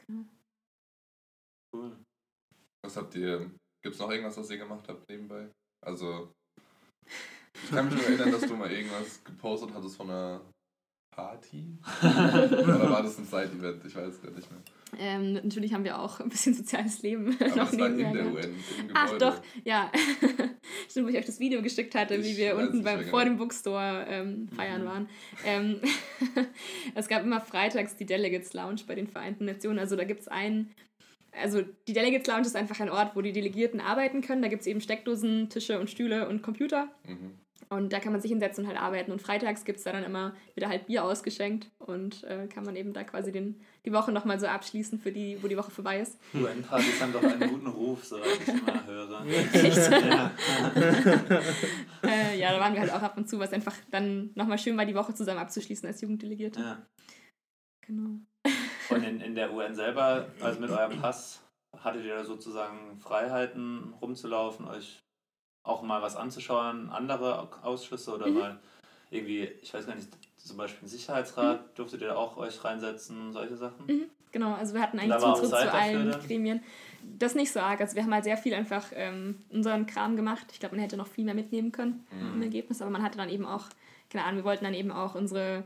genau. 0.06 0.24
Cool. 1.74 1.98
Was 2.84 2.98
habt 2.98 3.16
ihr, 3.16 3.52
gibt 3.84 3.96
es 3.96 4.00
noch 4.00 4.10
irgendwas, 4.10 4.38
was 4.38 4.50
ihr 4.50 4.58
gemacht 4.58 4.88
habt 4.88 5.08
nebenbei? 5.10 5.50
Also, 5.86 6.32
ich 7.64 7.70
kann 7.70 7.86
mich 7.86 7.96
nur 7.96 8.06
erinnern, 8.06 8.32
dass 8.32 8.42
du 8.42 8.56
mal 8.56 8.72
irgendwas 8.72 9.24
gepostet 9.24 9.74
hattest 9.74 9.98
von 9.98 10.10
einer 10.10 10.42
Party? 11.12 11.78
Oder 12.02 12.90
war 12.90 13.04
das 13.04 13.18
ein 13.20 13.26
Side-Event? 13.26 13.86
Ich 13.86 13.96
weiß 13.96 14.14
es 14.14 14.22
gar 14.22 14.32
nicht 14.32 14.50
mehr. 14.50 14.62
Ähm, 14.98 15.34
natürlich 15.34 15.74
haben 15.74 15.84
wir 15.84 16.00
auch 16.00 16.20
ein 16.20 16.30
bisschen 16.30 16.54
soziales 16.54 17.02
Leben 17.02 17.36
Aber 17.40 17.56
noch 17.56 17.72
nebenher. 17.72 18.10
In 18.10 18.14
der 18.14 18.34
UN, 18.34 18.56
Ach 18.94 19.18
doch, 19.18 19.42
ja. 19.64 19.92
Stimmt, 20.90 21.08
wo 21.08 21.10
ich 21.10 21.18
euch 21.18 21.26
das 21.26 21.40
Video 21.40 21.62
geschickt 21.62 21.96
hatte, 21.96 22.16
ich 22.16 22.26
wie 22.26 22.38
wir 22.38 22.58
unten 22.58 22.84
beim, 22.84 23.06
vor 23.06 23.24
dem 23.24 23.38
Bookstore 23.38 24.06
ähm, 24.08 24.48
feiern 24.50 24.82
mhm. 24.82 24.86
waren. 24.86 25.10
Ähm, 25.46 25.82
es 26.96 27.08
gab 27.08 27.24
immer 27.24 27.42
freitags 27.42 27.96
die 27.96 28.06
Delegates 28.06 28.54
Lounge 28.54 28.82
bei 28.88 28.96
den 28.96 29.08
Vereinten 29.08 29.46
Nationen. 29.46 29.80
Also 29.80 29.96
da 29.96 30.04
gibt 30.04 30.22
es 30.22 30.28
einen 30.28 30.74
also 31.32 31.62
die 31.88 31.94
Delegates 31.94 32.28
Lounge 32.28 32.46
ist 32.46 32.56
einfach 32.56 32.80
ein 32.80 32.90
Ort, 32.90 33.16
wo 33.16 33.22
die 33.22 33.32
Delegierten 33.32 33.80
arbeiten 33.80 34.22
können. 34.22 34.42
Da 34.42 34.48
gibt 34.48 34.62
es 34.62 34.68
eben 34.68 34.82
Steckdosen, 34.82 35.50
Tische 35.50 35.80
und 35.80 35.90
Stühle 35.90 36.28
und 36.28 36.42
Computer. 36.42 36.90
Mhm. 37.08 37.40
Und 37.70 37.94
da 37.94 38.02
kann 38.02 38.12
man 38.12 38.20
sich 38.20 38.30
hinsetzen 38.30 38.66
und 38.66 38.70
halt 38.70 38.82
arbeiten. 38.82 39.14
Und 39.14 39.22
freitags 39.22 39.64
gibt 39.64 39.78
es 39.78 39.86
da 39.86 39.94
dann 39.94 40.04
immer 40.04 40.34
wieder 40.56 40.68
halt 40.68 40.88
Bier 40.88 41.06
ausgeschenkt 41.06 41.72
und 41.78 42.22
äh, 42.26 42.48
kann 42.48 42.66
man 42.66 42.76
eben 42.76 42.92
da 42.92 43.06
quasi 43.06 43.32
den, 43.32 43.62
die 43.86 43.94
Woche 43.94 44.12
nochmal 44.12 44.42
so 44.42 44.48
abschließen, 44.48 45.00
für 45.00 45.14
die, 45.14 45.42
wo 45.42 45.48
die 45.48 45.56
Woche 45.56 45.72
vorbei 45.72 46.02
ist. 46.02 46.20
UN-Partys 46.34 47.02
haben 47.02 47.14
doch 47.14 47.24
einen 47.24 47.50
guten 47.50 47.68
Ruf, 47.68 48.04
so 48.04 48.18
ich 48.18 48.48
immer 48.50 48.86
höre. 48.86 49.26
Echt? 49.54 49.78
Ja. 50.02 50.32
äh, 52.04 52.38
ja, 52.38 52.52
da 52.52 52.60
waren 52.60 52.74
wir 52.74 52.82
halt 52.82 52.92
auch 52.92 53.02
ab 53.02 53.16
und 53.16 53.30
zu, 53.30 53.40
was 53.40 53.54
einfach 53.54 53.76
dann 53.90 54.32
nochmal 54.36 54.58
schön 54.58 54.76
war, 54.76 54.86
die 54.86 54.96
Woche 54.96 55.14
zusammen 55.14 55.40
abzuschließen 55.40 55.88
als 55.88 56.02
Jugenddelegierte. 56.02 56.60
Ja. 56.60 56.86
Genau. 57.82 58.20
Und 58.92 59.04
in, 59.04 59.22
in 59.22 59.36
der 59.36 59.54
UN 59.54 59.76
selber, 59.76 60.28
also 60.42 60.60
mit 60.60 60.70
eurem 60.70 61.00
Pass, 61.00 61.42
hattet 61.84 62.06
ihr 62.06 62.16
da 62.16 62.24
sozusagen 62.24 62.98
Freiheiten 63.00 63.94
rumzulaufen, 64.02 64.68
euch 64.68 65.02
auch 65.64 65.82
mal 65.84 66.02
was 66.02 66.16
anzuschauen, 66.16 66.90
andere 66.90 67.48
Ausschüsse 67.64 68.14
oder 68.14 68.28
mhm. 68.28 68.34
mal 68.34 68.60
irgendwie, 69.10 69.44
ich 69.62 69.74
weiß 69.74 69.86
gar 69.86 69.96
nicht, 69.96 70.10
zum 70.38 70.58
Beispiel 70.58 70.86
ein 70.86 70.90
Sicherheitsrat, 70.90 71.62
mhm. 71.62 71.76
durftet 71.76 72.02
ihr 72.02 72.18
auch 72.18 72.38
euch 72.38 72.64
reinsetzen, 72.64 73.32
solche 73.32 73.58
Sachen? 73.58 73.86
Mhm. 73.86 74.10
Genau, 74.32 74.54
also 74.54 74.74
wir 74.74 74.82
hatten 74.82 74.98
eigentlich 74.98 75.20
Zutritt 75.20 75.50
zu 75.50 75.74
allen 75.74 76.12
Gremien. 76.26 76.64
Das 77.04 77.36
nicht 77.36 77.52
so 77.52 77.60
arg. 77.60 77.82
Also 77.82 77.96
wir 77.96 78.04
haben 78.04 78.14
halt 78.14 78.24
sehr 78.24 78.38
viel 78.38 78.54
einfach 78.54 78.86
ähm, 78.96 79.44
unseren 79.50 79.86
Kram 79.86 80.16
gemacht. 80.16 80.48
Ich 80.54 80.60
glaube, 80.60 80.76
man 80.76 80.84
hätte 80.84 80.96
noch 80.96 81.08
viel 81.08 81.26
mehr 81.26 81.34
mitnehmen 81.34 81.74
können 81.74 82.06
mhm. 82.12 82.36
im 82.36 82.42
Ergebnis, 82.42 82.82
aber 82.82 82.92
man 82.92 83.04
hatte 83.04 83.18
dann 83.18 83.30
eben 83.30 83.46
auch, 83.46 83.66
keine 84.10 84.24
Ahnung, 84.24 84.38
wir 84.38 84.46
wollten 84.46 84.64
dann 84.64 84.74
eben 84.74 84.92
auch 84.92 85.16
unsere 85.16 85.66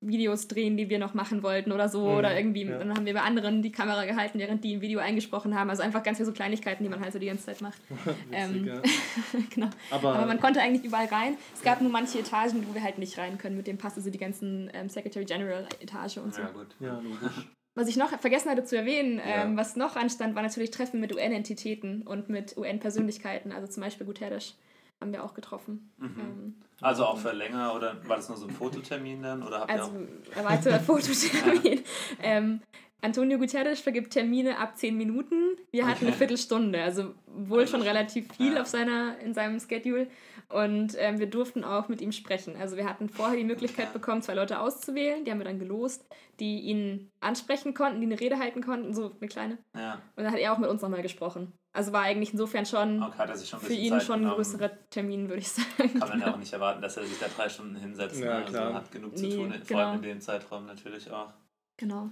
Videos 0.00 0.48
drehen, 0.48 0.78
die 0.78 0.88
wir 0.88 0.98
noch 0.98 1.12
machen 1.12 1.42
wollten 1.42 1.72
oder 1.72 1.88
so. 1.88 2.08
Mhm, 2.08 2.16
oder 2.16 2.36
irgendwie, 2.36 2.64
ja. 2.64 2.78
dann 2.78 2.94
haben 2.94 3.04
wir 3.04 3.12
bei 3.12 3.20
anderen 3.20 3.62
die 3.62 3.70
Kamera 3.70 4.06
gehalten, 4.06 4.38
während 4.38 4.64
die 4.64 4.76
ein 4.76 4.80
Video 4.80 4.98
eingesprochen 4.98 5.54
haben. 5.54 5.68
Also 5.68 5.82
einfach 5.82 6.02
ganz 6.02 6.16
viele 6.16 6.26
so 6.26 6.32
Kleinigkeiten, 6.32 6.82
die 6.82 6.88
man 6.88 7.00
halt 7.00 7.12
so 7.12 7.18
die 7.18 7.26
ganze 7.26 7.46
Zeit 7.46 7.60
macht. 7.60 7.78
ähm, 8.32 8.66
ja. 8.66 8.82
genau. 9.54 9.68
Aber, 9.90 10.14
Aber, 10.14 10.26
man 10.26 10.40
konnte 10.40 10.60
eigentlich 10.60 10.84
überall 10.84 11.06
rein. 11.06 11.36
Es 11.54 11.62
gab 11.62 11.82
nur 11.82 11.90
manche 11.90 12.18
Etagen, 12.18 12.66
wo 12.68 12.74
wir 12.74 12.82
halt 12.82 12.98
nicht 12.98 13.18
rein 13.18 13.36
können 13.36 13.56
mit 13.56 13.66
dem 13.66 13.76
Pass, 13.76 13.96
also 13.96 14.10
die 14.10 14.18
ganzen 14.18 14.70
ähm, 14.72 14.88
Secretary 14.88 15.24
General 15.24 15.66
Etage 15.80 16.18
und 16.18 16.34
so. 16.34 16.40
Ja, 16.40 16.48
gut. 16.48 16.68
Ja, 16.80 16.98
logisch. 16.98 17.46
Was 17.74 17.88
ich 17.88 17.96
noch 17.96 18.10
vergessen 18.18 18.50
hatte 18.50 18.64
zu 18.64 18.76
erwähnen, 18.76 19.20
ähm, 19.24 19.56
was 19.56 19.76
noch 19.76 19.94
anstand, 19.94 20.34
war 20.34 20.42
natürlich 20.42 20.70
Treffen 20.72 20.98
mit 20.98 21.14
UN-Entitäten 21.14 22.02
und 22.02 22.28
mit 22.28 22.56
UN-Persönlichkeiten, 22.56 23.52
also 23.52 23.68
zum 23.68 23.82
Beispiel 23.82 24.06
Guterres 24.06 24.56
haben 25.00 25.12
wir 25.12 25.24
auch 25.24 25.34
getroffen. 25.34 25.90
Mhm. 25.98 26.14
Ähm, 26.18 26.54
also 26.80 27.04
auch 27.06 27.18
für 27.18 27.32
länger 27.32 27.74
oder 27.74 27.96
war 28.08 28.16
das 28.16 28.28
nur 28.28 28.38
so 28.38 28.46
ein 28.46 28.52
Fototermin 28.52 29.22
dann? 29.22 29.42
Oder 29.42 29.60
habt 29.60 29.70
also 29.70 29.92
erweiterter 30.34 30.80
Fototermin. 30.80 31.82
ähm, 32.22 32.60
Antonio 33.02 33.38
Guterres 33.38 33.80
vergibt 33.80 34.12
Termine 34.12 34.58
ab 34.58 34.76
10 34.76 34.96
Minuten. 34.96 35.56
Wir 35.70 35.86
hatten 35.86 35.98
okay. 35.98 36.06
eine 36.08 36.16
Viertelstunde, 36.16 36.82
also 36.82 37.14
wohl 37.26 37.66
schon 37.66 37.82
relativ 37.82 38.30
viel 38.34 38.54
ja. 38.54 38.62
auf 38.62 38.66
seiner, 38.66 39.18
in 39.20 39.32
seinem 39.32 39.58
Schedule. 39.58 40.06
Und 40.50 40.96
ähm, 40.98 41.18
wir 41.18 41.30
durften 41.30 41.64
auch 41.64 41.88
mit 41.88 42.00
ihm 42.00 42.12
sprechen. 42.12 42.56
Also 42.56 42.76
wir 42.76 42.84
hatten 42.84 43.08
vorher 43.08 43.36
die 43.36 43.44
Möglichkeit 43.44 43.92
bekommen, 43.92 44.20
zwei 44.20 44.34
Leute 44.34 44.58
auszuwählen. 44.58 45.24
Die 45.24 45.30
haben 45.30 45.38
wir 45.38 45.44
dann 45.44 45.60
gelost, 45.60 46.04
die 46.40 46.60
ihn 46.60 47.10
ansprechen 47.20 47.72
konnten, 47.72 48.00
die 48.00 48.06
eine 48.06 48.20
Rede 48.20 48.38
halten 48.38 48.62
konnten, 48.62 48.92
so 48.92 49.12
eine 49.18 49.28
kleine. 49.28 49.58
Ja. 49.76 50.02
Und 50.16 50.24
dann 50.24 50.32
hat 50.32 50.40
er 50.40 50.52
auch 50.52 50.58
mit 50.58 50.68
uns 50.68 50.82
nochmal 50.82 51.02
gesprochen. 51.02 51.52
Also 51.72 51.92
war 51.92 52.02
eigentlich 52.02 52.32
insofern 52.32 52.66
schon, 52.66 53.00
okay, 53.02 53.36
schon 53.44 53.60
für 53.60 53.72
ihn 53.72 53.92
Zeit 53.92 54.02
schon 54.02 54.26
ein 54.26 54.34
größerer 54.34 54.70
Termin, 54.90 55.28
würde 55.28 55.40
ich 55.40 55.48
sagen. 55.48 55.98
Kann 55.98 56.08
man 56.08 56.20
ja 56.20 56.32
auch 56.32 56.36
nicht 56.38 56.52
erwarten, 56.52 56.82
dass 56.82 56.96
er 56.96 57.06
sich 57.06 57.18
da 57.18 57.28
drei 57.28 57.48
Stunden 57.48 57.76
hinsetzt. 57.76 58.18
Ja, 58.20 58.40
ne? 58.40 58.46
Also 58.46 58.74
hat 58.74 58.90
genug 58.90 59.16
zu 59.16 59.24
nee, 59.24 59.36
tun, 59.36 59.50
genau. 59.50 59.64
vor 59.64 59.78
allem 59.78 59.96
in 59.96 60.02
dem 60.02 60.20
Zeitraum 60.20 60.66
natürlich 60.66 61.10
auch. 61.10 61.32
Genau. 61.76 62.10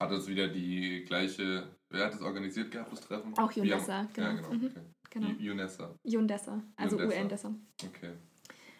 Hat 0.00 0.10
es 0.10 0.26
wieder 0.26 0.48
die 0.48 1.04
gleiche, 1.06 1.68
wer 1.90 2.06
hat 2.06 2.14
es 2.14 2.22
organisiert 2.22 2.70
gehabt, 2.70 2.92
das 2.92 3.02
Treffen? 3.02 3.36
Auch 3.36 3.52
Junessa, 3.52 4.08
genau. 4.14 4.28
Ja, 4.28 4.34
genau. 4.34 4.52
Mhm. 4.52 4.66
Okay. 4.66 4.80
genau. 5.10 5.28
Junessa. 5.38 5.94
Jundessa, 6.02 6.62
also 6.76 6.96
UN-Dessa. 6.96 7.54
Okay. 7.84 8.12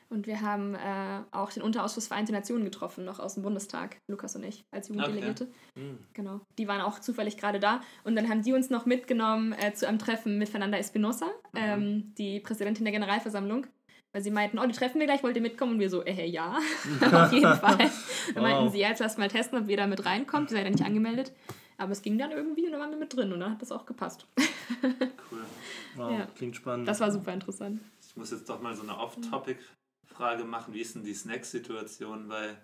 Und 0.09 0.27
wir 0.27 0.41
haben 0.41 0.75
äh, 0.75 1.23
auch 1.33 1.53
den 1.53 1.63
Unterausschuss 1.63 2.07
Vereinte 2.07 2.33
Nationen 2.33 2.65
getroffen, 2.65 3.05
noch 3.05 3.19
aus 3.19 3.35
dem 3.35 3.43
Bundestag, 3.43 3.99
Lukas 4.09 4.37
und 4.37 4.45
ich, 4.45 4.65
als 4.71 4.89
Jugenddelegierte. 4.89 5.45
Okay. 5.45 5.85
Mhm. 5.85 5.99
Genau. 6.13 6.41
Die 6.59 6.69
waren 6.69 6.81
auch 6.81 7.01
zufällig 7.01 7.37
gerade 7.37 7.59
da. 7.59 7.81
Und 8.05 8.17
dann 8.17 8.29
haben 8.29 8.43
die 8.43 8.53
uns 8.53 8.71
noch 8.71 8.87
mitgenommen 8.87 9.53
äh, 9.53 9.73
zu 9.75 9.89
einem 9.89 9.99
Treffen 9.99 10.39
mit 10.39 10.49
Fernanda 10.49 10.79
Espinosa, 10.79 11.27
mhm. 11.27 11.59
ähm, 11.59 12.15
die 12.17 12.41
Präsidentin 12.41 12.85
der 12.85 12.93
Generalversammlung. 12.93 13.67
Weil 14.13 14.23
sie 14.23 14.31
meinten, 14.31 14.61
oh, 14.61 14.67
die 14.67 14.73
treffen 14.73 15.01
wir 15.01 15.09
gleich, 15.09 15.25
wollt 15.25 15.35
ihr 15.35 15.43
mitkommen? 15.43 15.73
Und 15.73 15.81
wir 15.81 15.91
so, 15.91 16.05
äh, 16.05 16.25
ja, 16.25 16.59
auf 17.13 17.33
jeden 17.33 17.53
Fall. 17.57 17.79
Dann 17.79 17.91
wow. 18.37 18.43
meinten 18.43 18.71
sie, 18.71 18.79
ja, 18.79 18.91
jetzt 18.91 19.01
lass 19.01 19.19
mal 19.19 19.29
testen, 19.29 19.59
ob 19.59 19.69
jeder 19.69 19.89
mit 19.89 20.07
reinkommt. 20.07 20.51
Die 20.51 20.55
seid 20.55 20.65
ja 20.65 20.71
nicht 20.71 20.85
angemeldet. 20.85 21.33
Aber 21.77 21.91
es 21.91 22.03
ging 22.03 22.17
dann 22.17 22.31
irgendwie 22.31 22.67
und 22.67 22.73
dann 22.73 22.81
waren 22.81 22.91
wir 22.91 22.99
mit 22.99 23.15
drin 23.15 23.33
und 23.33 23.41
dann 23.41 23.51
hat 23.51 23.61
das 23.61 23.73
auch 23.73 23.85
gepasst. 23.85 24.29
cool. 24.83 25.45
Wow, 25.97 26.13
ja. 26.19 26.27
klingt 26.37 26.55
spannend. 26.55 26.87
Das 26.87 27.01
war 27.01 27.11
super 27.11 27.33
interessant. 27.33 27.81
Ich 28.07 28.17
muss 28.17 28.31
jetzt 28.31 28.49
doch 28.49 28.63
mal 28.63 28.77
so 28.77 28.83
eine 28.83 28.97
Off-Topic 28.97 29.59
Frage 30.15 30.45
machen, 30.45 30.75
wie 30.75 30.81
ist 30.81 30.95
denn 30.95 31.05
die 31.05 31.15
Snack-Situation 31.15 32.29
bei 32.29 32.57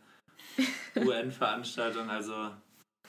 UN-Veranstaltungen? 0.97 2.11
Also 2.11 2.51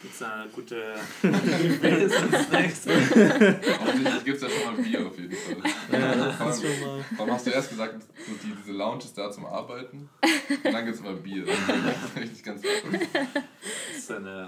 Gibt 0.02 0.16
es 0.16 0.24
eine 0.24 0.50
gute 0.50 0.96
Snacks? 1.20 2.88
Offensichtlich 2.88 4.24
gibt 4.24 4.38
es 4.38 4.42
ja 4.42 4.50
schon 4.50 4.76
mal 4.76 4.82
Bier 4.82 5.06
auf 5.06 5.20
jeden 5.20 5.36
Fall. 5.36 5.72
Ja, 5.92 6.16
das 6.16 6.58
ist 6.58 6.64
schon 6.64 6.82
mal. 6.82 7.06
Warum 7.18 7.34
hast 7.34 7.46
du 7.46 7.52
erst 7.52 7.70
gesagt, 7.70 8.04
die, 8.44 8.52
diese 8.64 8.72
Lounge 8.76 9.04
ist 9.04 9.16
da 9.16 9.30
zum 9.30 9.46
Arbeiten? 9.46 10.10
Und 10.64 10.74
dann 10.74 10.86
gibt 10.86 10.98
es 10.98 11.04
mal 11.04 11.14
Bier. 11.14 11.46
Das 11.46 12.24
ist 12.24 12.44
ganz 12.44 12.62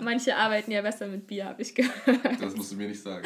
Manche 0.02 0.36
arbeiten 0.36 0.72
ja 0.72 0.82
besser 0.82 1.08
mit 1.08 1.28
Bier, 1.28 1.46
habe 1.46 1.62
ich 1.62 1.76
gehört. 1.76 2.42
Das 2.42 2.56
musst 2.56 2.72
du 2.72 2.76
mir 2.76 2.88
nicht 2.88 3.02
sagen. 3.02 3.26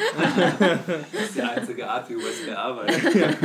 das 1.12 1.22
ist 1.22 1.34
die 1.34 1.42
einzige 1.42 1.88
Art, 1.88 2.10
wie 2.10 2.16
USB 2.16 2.50
arbeitet. 2.54 3.36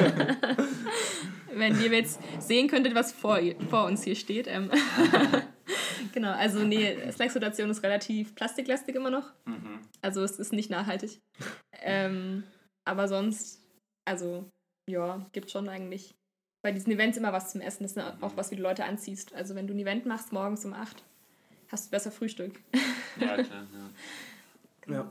Wenn 1.54 1.80
ihr 1.82 1.92
jetzt 1.92 2.20
sehen 2.40 2.68
könntet, 2.68 2.96
was 2.96 3.14
vor, 3.14 3.40
vor 3.70 3.86
uns 3.86 4.04
hier 4.04 4.16
steht. 4.16 4.48
Ähm 4.48 4.70
genau, 6.14 6.32
also 6.32 6.60
nee, 6.60 7.12
Slack-Situation 7.12 7.70
ist 7.70 7.84
relativ 7.84 8.36
plastiklastig 8.36 8.96
immer 8.96 9.10
noch. 9.10 9.32
Mhm. 9.46 9.80
Also 10.02 10.24
es 10.24 10.40
ist 10.40 10.54
nicht 10.54 10.70
nachhaltig. 10.70 11.20
Ähm, 11.82 12.44
aber 12.86 13.08
sonst, 13.08 13.62
also 14.06 14.50
ja, 14.90 15.26
gibt 15.32 15.52
schon 15.52 15.70
eigentlich 15.70 16.16
bei 16.64 16.72
diesen 16.72 16.92
Events 16.94 17.18
immer 17.18 17.34
was 17.34 17.52
zum 17.52 17.62
Essen. 17.62 17.84
Das 17.84 17.94
ist 17.96 18.04
auch 18.22 18.38
was, 18.38 18.52
wie 18.52 18.56
du 18.56 18.64
Leute 18.64 18.86
anziehst. 18.86 19.34
Also 19.34 19.56
wenn 19.56 19.68
du 19.68 19.74
ein 19.74 19.80
Event 19.80 20.06
machst 20.06 20.32
morgens 20.32 20.66
um 20.66 20.74
8, 20.74 21.04
hast 21.70 21.88
du 21.88 21.92
besser 21.92 22.12
Frühstück. 22.12 22.60
Ja, 23.20 23.36
klar, 23.44 23.68
ja. 23.74 23.90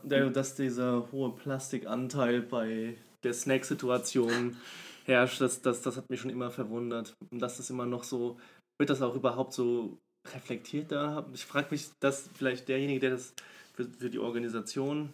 Ja, 0.04 0.28
dass 0.28 0.54
dieser 0.54 1.10
hohe 1.12 1.34
Plastikanteil 1.34 2.42
bei 2.42 2.96
der 3.22 3.32
Snack-Situation 3.32 4.56
herrscht, 5.04 5.40
das, 5.40 5.62
das, 5.62 5.82
das 5.82 5.96
hat 5.96 6.10
mich 6.10 6.20
schon 6.20 6.30
immer 6.30 6.50
verwundert. 6.50 7.14
Und 7.30 7.40
dass 7.40 7.56
das 7.56 7.70
immer 7.70 7.86
noch 7.86 8.04
so, 8.04 8.38
wird 8.78 8.90
das 8.90 9.02
auch 9.02 9.14
überhaupt 9.14 9.52
so 9.52 9.98
reflektiert 10.34 10.92
da? 10.92 11.26
Ich 11.32 11.44
frage 11.44 11.68
mich, 11.70 11.90
dass 12.00 12.28
vielleicht 12.34 12.68
derjenige, 12.68 13.00
der 13.00 13.10
das 13.10 13.34
für, 13.74 13.84
für 13.84 14.10
die 14.10 14.18
Organisation, 14.18 15.12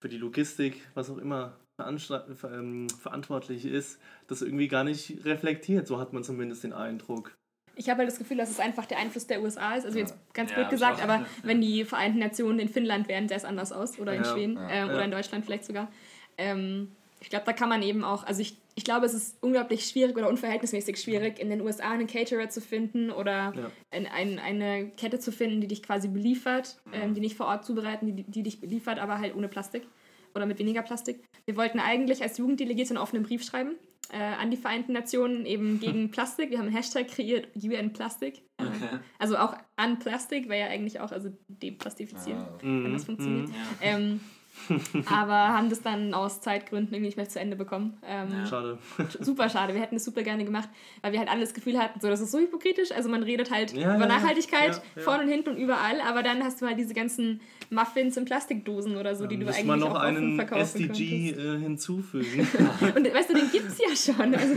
für 0.00 0.08
die 0.08 0.18
Logistik, 0.18 0.80
was 0.94 1.10
auch 1.10 1.18
immer 1.18 1.56
ähm, 1.78 2.88
verantwortlich 2.90 3.64
ist, 3.64 3.98
das 4.28 4.42
irgendwie 4.42 4.68
gar 4.68 4.84
nicht 4.84 5.24
reflektiert. 5.24 5.86
So 5.86 5.98
hat 5.98 6.12
man 6.12 6.22
zumindest 6.22 6.64
den 6.64 6.72
Eindruck. 6.72 7.36
Ich 7.76 7.90
habe 7.90 7.98
halt 7.98 8.08
das 8.08 8.18
Gefühl, 8.18 8.36
dass 8.36 8.50
es 8.50 8.60
einfach 8.60 8.86
der 8.86 8.98
Einfluss 8.98 9.26
der 9.26 9.42
USA 9.42 9.74
ist. 9.74 9.84
Also 9.84 9.98
jetzt 9.98 10.14
ganz 10.32 10.50
ja, 10.50 10.58
blöd 10.58 10.70
gesagt, 10.70 11.02
aber 11.02 11.14
ja. 11.14 11.26
wenn 11.42 11.60
die 11.60 11.84
Vereinten 11.84 12.20
Nationen 12.20 12.60
in 12.60 12.68
Finnland 12.68 13.08
wären, 13.08 13.26
sähe 13.28 13.36
es 13.36 13.44
anders 13.44 13.72
aus. 13.72 13.98
Oder 13.98 14.14
in 14.14 14.22
ja, 14.22 14.32
Schweden 14.32 14.56
äh, 14.56 14.84
oder 14.84 15.04
in 15.04 15.10
Deutschland 15.10 15.44
vielleicht 15.44 15.64
sogar. 15.64 15.90
Ähm, 16.38 16.92
ich 17.24 17.30
glaube, 17.30 17.46
da 17.46 17.52
kann 17.52 17.68
man 17.68 17.82
eben 17.82 18.04
auch, 18.04 18.24
also 18.24 18.40
ich 18.40 18.56
ich 18.76 18.84
glaube, 18.84 19.06
es 19.06 19.14
ist 19.14 19.36
unglaublich 19.40 19.86
schwierig 19.86 20.16
oder 20.16 20.28
unverhältnismäßig 20.28 20.96
schwierig, 21.00 21.38
in 21.38 21.48
den 21.48 21.60
USA 21.60 21.90
einen 21.92 22.06
Caterer 22.06 22.48
zu 22.48 22.60
finden 22.60 23.10
oder 23.10 23.52
ja. 23.54 23.70
ein, 23.92 24.06
ein, 24.06 24.38
eine 24.38 24.90
Kette 24.90 25.20
zu 25.20 25.30
finden, 25.30 25.60
die 25.60 25.68
dich 25.68 25.82
quasi 25.82 26.08
beliefert, 26.08 26.80
mhm. 26.86 26.92
ähm, 26.94 27.14
die 27.14 27.20
nicht 27.20 27.36
vor 27.36 27.46
Ort 27.46 27.64
zubereiten, 27.64 28.16
die, 28.16 28.24
die 28.24 28.42
dich 28.42 28.60
beliefert, 28.60 28.98
aber 28.98 29.18
halt 29.18 29.36
ohne 29.36 29.48
Plastik 29.48 29.86
oder 30.34 30.46
mit 30.46 30.58
weniger 30.58 30.82
Plastik. 30.82 31.22
Wir 31.44 31.56
wollten 31.56 31.78
eigentlich 31.78 32.22
als 32.22 32.36
Jugenddelegierte 32.38 32.90
einen 32.90 32.98
offenen 32.98 33.22
Brief 33.22 33.44
schreiben 33.44 33.76
äh, 34.10 34.18
an 34.18 34.50
die 34.50 34.56
Vereinten 34.56 34.92
Nationen 34.92 35.46
eben 35.46 35.78
gegen 35.80 36.10
Plastik. 36.10 36.50
Wir 36.50 36.58
haben 36.58 36.66
einen 36.66 36.76
Hashtag 36.76 37.06
kreiert, 37.06 37.48
UN 37.54 37.92
Plastic. 37.92 38.42
Okay. 38.58 38.70
Also 39.18 39.36
auch 39.36 39.56
an 39.76 40.00
Plastik 40.00 40.48
wäre 40.48 40.60
ja 40.60 40.66
eigentlich 40.66 41.00
auch, 41.00 41.12
also 41.12 41.30
deplastifizieren, 41.48 42.40
ah. 42.40 42.58
wenn 42.60 42.92
das 42.92 43.02
mhm. 43.02 43.06
funktioniert. 43.06 43.48
Mhm. 43.48 43.54
Ähm, 43.80 44.20
aber 45.06 45.34
haben 45.34 45.68
das 45.68 45.82
dann 45.82 46.14
aus 46.14 46.40
Zeitgründen 46.40 46.94
irgendwie 46.94 47.08
nicht 47.08 47.16
mehr 47.16 47.28
zu 47.28 47.40
Ende 47.40 47.56
bekommen. 47.56 47.98
Ähm, 48.06 48.28
ja. 48.32 48.46
Schade. 48.46 48.78
super 49.20 49.48
schade. 49.48 49.74
Wir 49.74 49.80
hätten 49.80 49.96
es 49.96 50.04
super 50.04 50.22
gerne 50.22 50.44
gemacht, 50.44 50.68
weil 51.02 51.12
wir 51.12 51.18
halt 51.18 51.28
alle 51.28 51.40
das 51.40 51.54
Gefühl 51.54 51.78
hatten, 51.78 52.00
so, 52.00 52.08
das 52.08 52.20
ist 52.20 52.30
so 52.30 52.38
hypokritisch. 52.38 52.92
Also 52.92 53.08
man 53.08 53.22
redet 53.22 53.50
halt 53.50 53.72
ja, 53.72 53.96
über 53.96 54.06
Nachhaltigkeit 54.06 54.80
ja, 54.96 55.02
vorne 55.02 55.24
und 55.24 55.28
hinten 55.28 55.50
und 55.50 55.56
überall, 55.56 56.00
aber 56.00 56.22
dann 56.22 56.42
hast 56.42 56.62
du 56.62 56.66
halt 56.66 56.78
diese 56.78 56.94
ganzen 56.94 57.40
Muffins 57.70 58.16
in 58.16 58.24
Plastikdosen 58.24 58.96
oder 58.96 59.14
so, 59.16 59.26
die 59.26 59.38
du 59.38 59.46
eigentlich 59.46 59.64
man 59.64 59.80
noch 59.80 59.94
auch 59.94 60.00
einen 60.00 60.38
SDG 60.38 61.30
äh, 61.30 61.58
hinzufügen. 61.60 62.46
und 62.94 63.14
weißt 63.14 63.30
du, 63.30 63.34
den 63.34 63.50
gibt 63.50 63.68
es 63.68 63.78
ja 63.78 64.14
schon. 64.14 64.34
Also, 64.34 64.54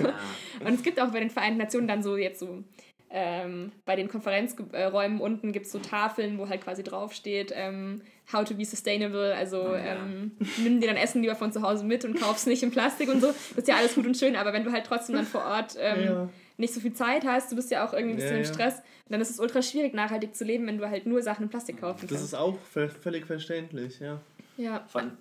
und 0.65 0.73
es 0.73 0.83
gibt 0.83 0.99
auch 0.99 1.09
bei 1.09 1.19
den 1.19 1.29
Vereinten 1.29 1.59
Nationen 1.59 1.87
dann 1.87 2.03
so 2.03 2.17
jetzt 2.17 2.39
so 2.39 2.63
ähm, 3.09 3.71
bei 3.85 3.95
den 3.95 4.09
Konferenzräumen 4.09 5.21
unten 5.21 5.53
gibt 5.53 5.65
es 5.65 5.71
so 5.71 5.79
Tafeln, 5.79 6.37
wo 6.37 6.49
halt 6.49 6.63
quasi 6.63 6.83
draufsteht, 6.83 7.53
ähm, 7.55 8.01
how 8.31 8.43
to 8.43 8.53
be 8.53 8.65
sustainable. 8.65 9.33
Also 9.33 9.69
oh, 9.69 9.73
ja. 9.73 9.95
ähm, 9.95 10.31
nimm 10.57 10.79
dir 10.81 10.87
dein 10.87 10.97
Essen 10.97 11.21
lieber 11.21 11.35
von 11.35 11.51
zu 11.51 11.61
Hause 11.61 11.85
mit 11.85 12.03
und 12.05 12.19
kauf 12.19 12.37
es 12.37 12.45
nicht 12.45 12.63
in 12.63 12.71
Plastik 12.71 13.09
und 13.09 13.21
so. 13.21 13.27
Das 13.27 13.57
ist 13.57 13.67
ja 13.67 13.75
alles 13.75 13.95
gut 13.95 14.05
und 14.05 14.17
schön, 14.17 14.35
aber 14.35 14.53
wenn 14.53 14.63
du 14.63 14.71
halt 14.71 14.85
trotzdem 14.85 15.15
dann 15.15 15.25
vor 15.25 15.45
Ort 15.45 15.75
ähm, 15.79 16.03
ja. 16.03 16.29
nicht 16.57 16.73
so 16.73 16.79
viel 16.79 16.93
Zeit 16.93 17.25
hast, 17.25 17.51
du 17.51 17.55
bist 17.55 17.71
ja 17.71 17.87
auch 17.87 17.93
irgendwie 17.93 18.13
ein 18.13 18.17
bisschen 18.17 18.33
ja, 18.33 18.39
im 18.39 18.45
Stress, 18.45 18.81
dann 19.09 19.21
ist 19.21 19.29
es 19.29 19.39
ultra 19.39 19.61
schwierig, 19.61 19.93
nachhaltig 19.93 20.35
zu 20.35 20.43
leben, 20.43 20.67
wenn 20.67 20.77
du 20.77 20.89
halt 20.89 21.05
nur 21.05 21.21
Sachen 21.21 21.43
in 21.43 21.49
Plastik 21.49 21.79
kaufen 21.79 21.99
kannst. 21.99 22.13
Das 22.13 22.21
ist 22.21 22.33
auch 22.33 22.57
völlig 23.01 23.25
verständlich, 23.25 23.99
ja. 23.99 24.19
Ja. 24.57 24.83
Von, 24.87 25.11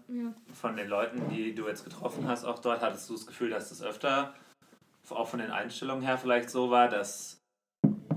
von 0.54 0.76
den 0.76 0.88
Leuten, 0.88 1.28
die 1.28 1.54
du 1.54 1.68
jetzt 1.68 1.84
getroffen 1.84 2.26
hast, 2.26 2.44
auch 2.44 2.58
dort, 2.58 2.80
hattest 2.80 3.08
du 3.10 3.14
das 3.14 3.26
Gefühl, 3.26 3.50
dass 3.50 3.68
das 3.68 3.82
öfter, 3.82 4.34
auch 5.10 5.28
von 5.28 5.38
den 5.38 5.50
Einstellungen 5.50 6.02
her 6.02 6.18
vielleicht 6.18 6.50
so 6.50 6.70
war, 6.70 6.88
dass 6.88 7.38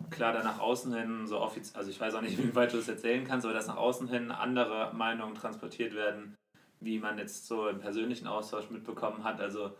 klar 0.09 0.33
da 0.33 0.43
nach 0.43 0.59
außen 0.59 0.93
hin 0.93 1.27
so 1.27 1.39
offiziell, 1.39 1.77
also 1.77 1.89
ich 1.89 1.99
weiß 1.99 2.15
auch 2.15 2.21
nicht, 2.21 2.37
wie 2.43 2.55
weit 2.55 2.73
du 2.73 2.77
das 2.77 2.87
erzählen 2.87 3.25
kannst, 3.25 3.45
aber 3.45 3.53
dass 3.53 3.67
nach 3.67 3.77
außen 3.77 4.07
hin 4.07 4.31
andere 4.31 4.93
Meinungen 4.93 5.35
transportiert 5.35 5.93
werden, 5.95 6.35
wie 6.79 6.99
man 6.99 7.17
jetzt 7.17 7.47
so 7.47 7.67
im 7.67 7.79
persönlichen 7.79 8.27
Austausch 8.27 8.69
mitbekommen 8.69 9.23
hat. 9.23 9.41
Also 9.41 9.71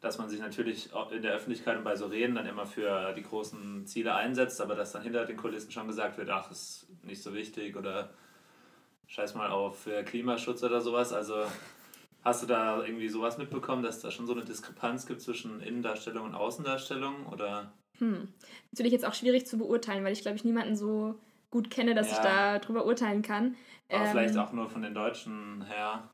dass 0.00 0.16
man 0.18 0.30
sich 0.30 0.40
natürlich 0.40 0.90
in 1.10 1.22
der 1.22 1.34
Öffentlichkeit 1.34 1.76
und 1.76 1.84
bei 1.84 1.94
so 1.94 2.06
Reden 2.06 2.34
dann 2.34 2.46
immer 2.46 2.64
für 2.64 3.12
die 3.12 3.22
großen 3.22 3.86
Ziele 3.86 4.14
einsetzt, 4.14 4.60
aber 4.60 4.74
dass 4.74 4.92
dann 4.92 5.02
hinter 5.02 5.26
den 5.26 5.36
Kulissen 5.36 5.70
schon 5.70 5.86
gesagt 5.86 6.16
wird, 6.16 6.30
ach, 6.30 6.50
ist 6.50 6.86
nicht 7.02 7.22
so 7.22 7.34
wichtig 7.34 7.76
oder 7.76 8.10
scheiß 9.08 9.34
mal 9.34 9.50
auf 9.50 9.86
Klimaschutz 10.06 10.62
oder 10.62 10.80
sowas. 10.80 11.12
Also 11.12 11.44
hast 12.24 12.42
du 12.42 12.46
da 12.46 12.82
irgendwie 12.82 13.08
sowas 13.08 13.36
mitbekommen, 13.36 13.82
dass 13.82 14.00
da 14.00 14.10
schon 14.10 14.26
so 14.26 14.32
eine 14.32 14.44
Diskrepanz 14.44 15.04
gibt 15.04 15.20
zwischen 15.20 15.60
Innendarstellung 15.60 16.24
und 16.24 16.34
Außendarstellung 16.34 17.26
oder? 17.26 17.72
Hm. 18.00 18.28
Natürlich 18.72 18.92
jetzt 18.92 19.04
auch 19.04 19.14
schwierig 19.14 19.46
zu 19.46 19.58
beurteilen, 19.58 20.04
weil 20.04 20.12
ich 20.12 20.22
glaube 20.22 20.36
ich 20.36 20.44
niemanden 20.44 20.76
so 20.76 21.18
gut 21.50 21.70
kenne, 21.70 21.94
dass 21.94 22.10
ja. 22.10 22.16
ich 22.16 22.22
da 22.22 22.58
drüber 22.58 22.86
urteilen 22.86 23.22
kann. 23.22 23.56
Aber 23.88 24.04
ähm, 24.04 24.10
vielleicht 24.10 24.36
auch 24.36 24.52
nur 24.52 24.68
von 24.68 24.82
den 24.82 24.94
Deutschen 24.94 25.64
her. 25.66 26.10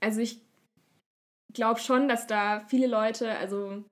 Also 0.00 0.20
ich 0.20 0.40
glaube 1.52 1.80
schon, 1.80 2.08
dass 2.08 2.26
da 2.26 2.60
viele 2.68 2.86
Leute, 2.86 3.30
also 3.38 3.82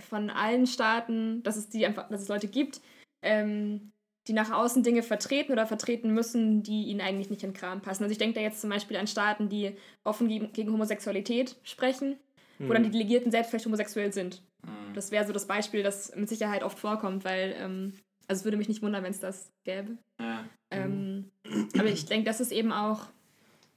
von 0.00 0.30
allen 0.30 0.66
Staaten, 0.66 1.42
dass 1.42 1.56
es 1.56 1.68
die 1.68 1.84
einfach, 1.86 2.08
dass 2.08 2.22
es 2.22 2.28
Leute 2.28 2.48
gibt, 2.48 2.80
ähm, 3.22 3.92
die 4.26 4.32
nach 4.32 4.50
außen 4.50 4.82
Dinge 4.82 5.02
vertreten 5.02 5.52
oder 5.52 5.66
vertreten 5.66 6.12
müssen, 6.14 6.62
die 6.62 6.84
ihnen 6.84 7.00
eigentlich 7.00 7.30
nicht 7.30 7.42
in 7.42 7.50
den 7.50 7.56
Kram 7.56 7.82
passen. 7.82 8.04
Also 8.04 8.12
ich 8.12 8.18
denke 8.18 8.36
da 8.36 8.40
jetzt 8.40 8.60
zum 8.60 8.70
Beispiel 8.70 8.96
an 8.96 9.06
Staaten, 9.06 9.48
die 9.48 9.76
offen 10.02 10.28
gegen 10.28 10.72
Homosexualität 10.72 11.56
sprechen, 11.62 12.16
hm. 12.58 12.68
wo 12.68 12.72
dann 12.72 12.84
die 12.84 12.90
Delegierten 12.90 13.30
selbst 13.30 13.50
vielleicht 13.50 13.66
homosexuell 13.66 14.12
sind. 14.12 14.42
Mhm. 14.62 14.73
Das 14.94 15.10
wäre 15.10 15.26
so 15.26 15.32
das 15.32 15.46
Beispiel, 15.46 15.82
das 15.82 16.14
mit 16.16 16.28
Sicherheit 16.28 16.62
oft 16.62 16.78
vorkommt, 16.78 17.24
weil, 17.24 17.54
ähm, 17.58 17.92
also 18.28 18.40
es 18.40 18.44
würde 18.44 18.56
mich 18.56 18.68
nicht 18.68 18.82
wundern, 18.82 19.02
wenn 19.02 19.12
es 19.12 19.20
das 19.20 19.52
gäbe. 19.64 19.98
Ja. 20.20 20.44
Ähm, 20.70 21.30
aber 21.78 21.88
ich 21.88 22.06
denke, 22.06 22.26
das 22.26 22.40
ist 22.40 22.52
eben 22.52 22.72
auch 22.72 23.06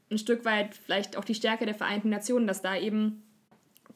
ein 0.09 0.17
Stück 0.17 0.45
weit 0.45 0.75
vielleicht 0.75 1.17
auch 1.17 1.25
die 1.25 1.35
Stärke 1.35 1.65
der 1.65 1.75
Vereinten 1.75 2.09
Nationen, 2.09 2.47
dass 2.47 2.61
da 2.61 2.77
eben 2.77 3.23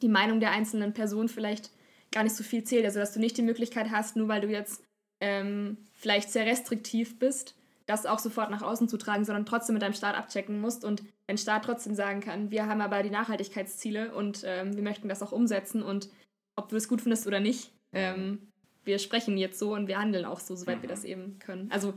die 0.02 0.08
Meinung 0.08 0.40
der 0.40 0.50
einzelnen 0.50 0.92
Person 0.92 1.28
vielleicht 1.28 1.70
gar 2.10 2.22
nicht 2.22 2.36
so 2.36 2.44
viel 2.44 2.64
zählt. 2.64 2.84
Also 2.84 3.00
dass 3.00 3.12
du 3.12 3.20
nicht 3.20 3.36
die 3.36 3.42
Möglichkeit 3.42 3.90
hast, 3.90 4.16
nur 4.16 4.28
weil 4.28 4.40
du 4.40 4.48
jetzt 4.48 4.82
ähm, 5.20 5.78
vielleicht 5.94 6.30
sehr 6.30 6.46
restriktiv 6.46 7.18
bist, 7.18 7.54
das 7.86 8.06
auch 8.06 8.18
sofort 8.18 8.50
nach 8.50 8.62
außen 8.62 8.88
zu 8.88 8.96
tragen, 8.96 9.24
sondern 9.24 9.46
trotzdem 9.46 9.74
mit 9.74 9.82
deinem 9.82 9.94
Staat 9.94 10.16
abchecken 10.16 10.60
musst 10.60 10.84
und 10.84 11.02
dein 11.26 11.38
Staat 11.38 11.64
trotzdem 11.64 11.94
sagen 11.94 12.20
kann, 12.20 12.50
wir 12.50 12.66
haben 12.66 12.80
aber 12.80 13.02
die 13.02 13.10
Nachhaltigkeitsziele 13.10 14.14
und 14.14 14.42
ähm, 14.44 14.76
wir 14.76 14.82
möchten 14.82 15.08
das 15.08 15.22
auch 15.22 15.32
umsetzen 15.32 15.82
und 15.82 16.08
ob 16.56 16.68
du 16.68 16.76
es 16.76 16.88
gut 16.88 17.00
findest 17.00 17.26
oder 17.26 17.40
nicht, 17.40 17.72
ähm, 17.92 18.48
wir 18.84 18.98
sprechen 18.98 19.38
jetzt 19.38 19.58
so 19.58 19.74
und 19.74 19.86
wir 19.86 19.98
handeln 19.98 20.24
auch 20.24 20.40
so, 20.40 20.56
soweit 20.56 20.78
mhm. 20.78 20.82
wir 20.82 20.88
das 20.88 21.04
eben 21.04 21.38
können. 21.38 21.70
Also, 21.70 21.94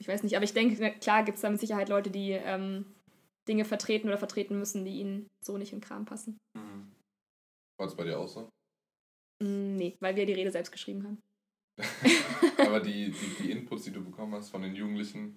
ich 0.00 0.08
weiß 0.08 0.22
nicht, 0.22 0.34
aber 0.36 0.44
ich 0.44 0.52
denke, 0.52 0.92
klar 0.98 1.24
gibt 1.24 1.36
es 1.36 1.42
da 1.42 1.50
mit 1.50 1.60
Sicherheit 1.60 1.88
Leute, 1.88 2.10
die 2.10 2.32
ähm, 2.32 2.86
Dinge 3.48 3.64
vertreten 3.64 4.08
oder 4.08 4.18
vertreten 4.18 4.58
müssen, 4.58 4.84
die 4.84 5.00
ihnen 5.00 5.26
so 5.44 5.58
nicht 5.58 5.72
in 5.72 5.78
den 5.78 5.84
Kram 5.84 6.04
passen. 6.04 6.38
Mhm. 6.54 6.90
War 7.78 7.86
es 7.86 7.96
bei 7.96 8.04
dir 8.04 8.18
auch 8.18 8.28
so? 8.28 8.48
Mm, 9.42 9.76
nee, 9.76 9.96
weil 10.00 10.16
wir 10.16 10.26
die 10.26 10.34
Rede 10.34 10.50
selbst 10.50 10.72
geschrieben 10.72 11.04
haben. 11.04 11.18
aber 12.58 12.80
die, 12.80 13.10
die, 13.38 13.42
die 13.42 13.50
Inputs, 13.50 13.84
die 13.84 13.92
du 13.92 14.04
bekommen 14.04 14.34
hast 14.34 14.50
von 14.50 14.62
den 14.62 14.74
Jugendlichen, 14.74 15.36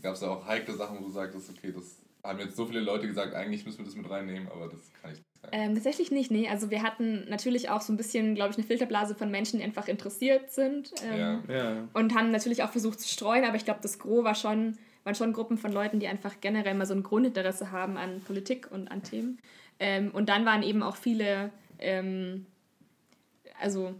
gab 0.00 0.14
es 0.14 0.20
da 0.20 0.30
auch 0.30 0.46
heikle 0.46 0.74
Sachen, 0.74 0.98
wo 0.98 1.04
du 1.04 1.10
sagtest, 1.10 1.50
okay, 1.50 1.72
das 1.72 2.02
haben 2.22 2.38
jetzt 2.38 2.56
so 2.56 2.66
viele 2.66 2.80
Leute 2.80 3.06
gesagt, 3.06 3.34
eigentlich 3.34 3.64
müssen 3.64 3.78
wir 3.78 3.86
das 3.86 3.96
mit 3.96 4.08
reinnehmen, 4.08 4.48
aber 4.48 4.68
das 4.68 4.92
kann 5.00 5.12
ich. 5.12 5.22
Ähm, 5.52 5.74
tatsächlich 5.74 6.10
nicht, 6.10 6.30
nee. 6.30 6.48
Also 6.48 6.70
wir 6.70 6.82
hatten 6.82 7.26
natürlich 7.28 7.70
auch 7.70 7.80
so 7.80 7.92
ein 7.92 7.96
bisschen, 7.96 8.34
glaube 8.34 8.50
ich, 8.50 8.58
eine 8.58 8.66
Filterblase 8.66 9.14
von 9.14 9.30
Menschen, 9.30 9.58
die 9.58 9.64
einfach 9.64 9.88
interessiert 9.88 10.52
sind. 10.52 10.92
Ähm, 11.04 11.42
ja. 11.48 11.54
Ja. 11.54 11.88
Und 11.92 12.14
haben 12.14 12.30
natürlich 12.30 12.62
auch 12.62 12.70
versucht 12.70 13.00
zu 13.00 13.08
streuen, 13.08 13.44
aber 13.44 13.56
ich 13.56 13.64
glaube, 13.64 13.80
das 13.82 13.98
Gros 13.98 14.24
war 14.24 14.34
schon, 14.34 14.76
waren 15.04 15.14
schon 15.14 15.32
Gruppen 15.32 15.58
von 15.58 15.72
Leuten, 15.72 15.98
die 15.98 16.08
einfach 16.08 16.34
generell 16.40 16.74
mal 16.74 16.86
so 16.86 16.94
ein 16.94 17.02
Grundinteresse 17.02 17.72
haben 17.72 17.96
an 17.96 18.20
Politik 18.20 18.70
und 18.70 18.90
an 18.90 19.02
Themen. 19.02 19.38
Ähm, 19.78 20.10
und 20.12 20.28
dann 20.28 20.44
waren 20.44 20.62
eben 20.62 20.82
auch 20.82 20.96
viele, 20.96 21.50
ähm, 21.78 22.46
also 23.60 23.94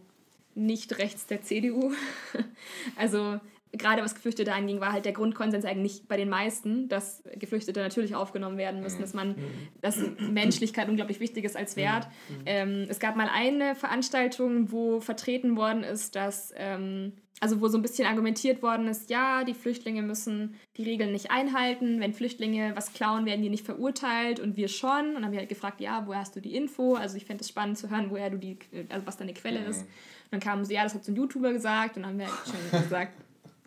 nicht 0.55 0.99
rechts 0.99 1.27
der 1.27 1.43
CDU. 1.43 1.93
also 2.97 3.41
gerade 3.73 4.03
was 4.03 4.15
Geflüchtete 4.15 4.53
anging, 4.53 4.81
war 4.81 4.93
halt 4.93 5.05
der 5.05 5.13
Grundkonsens 5.13 5.65
eigentlich 5.65 6.03
bei 6.09 6.17
den 6.17 6.29
meisten, 6.29 6.89
dass 6.89 7.23
Geflüchtete 7.39 7.81
natürlich 7.81 8.15
aufgenommen 8.15 8.59
werden 8.59 8.81
müssen, 8.81 9.01
dass 9.01 9.15
man, 9.15 9.37
dass 9.81 9.99
Menschlichkeit 10.19 10.89
unglaublich 10.89 11.21
wichtig 11.21 11.45
ist 11.45 11.57
als 11.57 11.77
Wert. 11.77 12.09
Ähm, 12.47 12.87
es 12.89 12.99
gab 12.99 13.17
mal 13.17 13.29
eine 13.33 13.75
Veranstaltung, 13.75 14.73
wo 14.73 15.01
vertreten 15.01 15.57
worden 15.57 15.85
ist, 15.85 16.17
dass, 16.17 16.53
ähm, 16.57 17.13
also 17.39 17.61
wo 17.61 17.69
so 17.69 17.79
ein 17.79 17.83
bisschen 17.83 18.07
argumentiert 18.07 18.61
worden 18.63 18.89
ist, 18.89 19.09
ja, 19.09 19.45
die 19.45 19.55
Flüchtlinge 19.55 20.03
müssen 20.03 20.57
die 20.77 20.83
Regeln 20.83 21.13
nicht 21.13 21.31
einhalten, 21.31 22.01
wenn 22.01 22.13
Flüchtlinge 22.13 22.73
was 22.75 22.93
klauen, 22.93 23.25
werden 23.25 23.41
die 23.41 23.49
nicht 23.49 23.65
verurteilt 23.65 24.41
und 24.41 24.57
wir 24.57 24.69
schon. 24.69 25.09
Und 25.09 25.15
dann 25.15 25.25
haben 25.25 25.33
wir 25.33 25.39
halt 25.39 25.49
gefragt, 25.49 25.81
ja, 25.81 26.03
woher 26.07 26.21
hast 26.21 26.37
du 26.37 26.41
die 26.41 26.55
Info? 26.55 26.95
Also 26.95 27.17
ich 27.17 27.25
fände 27.25 27.43
es 27.43 27.49
spannend 27.49 27.79
zu 27.79 27.89
hören, 27.89 28.11
woher 28.11 28.31
du 28.31 28.37
die, 28.37 28.59
also 28.89 29.07
was 29.07 29.17
deine 29.17 29.33
Quelle 29.33 29.65
ist. 29.65 29.83
Und 29.83 30.33
dann 30.33 30.41
kamen 30.41 30.65
sie, 30.65 30.75
ja, 30.75 30.83
das 30.83 30.95
hat 30.95 31.05
so 31.05 31.13
ein 31.13 31.17
YouTuber 31.17 31.53
gesagt 31.53 31.97
und 31.97 32.03
dann 32.03 32.13
haben 32.13 32.19
wir 32.19 32.27
halt 32.27 32.39
schon 32.45 32.83
gesagt, 32.83 33.13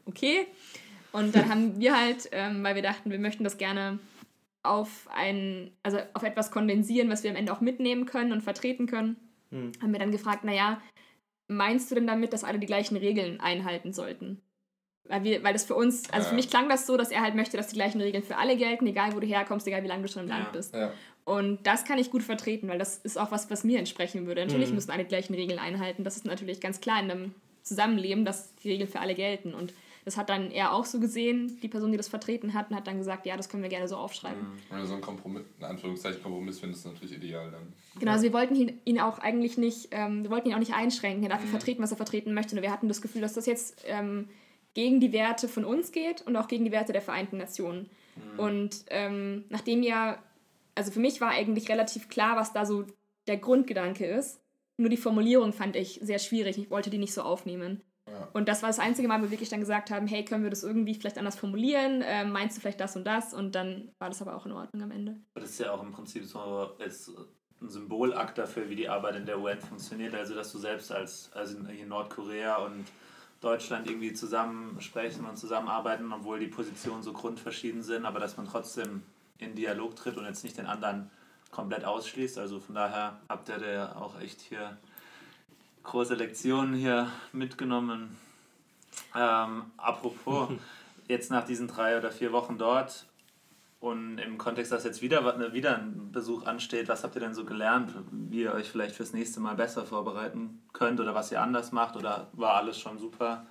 okay. 0.06 0.48
Und 1.12 1.36
dann 1.36 1.50
haben 1.50 1.80
wir 1.80 1.96
halt, 1.96 2.30
ähm, 2.32 2.64
weil 2.64 2.76
wir 2.76 2.82
dachten, 2.82 3.12
wir 3.12 3.20
möchten 3.20 3.44
das 3.44 3.58
gerne 3.58 4.00
auf 4.64 5.08
ein, 5.14 5.72
also 5.84 6.00
auf 6.14 6.24
etwas 6.24 6.50
kondensieren, 6.50 7.10
was 7.10 7.24
wir 7.24 7.30
am 7.30 7.36
Ende 7.36 7.54
auch 7.54 7.62
mitnehmen 7.62 8.06
können 8.06 8.32
und 8.32 8.42
vertreten 8.42 8.88
können, 8.88 9.18
hm. 9.52 9.74
haben 9.82 9.92
wir 9.92 10.00
dann 10.00 10.12
gefragt, 10.12 10.44
naja, 10.44 10.82
meinst 11.48 11.92
du 11.92 11.96
denn 11.96 12.08
damit, 12.08 12.34
dass 12.34 12.44
alle 12.44 12.60
die 12.60 12.66
gleichen 12.66 12.96
Regeln 12.98 13.40
einhalten 13.40 13.94
sollten? 13.94 14.42
Weil, 15.06 15.24
wir, 15.26 15.44
weil 15.44 15.52
das 15.52 15.66
für 15.66 15.76
uns, 15.76 16.10
also 16.12 16.26
ja. 16.26 16.30
für 16.30 16.36
mich 16.36 16.50
klang 16.50 16.70
das 16.70 16.88
so, 16.88 16.96
dass 16.96 17.12
er 17.12 17.22
halt 17.22 17.36
möchte, 17.36 17.58
dass 17.58 17.68
die 17.68 17.76
gleichen 17.76 18.00
Regeln 18.00 18.24
für 18.24 18.38
alle 18.38 18.56
gelten, 18.56 18.88
egal 18.88 19.14
wo 19.14 19.20
du 19.20 19.28
herkommst, 19.28 19.68
egal 19.68 19.84
wie 19.84 19.88
lange 19.88 20.04
du 20.04 20.08
schon 20.08 20.24
im 20.24 20.30
ja. 20.30 20.38
Land 20.38 20.54
bist. 20.54 20.74
Ja. 20.74 20.94
Und 21.26 21.68
das 21.68 21.84
kann 21.86 22.00
ich 22.00 22.10
gut 22.10 22.24
vertreten, 22.24 22.70
weil 22.70 22.80
das 22.80 22.98
ist 22.98 23.18
auch 23.18 23.32
was, 23.32 23.50
was 23.50 23.64
mir 23.64 23.80
entsprechen 23.80 24.26
würde. 24.26 24.46
Natürlich 24.46 24.70
mhm. 24.70 24.76
müssen 24.76 24.92
alle 24.92 25.04
die 25.04 25.10
gleichen 25.10 25.34
Regeln 25.34 25.60
einhalten. 25.60 26.04
Das 26.04 26.16
ist 26.16 26.26
natürlich 26.26 26.62
ganz 26.62 26.80
klar 26.80 27.02
in 27.02 27.12
einem 27.12 27.36
Zusammenleben, 27.64 28.26
dass 28.26 28.56
die 28.56 28.72
Regeln 28.72 28.90
für 28.90 29.00
alle 29.00 29.16
gelten. 29.16 29.54
Und 29.54 29.74
das 30.06 30.18
hat 30.18 30.30
dann 30.30 30.52
er 30.52 30.74
auch 30.74 30.86
so 30.86 31.00
gesehen, 31.00 31.60
die 31.62 31.68
Person, 31.68 31.92
die 31.92 31.98
das 31.98 32.08
vertreten 32.08 32.54
hat, 32.54 32.70
und 32.70 32.76
hat 32.76 32.88
dann 32.88 32.98
gesagt, 32.98 33.26
ja, 33.26 33.38
das 33.38 33.50
können 33.50 33.64
wir 33.64 33.70
gerne 33.70 33.88
so 33.88 33.96
aufschreiben. 33.96 34.42
Mhm. 34.42 34.60
Wenn 34.70 34.80
du 34.80 34.86
so 34.86 34.96
ein 34.96 35.02
Kompromiss, 35.02 35.44
in 35.60 35.66
Anführungszeichen 35.66 36.22
Kompromiss 36.22 36.60
findest, 36.60 36.86
ist 36.86 36.92
natürlich 36.92 37.18
ideal 37.18 37.52
dann. 37.52 37.74
Genau, 38.00 38.12
also 38.12 38.24
wir 38.24 38.34
wollten 38.34 38.56
ihn, 38.56 38.82
ihn 38.86 39.00
auch 39.00 39.20
eigentlich 39.20 39.58
nicht, 39.58 39.90
ähm, 39.92 40.24
wir 40.24 40.32
wollten 40.32 40.50
ihn 40.50 40.56
auch 40.56 40.60
nicht 40.60 40.74
einschränken. 40.74 41.24
Er 41.24 41.30
darf 41.30 41.44
mhm. 41.44 41.50
vertreten, 41.50 41.82
was 41.82 41.92
er 41.92 41.98
vertreten 41.98 42.34
möchte. 42.34 42.56
Und 42.56 42.62
wir 42.62 42.72
hatten 42.72 42.88
das 42.88 43.02
Gefühl, 43.02 43.22
dass 43.22 43.34
das 43.34 43.46
jetzt 43.46 43.84
ähm, 43.88 44.28
gegen 44.74 45.00
die 45.00 45.14
Werte 45.14 45.48
von 45.48 45.66
uns 45.66 45.92
geht 45.92 46.22
und 46.22 46.36
auch 46.36 46.48
gegen 46.48 46.66
die 46.66 46.72
Werte 46.72 46.94
der 46.94 47.02
Vereinten 47.02 47.38
Nationen. 47.38 47.90
Mhm. 48.16 48.40
Und 48.40 48.86
ähm, 48.90 49.46
nachdem 49.50 49.84
ja, 49.84 50.22
also 50.76 50.92
für 50.92 51.00
mich 51.00 51.22
war 51.22 51.30
eigentlich 51.30 51.70
relativ 51.70 52.10
klar, 52.10 52.36
was 52.36 52.54
da 52.54 52.66
so 52.66 52.86
der 53.28 53.38
Grundgedanke 53.38 54.06
ist. 54.06 54.40
Nur 54.76 54.90
die 54.90 54.98
Formulierung 54.98 55.54
fand 55.54 55.76
ich 55.76 56.00
sehr 56.02 56.20
schwierig. 56.20 56.58
Ich 56.58 56.72
wollte 56.72 56.90
die 56.90 56.98
nicht 56.98 57.14
so 57.14 57.22
aufnehmen. 57.22 57.82
Und 58.34 58.48
das 58.48 58.62
war 58.62 58.70
das 58.70 58.80
einzige 58.80 59.08
Mal, 59.08 59.20
wo 59.20 59.24
wir 59.24 59.32
wirklich 59.32 59.50
dann 59.50 59.60
gesagt 59.60 59.92
haben, 59.92 60.08
hey, 60.08 60.26
können 60.26 60.44
wir 60.44 60.50
das 60.50 60.64
irgendwie 60.64 60.96
vielleicht 60.96 61.18
anders 61.18 61.36
formulieren? 61.36 62.02
Äh, 62.02 62.26
meinst 62.26 62.58
du 62.58 62.62
vielleicht 62.62 62.80
das 62.80 62.96
und 62.96 63.06
das? 63.06 63.34
Und 63.34 63.56
dann 63.56 63.92
war 64.00 64.10
das 64.10 64.22
aber 64.22 64.36
auch 64.36 64.46
in 64.46 64.52
Ordnung 64.52 64.84
am 64.84 64.92
Ende. 64.92 65.18
Das 65.36 65.46
ist 65.46 65.60
ja 65.60 65.72
auch 65.72 65.82
im 65.82 65.92
Prinzip 65.92 66.26
so 66.26 66.72
ist 66.86 67.12
ein 67.62 67.70
Symbolakt 67.70 68.38
dafür, 68.38 68.70
wie 68.70 68.76
die 68.76 68.90
Arbeit 68.90 69.16
in 69.16 69.26
der 69.26 69.40
UN 69.40 69.60
funktioniert. 69.60 70.14
Also, 70.14 70.36
dass 70.36 70.52
du 70.52 70.58
selbst 70.58 70.92
als, 70.92 71.32
also 71.34 71.58
in 71.58 71.88
Nordkorea 71.88 72.58
und 72.58 72.86
Deutschland 73.42 73.90
irgendwie 73.90 74.14
zusammen 74.14 74.80
sprechen 74.80 75.26
und 75.26 75.38
zusammenarbeiten, 75.38 76.12
obwohl 76.14 76.40
die 76.40 76.48
Positionen 76.48 77.04
so 77.04 77.14
grundverschieden 77.14 77.82
sind, 77.82 78.06
aber 78.06 78.20
dass 78.20 78.38
man 78.38 78.48
trotzdem 78.48 79.04
in 79.38 79.56
Dialog 79.56 79.96
tritt 79.96 80.18
und 80.18 80.26
jetzt 80.26 80.44
nicht 80.44 80.58
den 80.58 80.66
anderen 80.66 81.10
komplett 81.52 81.84
ausschließt. 81.86 82.38
Also 82.38 82.60
von 82.60 82.76
daher 82.76 83.20
habt 83.30 83.50
ihr 83.50 83.58
da 83.58 83.96
auch 83.96 84.20
echt 84.20 84.42
hier 84.42 84.78
große 85.84 86.16
Lektionen 86.16 86.74
hier 86.74 87.12
mitgenommen. 87.32 88.18
Ähm, 89.16 89.64
apropos, 89.78 90.50
jetzt 91.08 91.32
nach 91.32 91.46
diesen 91.46 91.68
drei 91.68 91.98
oder 91.98 92.12
vier 92.12 92.32
Wochen 92.32 92.58
dort 92.58 93.06
und 93.84 94.18
im 94.18 94.38
Kontext, 94.38 94.72
dass 94.72 94.86
jetzt 94.86 95.02
wieder, 95.02 95.54
wieder 95.54 95.78
ein 95.78 96.12
Besuch 96.14 96.46
ansteht, 96.46 96.88
was 96.88 97.04
habt 97.04 97.16
ihr 97.16 97.22
denn 97.22 97.34
so 97.34 97.44
gelernt, 97.44 97.94
wie 98.12 98.44
ihr 98.44 98.54
euch 98.54 98.70
vielleicht 98.70 98.96
fürs 98.96 99.12
nächste 99.12 99.42
Mal 99.42 99.56
besser 99.56 99.86
vorbereiten 99.86 100.62
könnt 100.72 101.02
oder 101.02 101.14
was 101.14 101.34
ihr 101.34 101.42
anders 101.42 101.74
macht 101.74 101.98
oder 101.98 102.30
war 102.32 102.54
alles 102.54 102.80
schon 102.80 102.98
super 102.98 103.46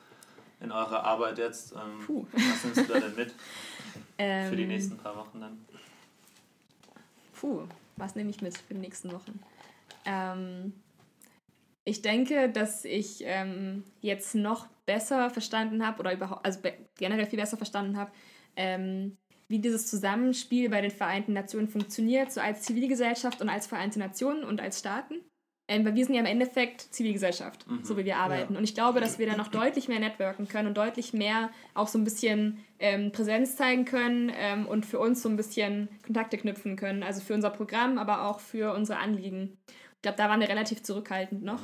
in 0.61 0.73
eurer 0.73 1.05
Arbeit 1.05 1.37
jetzt? 1.37 1.73
Ähm, 1.73 2.07
Puh. 2.07 2.27
Was 2.33 2.65
nimmst 2.65 2.89
du 2.89 2.95
da 2.95 3.01
denn 3.01 3.15
mit 3.15 3.31
für 4.49 4.57
die 4.57 4.63
ähm. 4.63 4.69
nächsten 4.69 4.97
paar 4.97 5.17
Wochen 5.17 5.39
dann? 5.39 5.67
Puh, 7.39 7.65
was 7.97 8.15
nehme 8.15 8.31
ich 8.31 8.41
mit 8.41 8.57
für 8.57 8.73
die 8.73 8.81
nächsten 8.81 9.13
Wochen? 9.13 9.39
Ähm, 10.07 10.73
ich 11.85 12.03
denke, 12.03 12.49
dass 12.49 12.85
ich 12.85 13.23
ähm, 13.25 13.85
jetzt 14.01 14.35
noch 14.35 14.69
besser 14.87 15.31
verstanden 15.31 15.87
habe 15.87 16.01
oder 16.01 16.13
überhaupt, 16.13 16.45
also 16.45 16.61
generell 16.97 17.27
viel 17.27 17.39
besser 17.39 17.57
verstanden 17.57 17.97
habe, 17.97 18.13
ähm, 18.57 19.17
wie 19.49 19.59
dieses 19.59 19.87
Zusammenspiel 19.87 20.71
bei 20.71 20.81
den 20.81 20.91
Vereinten 20.91 21.33
Nationen 21.33 21.69
funktioniert, 21.69 22.33
so 22.33 22.41
als 22.41 22.63
Zivilgesellschaft 22.63 23.41
und 23.41 23.49
als 23.49 23.67
Vereinte 23.67 23.99
Nationen 23.99 24.45
und 24.45 24.61
als 24.61 24.79
Staaten. 24.79 25.17
Ähm, 25.69 25.85
weil 25.85 25.95
wir 25.95 26.05
sind 26.05 26.15
ja 26.15 26.21
im 26.21 26.27
Endeffekt 26.27 26.81
Zivilgesellschaft, 26.81 27.69
mhm. 27.71 27.85
so 27.85 27.97
wie 27.97 28.05
wir 28.05 28.17
arbeiten. 28.17 28.55
Ja. 28.55 28.59
Und 28.59 28.65
ich 28.65 28.75
glaube, 28.75 29.01
dass 29.01 29.19
wir 29.19 29.27
da 29.27 29.37
noch 29.37 29.49
deutlich 29.49 29.89
mehr 29.89 30.01
networken 30.01 30.49
können 30.49 30.69
und 30.69 30.77
deutlich 30.77 31.13
mehr 31.13 31.51
auch 31.75 31.87
so 31.87 31.99
ein 31.99 32.05
bisschen 32.05 32.59
ähm, 32.81 33.13
Präsenz 33.13 33.57
zeigen 33.57 33.85
können 33.85 34.33
ähm, 34.35 34.67
und 34.67 34.85
für 34.85 34.99
uns 34.99 35.23
so 35.23 35.29
ein 35.29 35.37
bisschen 35.37 35.89
Kontakte 36.05 36.37
knüpfen 36.37 36.77
können. 36.77 37.03
Also 37.03 37.21
für 37.21 37.35
unser 37.35 37.51
Programm, 37.51 37.99
aber 37.99 38.27
auch 38.29 38.41
für 38.41 38.75
unsere 38.75 38.99
Anliegen. 38.99 39.57
Ich 40.03 40.05
glaube, 40.05 40.19
da 40.19 40.29
waren 40.29 40.41
wir 40.41 40.49
relativ 40.49 40.83
zurückhaltend 40.83 41.45
noch. 41.45 41.63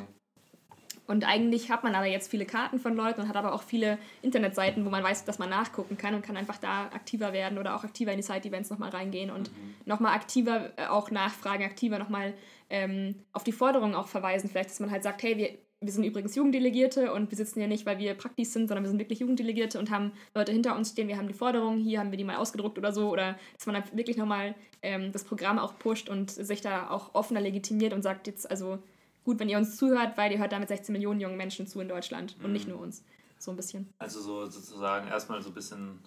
Und 1.09 1.27
eigentlich 1.27 1.73
hat 1.73 1.83
man 1.83 1.97
aber 1.97 2.07
jetzt 2.07 2.31
viele 2.31 2.47
Karten 2.47 2.79
von 2.79 2.95
Leuten 2.95 3.23
und 3.23 3.29
hat 3.29 3.35
aber 3.35 3.53
auch 3.53 3.65
viele 3.65 3.99
Internetseiten, 4.23 4.85
wo 4.85 4.91
man 4.91 5.03
weiß, 5.03 5.25
dass 5.25 5.41
man 5.41 5.51
nachgucken 5.51 5.99
kann 5.99 6.15
und 6.15 6.23
kann 6.23 6.37
einfach 6.37 6.59
da 6.59 6.83
aktiver 6.83 7.33
werden 7.33 7.59
oder 7.59 7.75
auch 7.75 7.83
aktiver 7.83 8.13
in 8.13 8.19
die 8.19 8.23
Side-Events 8.23 8.71
nochmal 8.71 8.91
reingehen 8.91 9.33
und 9.33 9.51
mhm. 9.51 9.75
nochmal 9.87 10.15
aktiver 10.15 10.71
äh, 10.77 10.87
auch 10.87 11.11
nachfragen, 11.11 11.65
aktiver 11.65 11.99
nochmal 11.99 12.33
ähm, 12.71 13.17
auf 13.33 13.43
die 13.43 13.51
Forderungen 13.51 13.97
auch 13.97 14.07
verweisen. 14.07 14.49
Vielleicht, 14.49 14.71
dass 14.71 14.79
man 14.79 14.93
halt 14.93 15.03
sagt, 15.03 15.25
hey, 15.25 15.37
wir, 15.37 15.59
wir 15.81 15.93
sind 15.93 16.05
übrigens 16.05 16.35
Jugenddelegierte 16.35 17.13
und 17.13 17.31
wir 17.31 17.37
sitzen 17.37 17.61
hier 17.61 17.69
nicht, 17.69 17.87
weil 17.87 17.99
wir 17.99 18.15
praktisch 18.15 18.49
sind, 18.49 18.67
sondern 18.67 18.83
wir 18.83 18.91
sind 18.91 18.99
wirklich 18.99 19.21
Jugenddelegierte 19.21 19.79
und 19.79 19.91
haben 19.91 20.13
Leute 20.35 20.51
hinter 20.51 20.75
uns 20.75 20.91
stehen, 20.91 21.07
wir 21.07 21.17
haben 21.17 21.29
die 21.29 21.35
Forderungen, 21.35 21.79
hier 21.79 22.01
haben 22.01 22.11
wir 22.11 22.19
die 22.19 22.25
mal 22.25 22.37
ausgedruckt 22.37 22.79
oder 22.79 22.93
so. 22.93 23.11
Oder 23.11 23.39
dass 23.57 23.67
man 23.67 23.77
dann 23.77 23.97
wirklich 23.97 24.17
nochmal 24.17 24.57
ähm, 24.83 25.13
das 25.13 25.25
Programm 25.25 25.59
auch 25.59 25.79
pusht 25.79 26.09
und 26.09 26.31
sich 26.31 26.61
da 26.61 26.91
auch 26.91 27.15
offener 27.15 27.41
legitimiert 27.41 27.93
und 27.93 28.03
sagt 28.03 28.27
jetzt, 28.27 28.51
also 28.51 28.83
gut, 29.25 29.39
wenn 29.39 29.49
ihr 29.49 29.59
uns 29.59 29.77
zuhört, 29.77 30.17
weil 30.17 30.33
ihr 30.33 30.39
hört 30.39 30.53
damit 30.53 30.69
16 30.69 30.93
Millionen 30.93 31.21
jungen 31.21 31.37
Menschen 31.37 31.69
zu 31.69 31.81
in 31.81 31.89
Deutschland 31.89 32.37
und 32.43 32.53
nicht 32.53 32.67
mhm. 32.67 32.75
nur 32.75 32.83
uns. 32.83 33.05
So 33.39 33.53
ein 33.53 33.57
bisschen. 33.57 33.89
Also 33.99 34.21
so 34.21 34.47
sozusagen 34.47 35.07
erstmal 35.07 35.41
so 35.43 35.51
ein 35.51 35.55
bisschen 35.55 36.01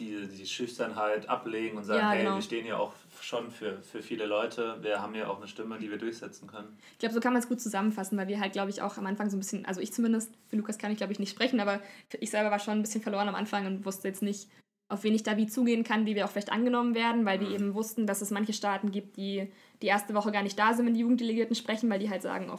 die, 0.00 0.26
die 0.26 0.46
Schüchternheit 0.46 1.28
ablegen 1.28 1.76
und 1.76 1.84
sagen, 1.84 2.00
ja, 2.00 2.14
genau. 2.14 2.30
hey, 2.30 2.38
wir 2.38 2.42
stehen 2.42 2.64
hier 2.64 2.80
auch 2.80 2.92
schon 3.20 3.50
für, 3.50 3.80
für 3.82 4.02
viele 4.02 4.26
Leute, 4.26 4.78
wir 4.80 5.00
haben 5.00 5.14
hier 5.14 5.30
auch 5.30 5.36
eine 5.36 5.46
Stimme, 5.46 5.78
die 5.78 5.90
wir 5.90 5.98
durchsetzen 5.98 6.48
können. 6.48 6.76
Ich 6.92 6.98
glaube, 6.98 7.14
so 7.14 7.20
kann 7.20 7.32
man 7.32 7.42
es 7.42 7.48
gut 7.48 7.60
zusammenfassen, 7.60 8.18
weil 8.18 8.28
wir 8.28 8.40
halt, 8.40 8.52
glaube 8.52 8.70
ich, 8.70 8.82
auch 8.82 8.96
am 8.96 9.06
Anfang 9.06 9.30
so 9.30 9.36
ein 9.36 9.40
bisschen, 9.40 9.66
also 9.66 9.80
ich 9.80 9.92
zumindest, 9.92 10.32
für 10.48 10.56
Lukas 10.56 10.78
kann 10.78 10.90
ich, 10.90 10.96
glaube 10.96 11.12
ich, 11.12 11.18
nicht 11.18 11.30
sprechen, 11.30 11.60
aber 11.60 11.80
ich 12.18 12.30
selber 12.30 12.50
war 12.50 12.58
schon 12.58 12.78
ein 12.78 12.82
bisschen 12.82 13.02
verloren 13.02 13.28
am 13.28 13.34
Anfang 13.34 13.66
und 13.66 13.84
wusste 13.84 14.08
jetzt 14.08 14.22
nicht, 14.22 14.48
auf 14.88 15.04
wen 15.04 15.14
ich 15.14 15.22
da 15.22 15.36
wie 15.36 15.46
zugehen 15.46 15.84
kann, 15.84 16.04
wie 16.04 16.16
wir 16.16 16.24
auch 16.24 16.30
vielleicht 16.30 16.50
angenommen 16.50 16.94
werden, 16.94 17.24
weil 17.24 17.40
wir 17.40 17.48
mhm. 17.48 17.54
eben 17.54 17.74
wussten, 17.74 18.06
dass 18.06 18.22
es 18.22 18.30
manche 18.30 18.52
Staaten 18.52 18.90
gibt, 18.90 19.16
die 19.16 19.50
die 19.82 19.86
erste 19.86 20.14
Woche 20.14 20.32
gar 20.32 20.42
nicht 20.42 20.58
da 20.58 20.74
sind, 20.74 20.86
wenn 20.86 20.94
die 20.94 21.00
Jugenddelegierten 21.00 21.54
sprechen, 21.54 21.88
weil 21.88 22.00
die 22.00 22.10
halt 22.10 22.22
sagen, 22.22 22.50
oh, 22.52 22.58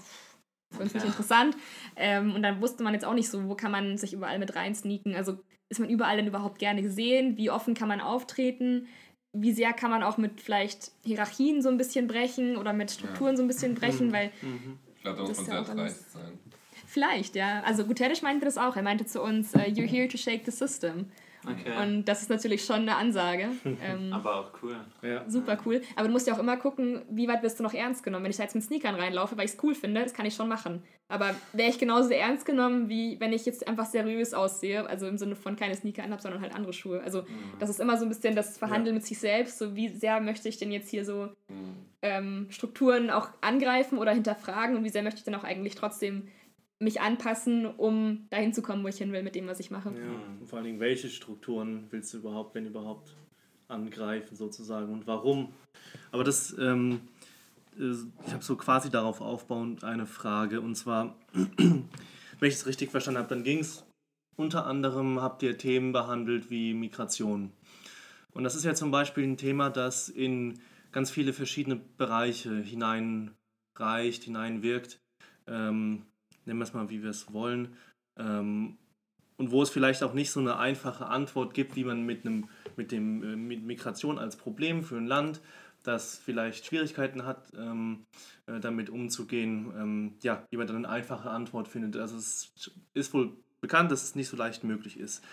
uns 0.79 0.93
nicht 0.93 1.05
interessant. 1.05 1.55
Ähm, 1.95 2.33
und 2.33 2.43
dann 2.43 2.61
wusste 2.61 2.83
man 2.83 2.93
jetzt 2.93 3.05
auch 3.05 3.13
nicht 3.13 3.29
so, 3.29 3.47
wo 3.47 3.55
kann 3.55 3.71
man 3.71 3.97
sich 3.97 4.13
überall 4.13 4.39
mit 4.39 4.55
rein 4.55 4.75
sneaken. 4.75 5.15
Also 5.15 5.39
ist 5.69 5.79
man 5.79 5.89
überall 5.89 6.17
denn 6.17 6.27
überhaupt 6.27 6.59
gerne 6.59 6.81
gesehen? 6.81 7.37
Wie 7.37 7.49
offen 7.49 7.73
kann 7.73 7.87
man 7.87 8.01
auftreten? 8.01 8.87
Wie 9.33 9.53
sehr 9.53 9.73
kann 9.73 9.89
man 9.89 10.03
auch 10.03 10.17
mit 10.17 10.41
vielleicht 10.41 10.91
Hierarchien 11.05 11.61
so 11.61 11.69
ein 11.69 11.77
bisschen 11.77 12.07
brechen 12.07 12.57
oder 12.57 12.73
mit 12.73 12.91
Strukturen 12.91 13.31
ja. 13.31 13.37
so 13.37 13.43
ein 13.43 13.47
bisschen 13.47 13.75
brechen? 13.75 14.07
Mhm. 14.07 14.13
Weil 14.13 14.31
mhm. 14.41 14.79
Ich 14.95 15.03
glaube, 15.03 15.17
da 15.17 15.27
muss 15.27 15.37
man 15.37 15.45
sehr 15.45 15.75
dreist 15.75 16.11
sein. 16.11 16.39
Vielleicht, 16.85 17.35
ja. 17.35 17.63
Also 17.63 17.85
Guterres 17.85 18.21
meinte 18.21 18.45
das 18.45 18.57
auch. 18.57 18.75
Er 18.75 18.83
meinte 18.83 19.05
zu 19.05 19.21
uns, 19.21 19.55
uh, 19.55 19.59
you're 19.59 19.87
here 19.87 20.07
to 20.07 20.17
shake 20.17 20.45
the 20.45 20.51
system. 20.51 21.05
Okay. 21.45 21.71
Und 21.81 22.05
das 22.05 22.21
ist 22.21 22.29
natürlich 22.29 22.63
schon 22.65 22.81
eine 22.81 22.95
Ansage. 22.95 23.49
Ähm, 23.83 24.13
aber 24.13 24.35
auch 24.35 24.51
cool. 24.61 24.75
Ja. 25.01 25.27
Super 25.27 25.57
cool. 25.65 25.81
Aber 25.95 26.07
du 26.07 26.13
musst 26.13 26.27
ja 26.27 26.33
auch 26.33 26.39
immer 26.39 26.57
gucken, 26.57 27.01
wie 27.09 27.27
weit 27.27 27.41
wirst 27.41 27.59
du 27.59 27.63
noch 27.63 27.73
ernst 27.73 28.03
genommen. 28.03 28.23
Wenn 28.23 28.31
ich 28.31 28.37
da 28.37 28.43
jetzt 28.43 28.53
mit 28.53 28.63
Sneakern 28.63 28.95
reinlaufe, 28.95 29.37
weil 29.37 29.45
ich 29.45 29.51
es 29.51 29.63
cool 29.63 29.73
finde, 29.73 30.03
das 30.03 30.13
kann 30.13 30.25
ich 30.25 30.35
schon 30.35 30.47
machen. 30.47 30.83
Aber 31.07 31.35
wäre 31.53 31.69
ich 31.69 31.79
genauso 31.79 32.09
ernst 32.11 32.45
genommen, 32.45 32.89
wie 32.89 33.19
wenn 33.19 33.33
ich 33.33 33.45
jetzt 33.45 33.67
einfach 33.67 33.85
seriös 33.85 34.33
aussehe, 34.33 34.85
also 34.87 35.07
im 35.07 35.17
Sinne 35.17 35.35
von 35.35 35.55
keine 35.55 35.75
Sneaker 35.75 36.03
anhabe, 36.03 36.21
sondern 36.21 36.41
halt 36.41 36.53
andere 36.53 36.73
Schuhe. 36.73 37.01
Also 37.01 37.23
mhm. 37.23 37.27
das 37.59 37.69
ist 37.69 37.79
immer 37.79 37.97
so 37.97 38.05
ein 38.05 38.09
bisschen 38.09 38.35
das 38.35 38.57
Verhandeln 38.57 38.95
ja. 38.95 38.99
mit 38.99 39.05
sich 39.05 39.19
selbst, 39.19 39.57
so 39.57 39.75
wie 39.75 39.89
sehr 39.89 40.21
möchte 40.21 40.47
ich 40.47 40.57
denn 40.57 40.71
jetzt 40.71 40.89
hier 40.89 41.03
so 41.03 41.29
mhm. 41.49 41.75
ähm, 42.01 42.47
Strukturen 42.49 43.09
auch 43.09 43.29
angreifen 43.41 43.97
oder 43.97 44.11
hinterfragen 44.11 44.77
und 44.77 44.83
wie 44.83 44.89
sehr 44.89 45.03
möchte 45.03 45.19
ich 45.19 45.25
denn 45.25 45.35
auch 45.35 45.43
eigentlich 45.43 45.75
trotzdem 45.75 46.27
mich 46.81 46.99
anpassen, 46.99 47.65
um 47.65 48.27
dahin 48.29 48.53
zu 48.53 48.61
kommen, 48.61 48.83
wo 48.83 48.87
ich 48.87 48.97
hin 48.97 49.11
will 49.11 49.23
mit 49.23 49.35
dem, 49.35 49.47
was 49.47 49.59
ich 49.59 49.71
mache. 49.71 49.89
Ja, 49.89 50.39
und 50.39 50.47
vor 50.47 50.57
allen 50.57 50.65
Dingen, 50.65 50.79
welche 50.79 51.09
Strukturen 51.09 51.87
willst 51.91 52.13
du 52.13 52.17
überhaupt, 52.17 52.55
wenn 52.55 52.65
überhaupt, 52.65 53.15
angreifen 53.67 54.35
sozusagen 54.35 54.91
und 54.91 55.07
warum? 55.07 55.53
Aber 56.11 56.23
das, 56.23 56.53
ähm, 56.59 56.99
äh, 57.79 57.93
ich 58.25 58.33
habe 58.33 58.43
so 58.43 58.57
quasi 58.57 58.89
darauf 58.89 59.21
aufbauend 59.21 59.85
eine 59.85 60.05
Frage 60.05 60.59
und 60.59 60.75
zwar, 60.75 61.15
wenn 61.57 61.87
ich 62.41 62.55
es 62.55 62.65
richtig 62.65 62.91
verstanden 62.91 63.19
habe, 63.19 63.29
dann 63.29 63.43
ging 63.43 63.59
es 63.59 63.85
unter 64.35 64.65
anderem 64.65 65.21
habt 65.21 65.43
ihr 65.43 65.57
Themen 65.57 65.91
behandelt 65.91 66.49
wie 66.49 66.73
Migration. 66.73 67.51
Und 68.31 68.43
das 68.43 68.55
ist 68.55 68.63
ja 68.63 68.73
zum 68.73 68.91
Beispiel 68.91 69.23
ein 69.23 69.37
Thema, 69.37 69.69
das 69.69 70.09
in 70.09 70.59
ganz 70.91 71.11
viele 71.11 71.33
verschiedene 71.33 71.75
Bereiche 71.75 72.55
hineinreicht, 72.61 74.23
hineinwirkt. 74.23 74.99
Ähm, 75.47 76.05
nennen 76.45 76.59
wir 76.59 76.63
es 76.63 76.73
mal, 76.73 76.89
wie 76.89 77.03
wir 77.03 77.09
es 77.09 77.33
wollen. 77.33 77.75
Ähm, 78.17 78.77
und 79.37 79.51
wo 79.51 79.63
es 79.63 79.71
vielleicht 79.71 80.03
auch 80.03 80.13
nicht 80.13 80.29
so 80.29 80.39
eine 80.39 80.57
einfache 80.57 81.07
Antwort 81.07 81.55
gibt, 81.55 81.75
wie 81.75 81.83
man 81.83 82.05
mit, 82.05 82.25
einem, 82.25 82.47
mit, 82.75 82.91
dem, 82.91 83.23
äh, 83.23 83.35
mit 83.35 83.63
Migration 83.63 84.19
als 84.19 84.35
Problem 84.35 84.83
für 84.83 84.97
ein 84.97 85.07
Land, 85.07 85.41
das 85.83 86.19
vielleicht 86.23 86.65
Schwierigkeiten 86.65 87.25
hat, 87.25 87.51
ähm, 87.57 88.05
äh, 88.45 88.59
damit 88.59 88.89
umzugehen, 88.89 89.73
ähm, 89.75 90.13
ja, 90.21 90.45
wie 90.51 90.57
man 90.57 90.67
dann 90.67 90.75
eine 90.77 90.89
einfache 90.89 91.29
Antwort 91.29 91.67
findet. 91.67 91.97
Also 91.97 92.17
es 92.17 92.53
ist 92.93 93.13
wohl 93.13 93.35
bekannt, 93.61 93.91
dass 93.91 94.03
es 94.03 94.15
nicht 94.15 94.27
so 94.27 94.37
leicht 94.37 94.63
möglich 94.63 94.99
ist. 94.99 95.23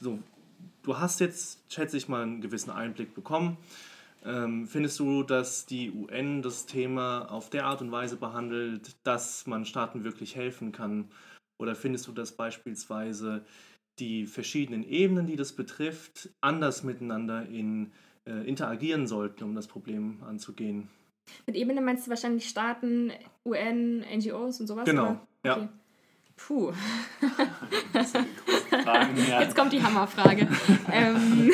So, 0.00 0.18
du 0.82 0.98
hast 0.98 1.20
jetzt, 1.20 1.60
schätze 1.72 1.96
ich 1.96 2.08
mal, 2.08 2.22
einen 2.22 2.40
gewissen 2.40 2.70
Einblick 2.70 3.14
bekommen. 3.14 3.58
Ähm, 4.24 4.66
findest 4.66 4.98
du, 4.98 5.22
dass 5.22 5.66
die 5.66 5.90
UN 5.90 6.42
das 6.42 6.66
Thema 6.66 7.30
auf 7.30 7.50
der 7.50 7.66
Art 7.66 7.80
und 7.80 7.92
Weise 7.92 8.16
behandelt, 8.16 8.96
dass 9.04 9.46
man 9.46 9.64
Staaten 9.64 10.04
wirklich 10.04 10.36
helfen 10.36 10.72
kann? 10.72 11.08
Oder 11.58 11.74
findest 11.74 12.06
du, 12.06 12.12
dass 12.12 12.32
beispielsweise 12.32 13.44
die 13.98 14.26
verschiedenen 14.26 14.84
Ebenen, 14.84 15.26
die 15.26 15.36
das 15.36 15.52
betrifft, 15.52 16.30
anders 16.40 16.84
miteinander 16.84 17.46
in, 17.46 17.92
äh, 18.26 18.48
interagieren 18.48 19.06
sollten, 19.06 19.44
um 19.44 19.54
das 19.54 19.66
Problem 19.66 20.22
anzugehen? 20.22 20.88
Mit 21.46 21.56
Ebene 21.56 21.80
meinst 21.80 22.06
du 22.06 22.10
wahrscheinlich 22.10 22.48
Staaten, 22.48 23.12
UN, 23.44 24.00
NGOs 24.00 24.60
und 24.60 24.66
sowas? 24.66 24.84
Genau, 24.84 25.10
oder? 25.10 25.26
ja. 25.44 25.56
Okay. 25.56 25.68
Puh. 26.36 26.72
Jetzt 29.40 29.56
kommt 29.56 29.72
die 29.72 29.82
Hammerfrage. 29.82 30.48
ähm, 30.92 31.50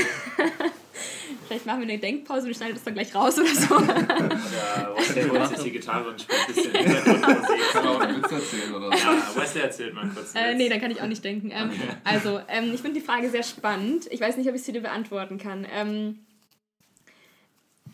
vielleicht 1.46 1.66
machen 1.66 1.80
wir 1.80 1.88
eine 1.88 1.98
Denkpause 1.98 2.46
und 2.46 2.56
schneiden 2.56 2.74
das 2.74 2.84
dann 2.84 2.94
gleich 2.94 3.14
raus 3.14 3.38
oder 3.38 3.54
so. 3.54 3.74
Oder 3.76 4.96
Wesley 4.96 5.28
holt 5.28 5.48
sich 5.48 5.58
die 5.58 5.70
Gitarre 5.70 6.08
und 6.10 6.20
spielt 6.20 6.40
ein 6.40 6.54
bisschen 6.54 6.72
Hintergrundmusik. 6.72 7.72
Kann 7.72 7.86
auch 7.86 8.00
einen 8.00 8.22
Witz 8.22 8.32
erzählen 8.32 8.74
oder 8.74 8.96
so. 8.96 9.04
Ja, 9.04 9.42
Wesley 9.42 9.62
erzählt 9.62 9.94
mal 9.94 10.08
kurz. 10.08 10.34
Äh, 10.34 10.54
nee, 10.54 10.68
dann 10.68 10.80
kann 10.80 10.90
ich 10.90 11.00
auch 11.00 11.06
nicht 11.06 11.24
denken. 11.24 11.50
Ähm, 11.50 11.70
okay. 11.70 11.96
Also, 12.04 12.40
ähm, 12.48 12.72
ich 12.74 12.80
finde 12.80 13.00
die 13.00 13.06
Frage 13.06 13.30
sehr 13.30 13.42
spannend. 13.42 14.06
Ich 14.10 14.20
weiß 14.20 14.36
nicht, 14.36 14.48
ob 14.48 14.54
ich 14.54 14.62
sie 14.62 14.72
dir 14.72 14.82
beantworten 14.82 15.38
kann. 15.38 15.66
Ähm, 15.70 16.20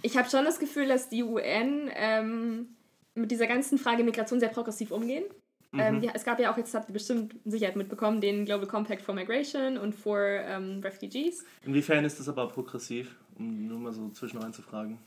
ich 0.03 0.17
habe 0.17 0.31
schon 0.31 0.45
das 0.45 0.59
Gefühl, 0.59 0.89
dass 0.89 1.09
die 1.09 1.23
UN 1.23 1.91
ähm, 1.95 2.69
mit 3.15 3.31
dieser 3.31 3.47
ganzen 3.47 3.79
Frage 3.79 4.05
Migration 4.05 4.41
sehr 4.41 4.49
progressiv 4.49 4.91
umgehen. 4.91 5.25
Ähm, 5.73 5.99
mhm. 5.99 6.03
Ähm, 6.05 6.11
es 6.15 6.25
gab 6.25 6.41
ja 6.41 6.53
auch, 6.53 6.57
jetzt 6.57 6.75
habt 6.75 6.89
ihr 6.89 6.93
bestimmt 6.93 7.37
Sicherheit 7.45 7.77
mitbekommen, 7.77 8.21
den 8.21 8.45
Global 8.45 8.67
Compact 8.67 9.03
for 9.03 9.15
Migration 9.15 9.79
und 9.79 9.95
for 9.95 10.19
ähm, 10.21 10.81
Refugees. 10.83 11.45
Inwiefern 11.65 12.05
ist 12.05 12.19
das 12.19 12.29
aber 12.29 12.49
progressiv, 12.49 13.15
um 13.41 13.67
nur 13.67 13.79
mal 13.79 13.93
so 13.93 14.09
zwischendurch 14.11 14.53
zu 14.53 14.63
fragen? 14.63 14.99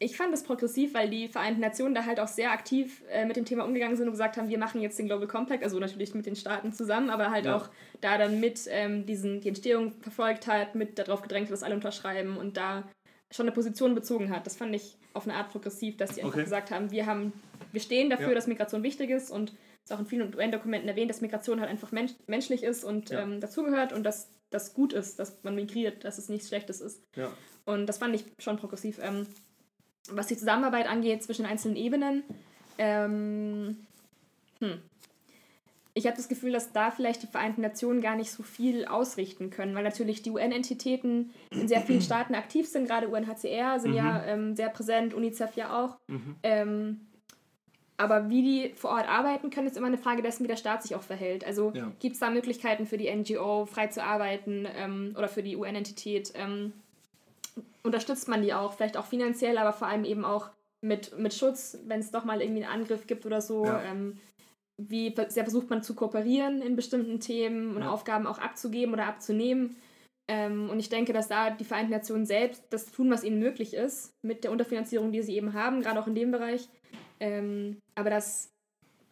Ich 0.00 0.16
fand 0.16 0.32
das 0.32 0.44
progressiv, 0.44 0.94
weil 0.94 1.10
die 1.10 1.26
Vereinten 1.26 1.60
Nationen 1.60 1.92
da 1.92 2.04
halt 2.04 2.20
auch 2.20 2.28
sehr 2.28 2.52
aktiv 2.52 3.02
äh, 3.10 3.24
mit 3.24 3.36
dem 3.36 3.44
Thema 3.44 3.64
umgegangen 3.64 3.96
sind 3.96 4.06
und 4.06 4.12
gesagt 4.12 4.36
haben, 4.36 4.48
wir 4.48 4.58
machen 4.58 4.80
jetzt 4.80 4.96
den 4.96 5.06
Global 5.06 5.26
Compact, 5.26 5.64
also 5.64 5.80
natürlich 5.80 6.14
mit 6.14 6.24
den 6.24 6.36
Staaten 6.36 6.72
zusammen, 6.72 7.10
aber 7.10 7.32
halt 7.32 7.46
ja. 7.46 7.56
auch 7.56 7.68
da 8.00 8.16
dann 8.16 8.38
mit 8.38 8.68
ähm, 8.70 9.06
diesen, 9.06 9.40
die 9.40 9.48
Entstehung 9.48 9.92
verfolgt 10.00 10.46
hat, 10.46 10.76
mit 10.76 11.00
darauf 11.00 11.22
gedrängt 11.22 11.46
hat, 11.46 11.52
dass 11.52 11.64
alle 11.64 11.74
unterschreiben 11.74 12.36
und 12.36 12.56
da 12.56 12.88
schon 13.32 13.46
eine 13.46 13.54
Position 13.54 13.96
bezogen 13.96 14.30
hat. 14.30 14.46
Das 14.46 14.56
fand 14.56 14.74
ich 14.74 14.96
auf 15.14 15.24
eine 15.24 15.34
Art 15.34 15.50
progressiv, 15.50 15.96
dass 15.96 16.14
sie 16.14 16.22
einfach 16.22 16.34
okay. 16.34 16.44
gesagt 16.44 16.70
haben, 16.70 16.92
wir 16.92 17.06
haben, 17.06 17.32
wir 17.72 17.80
stehen 17.80 18.08
dafür, 18.08 18.28
ja. 18.28 18.34
dass 18.34 18.46
Migration 18.46 18.84
wichtig 18.84 19.10
ist 19.10 19.30
und 19.32 19.52
ist 19.88 19.94
auch 19.94 20.00
in 20.00 20.06
vielen 20.06 20.34
UN-Dokumenten 20.34 20.88
erwähnt, 20.88 21.10
dass 21.10 21.22
Migration 21.22 21.60
halt 21.60 21.70
einfach 21.70 21.92
mensch 21.92 22.12
menschlich 22.26 22.62
ist 22.62 22.84
und 22.84 23.10
ja. 23.10 23.22
ähm, 23.22 23.40
dazugehört 23.40 23.92
und 23.92 24.02
dass 24.04 24.28
das 24.50 24.74
gut 24.74 24.92
ist, 24.92 25.18
dass 25.18 25.42
man 25.44 25.54
migriert, 25.54 26.04
dass 26.04 26.18
es 26.18 26.28
nichts 26.28 26.48
Schlechtes 26.48 26.80
ist. 26.80 27.02
Ja. 27.16 27.30
Und 27.64 27.86
das 27.86 27.98
fand 27.98 28.14
ich 28.14 28.24
schon 28.38 28.58
progressiv. 28.58 28.98
Ähm, 29.02 29.26
was 30.10 30.26
die 30.26 30.36
Zusammenarbeit 30.36 30.88
angeht 30.88 31.22
zwischen 31.22 31.46
einzelnen 31.46 31.76
Ebenen, 31.76 32.22
ähm, 32.78 33.76
hm. 34.60 34.80
ich 35.94 36.06
habe 36.06 36.16
das 36.16 36.28
Gefühl, 36.28 36.52
dass 36.52 36.72
da 36.72 36.90
vielleicht 36.90 37.22
die 37.22 37.26
Vereinten 37.26 37.60
Nationen 37.60 38.00
gar 38.00 38.16
nicht 38.16 38.30
so 38.30 38.42
viel 38.42 38.86
ausrichten 38.86 39.50
können, 39.50 39.74
weil 39.74 39.84
natürlich 39.84 40.22
die 40.22 40.30
UN-Entitäten 40.30 41.30
in 41.50 41.68
sehr 41.68 41.80
vielen 41.80 42.00
Staaten 42.02 42.34
aktiv 42.34 42.68
sind, 42.68 42.88
gerade 42.88 43.08
UNHCR 43.08 43.80
sind 43.80 43.92
mhm. 43.92 43.96
ja 43.96 44.24
ähm, 44.24 44.56
sehr 44.56 44.68
präsent, 44.68 45.14
UNICEF 45.14 45.56
ja 45.56 45.82
auch. 45.82 45.96
Mhm. 46.08 46.36
Aber 48.00 48.30
wie 48.30 48.42
die 48.42 48.74
vor 48.74 48.90
Ort 48.90 49.08
arbeiten 49.08 49.50
können, 49.50 49.66
ist 49.66 49.76
immer 49.76 49.88
eine 49.88 49.98
Frage 49.98 50.22
dessen, 50.22 50.44
wie 50.44 50.48
der 50.48 50.56
Staat 50.56 50.84
sich 50.84 50.94
auch 50.94 51.02
verhält. 51.02 51.44
Also 51.44 51.72
ja. 51.74 51.90
gibt 51.98 52.14
es 52.14 52.20
da 52.20 52.30
Möglichkeiten 52.30 52.86
für 52.86 52.96
die 52.96 53.12
NGO, 53.12 53.66
frei 53.66 53.88
zu 53.88 54.02
arbeiten 54.02 54.66
ähm, 54.76 55.14
oder 55.18 55.28
für 55.28 55.42
die 55.42 55.56
UN-Entität? 55.56 56.32
Ähm, 56.36 56.72
unterstützt 57.82 58.28
man 58.28 58.42
die 58.42 58.54
auch, 58.54 58.74
vielleicht 58.74 58.96
auch 58.96 59.06
finanziell, 59.06 59.58
aber 59.58 59.72
vor 59.72 59.88
allem 59.88 60.04
eben 60.04 60.24
auch 60.24 60.48
mit, 60.80 61.18
mit 61.18 61.34
Schutz, 61.34 61.76
wenn 61.86 61.98
es 61.98 62.12
doch 62.12 62.24
mal 62.24 62.40
irgendwie 62.40 62.64
einen 62.64 62.72
Angriff 62.72 63.08
gibt 63.08 63.26
oder 63.26 63.40
so. 63.40 63.64
Ja. 63.64 63.82
Ähm, 63.82 64.18
wie 64.80 65.12
sehr 65.26 65.42
versucht 65.42 65.68
man 65.68 65.82
zu 65.82 65.96
kooperieren 65.96 66.62
in 66.62 66.76
bestimmten 66.76 67.18
Themen 67.18 67.74
und 67.74 67.82
ja. 67.82 67.90
Aufgaben 67.90 68.28
auch 68.28 68.38
abzugeben 68.38 68.94
oder 68.94 69.06
abzunehmen? 69.06 69.74
Ähm, 70.28 70.70
und 70.70 70.78
ich 70.78 70.88
denke, 70.88 71.12
dass 71.12 71.26
da 71.26 71.50
die 71.50 71.64
Vereinten 71.64 71.90
Nationen 71.90 72.26
selbst 72.26 72.62
das 72.70 72.86
tun, 72.86 73.10
was 73.10 73.24
ihnen 73.24 73.40
möglich 73.40 73.74
ist, 73.74 74.12
mit 74.22 74.44
der 74.44 74.52
Unterfinanzierung, 74.52 75.10
die 75.10 75.22
sie 75.22 75.34
eben 75.34 75.54
haben, 75.54 75.80
gerade 75.80 75.98
auch 75.98 76.06
in 76.06 76.14
dem 76.14 76.30
Bereich, 76.30 76.68
ähm, 77.20 77.78
aber 77.94 78.10
das, 78.10 78.50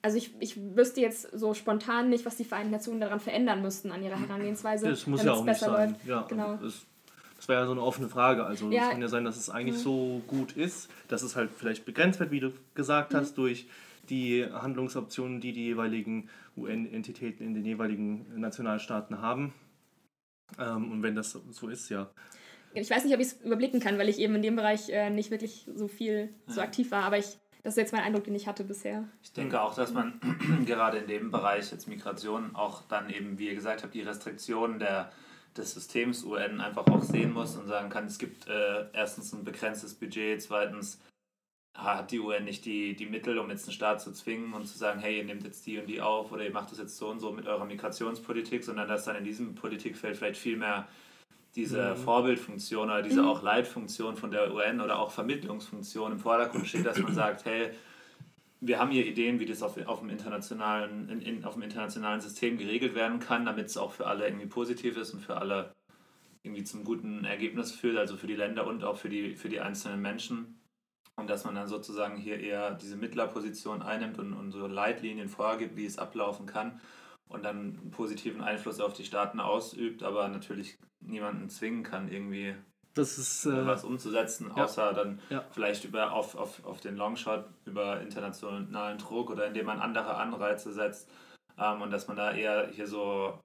also 0.03 0.17
ich, 0.17 0.35
ich 0.41 0.57
wüsste 0.77 1.01
jetzt 1.01 1.31
so 1.33 1.55
spontan 1.55 2.11
nicht, 2.11 2.25
was 2.25 2.37
die 2.37 2.45
Vereinten 2.45 2.73
Nationen 2.73 3.01
daran 3.01 3.21
verändern 3.21 3.63
müssten 3.63 3.91
an 3.91 4.03
ihrer 4.03 4.19
Herangehensweise. 4.19 4.89
Das 4.89 5.07
muss 5.07 5.25
ja 5.25 5.33
auch 5.33 5.45
nicht 5.45 5.59
sein. 5.59 5.91
Läuft. 5.91 6.07
Ja, 6.07 6.23
genau. 6.23 6.57
Das, 6.57 6.87
das 7.37 7.49
wäre 7.49 7.61
ja 7.61 7.67
so 7.67 7.73
eine 7.73 7.83
offene 7.83 8.09
Frage. 8.09 8.45
Also 8.45 8.71
ja. 8.71 8.85
es 8.85 8.91
kann 8.91 9.01
ja 9.01 9.09
sein, 9.09 9.25
dass 9.25 9.37
es 9.37 9.51
eigentlich 9.51 9.77
mhm. 9.79 9.83
so 9.83 10.23
gut 10.27 10.53
ist, 10.53 10.91
dass 11.09 11.23
es 11.23 11.37
halt 11.37 11.51
vielleicht 11.57 11.85
begrenzt 11.85 12.21
wird, 12.21 12.31
wie 12.31 12.41
du 12.41 12.53
gesagt 12.75 13.13
mhm. 13.13 13.19
hast, 13.19 13.37
durch 13.39 13.67
die 14.09 14.45
Handlungsoptionen, 14.45 15.41
die 15.41 15.53
die 15.53 15.65
jeweiligen 15.65 16.29
UN-Entitäten 16.57 17.45
in 17.45 17.55
den 17.55 17.65
jeweiligen 17.65 18.41
Nationalstaaten 18.41 19.21
haben. 19.21 19.53
Ähm, 20.59 20.93
und 20.93 21.03
wenn 21.03 21.15
das 21.15 21.33
so 21.51 21.69
ist, 21.69 21.89
ja. 21.89 22.11
Ich 22.73 22.91
weiß 22.91 23.05
nicht, 23.05 23.15
ob 23.15 23.21
ich 23.21 23.29
es 23.29 23.41
überblicken 23.43 23.81
kann, 23.81 23.99
weil 23.99 24.09
ich 24.09 24.19
eben 24.19 24.35
in 24.37 24.43
dem 24.43 24.57
Bereich 24.57 24.89
äh, 24.91 25.11
nicht 25.11 25.31
wirklich 25.31 25.67
so 25.75 25.89
viel 25.89 26.29
so 26.47 26.61
aktiv 26.61 26.91
war, 26.91 27.05
aber 27.05 27.19
ich 27.19 27.39
das 27.67 27.73
ist 27.73 27.79
jetzt 27.79 27.93
mein 27.93 28.05
Eindruck, 28.05 28.23
den 28.23 28.37
ich 28.37 28.47
hatte 28.47 28.63
bisher. 28.63 29.09
Ich 29.25 29.33
denke 29.33 29.61
auch, 29.61 29.75
dass 29.75 29.93
man 29.93 30.21
gerade 30.67 30.99
in 30.99 31.09
dem 31.09 31.33
Bereich 31.33 31.73
jetzt 31.73 31.89
Migration 31.89 32.55
auch 32.55 32.83
dann 32.83 33.11
eben, 33.11 33.41
wie 33.41 33.49
ihr 33.49 33.57
gesagt 33.57 33.83
habt, 33.83 33.93
die 33.93 34.03
Restriktionen 34.03 34.79
der, 34.79 35.11
des 35.57 35.75
Systems 35.75 36.23
UN 36.23 36.61
einfach 36.61 36.87
auch 36.87 37.03
sehen 37.03 37.33
muss 37.33 37.57
und 37.57 37.67
sagen 37.67 37.89
kann, 37.89 38.07
es 38.07 38.21
gibt 38.21 38.47
äh, 38.47 38.85
erstens 38.93 39.33
ein 39.33 39.43
begrenztes 39.43 39.95
Budget, 39.95 40.41
zweitens 40.41 41.01
hat 41.75 42.13
die 42.13 42.21
UN 42.21 42.45
nicht 42.45 42.65
die, 42.67 42.95
die 42.95 43.07
Mittel, 43.07 43.37
um 43.37 43.51
jetzt 43.51 43.65
einen 43.65 43.73
Staat 43.73 44.01
zu 44.01 44.13
zwingen 44.13 44.55
und 44.55 44.67
zu 44.67 44.79
sagen, 44.79 45.01
hey, 45.01 45.19
ihr 45.19 45.25
nehmt 45.25 45.43
jetzt 45.43 45.67
die 45.67 45.81
und 45.81 45.89
die 45.89 46.01
auf 46.01 46.31
oder 46.31 46.45
ihr 46.45 46.53
macht 46.53 46.71
das 46.71 46.79
jetzt 46.79 46.97
so 46.97 47.09
und 47.09 47.19
so 47.19 47.33
mit 47.33 47.49
eurer 47.49 47.65
Migrationspolitik, 47.65 48.63
sondern 48.63 48.87
dass 48.87 49.07
dann 49.07 49.17
in 49.17 49.25
diesem 49.25 49.57
Politikfeld 49.57 50.17
vielleicht 50.17 50.39
viel 50.39 50.57
mehr 50.57 50.87
diese 51.57 51.95
mhm. 51.95 51.97
Vorbildfunktion 51.97 52.91
oder 52.91 53.03
diese 53.03 53.23
mhm. 53.23 53.29
auch 53.29 53.43
Leitfunktion 53.43 54.17
von 54.17 54.31
der 54.31 54.55
UN 54.55 54.81
oder 54.81 54.99
auch 54.99 55.11
Vermittlungsfunktion 55.11 56.13
im 56.13 56.19
Vordergrund 56.19 56.67
steht, 56.69 56.85
dass 56.85 56.99
man 56.99 57.15
sagt, 57.15 57.47
hey, 57.47 57.71
wir 58.61 58.79
haben 58.79 58.91
hier 58.91 59.07
Ideen, 59.07 59.41
wie 59.41 59.47
das 59.47 59.63
auf, 59.63 59.79
auf, 59.87 60.01
dem, 60.01 60.11
internationalen, 60.11 61.09
in, 61.09 61.23
in, 61.23 61.45
auf 61.45 61.55
dem 61.55 61.63
internationalen 61.63 62.21
System 62.21 62.59
geregelt 62.59 62.95
werden 62.95 63.21
kann, 63.21 63.47
damit 63.47 63.67
es 63.67 63.77
auch 63.77 63.93
für 63.93 64.07
alle 64.07 64.27
irgendwie 64.27 64.47
positiv 64.47 64.97
ist 64.97 65.15
und 65.15 65.21
für 65.21 65.37
alle 65.37 65.75
irgendwie 66.43 66.65
zum 66.65 66.85
guten 66.85 67.25
Ergebnis 67.25 67.73
führt, 67.73 67.97
also 67.97 68.17
für 68.17 68.27
die 68.27 68.37
Länder 68.37 68.67
und 68.67 68.85
auch 68.85 68.97
für 68.97 69.09
die, 69.09 69.35
für 69.35 69.49
die 69.49 69.61
einzelnen 69.61 70.01
Menschen. 70.01 70.61
Und 71.17 71.31
dass 71.31 71.45
man 71.45 71.55
dann 71.55 71.69
sozusagen 71.69 72.19
hier 72.19 72.39
eher 72.39 72.75
diese 72.75 72.97
Mittlerposition 72.97 73.83
einnimmt 73.83 74.19
und, 74.19 74.35
und 74.35 74.53
so 74.53 74.67
Leitlinien 74.67 75.31
vorgibt, 75.31 75.77
wie 75.77 75.87
es 75.87 75.99
ablaufen 75.99 76.45
kann 76.45 76.81
und 77.29 77.45
dann 77.45 77.79
einen 77.79 77.91
positiven 77.91 78.41
Einfluss 78.41 78.81
auf 78.81 78.93
die 78.93 79.05
Staaten 79.05 79.41
ausübt, 79.41 80.03
aber 80.03 80.29
natürlich 80.29 80.79
niemanden 81.01 81.49
zwingen 81.49 81.83
kann, 81.83 82.11
irgendwie 82.11 82.55
das 82.97 83.19
ist, 83.19 83.45
äh, 83.45 83.67
was 83.67 83.85
umzusetzen, 83.85 84.51
außer 84.51 84.87
ja, 84.87 84.93
dann 84.95 85.21
ja. 85.29 85.45
vielleicht 85.51 85.85
über 85.85 86.13
auf, 86.13 86.35
auf, 86.35 86.65
auf 86.65 86.81
den 86.81 86.97
Longshot 86.97 87.45
über 87.67 88.01
internationalen 88.01 88.97
Druck 88.97 89.31
oder 89.31 89.47
indem 89.47 89.67
man 89.67 89.81
andere 89.81 90.17
Anreize 90.17 90.73
setzt 90.73 91.11
ähm, 91.59 91.83
und 91.83 91.91
dass 91.91 92.09
man 92.09 92.17
da 92.17 92.33
eher 92.33 92.69
hier 92.69 92.87
so 92.87 93.39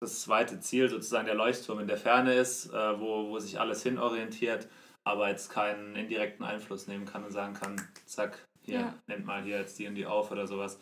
das 0.00 0.22
zweite 0.22 0.58
Ziel 0.58 0.88
sozusagen 0.88 1.26
der 1.26 1.36
Leuchtturm 1.36 1.78
in 1.78 1.86
der 1.86 1.96
Ferne 1.96 2.34
ist, 2.34 2.72
äh, 2.72 3.00
wo, 3.00 3.28
wo 3.28 3.38
sich 3.38 3.60
alles 3.60 3.84
hinorientiert, 3.84 4.68
aber 5.04 5.28
jetzt 5.28 5.50
keinen 5.50 5.94
indirekten 5.94 6.44
Einfluss 6.44 6.88
nehmen 6.88 7.04
kann 7.04 7.24
und 7.24 7.30
sagen 7.30 7.54
kann, 7.54 7.76
zack, 8.06 8.44
hier, 8.60 8.80
ja. 8.80 8.94
nennt 9.06 9.24
mal 9.24 9.42
hier 9.42 9.58
jetzt 9.58 9.78
die 9.78 9.86
und 9.86 9.94
die 9.94 10.06
auf 10.06 10.32
oder 10.32 10.48
sowas. 10.48 10.80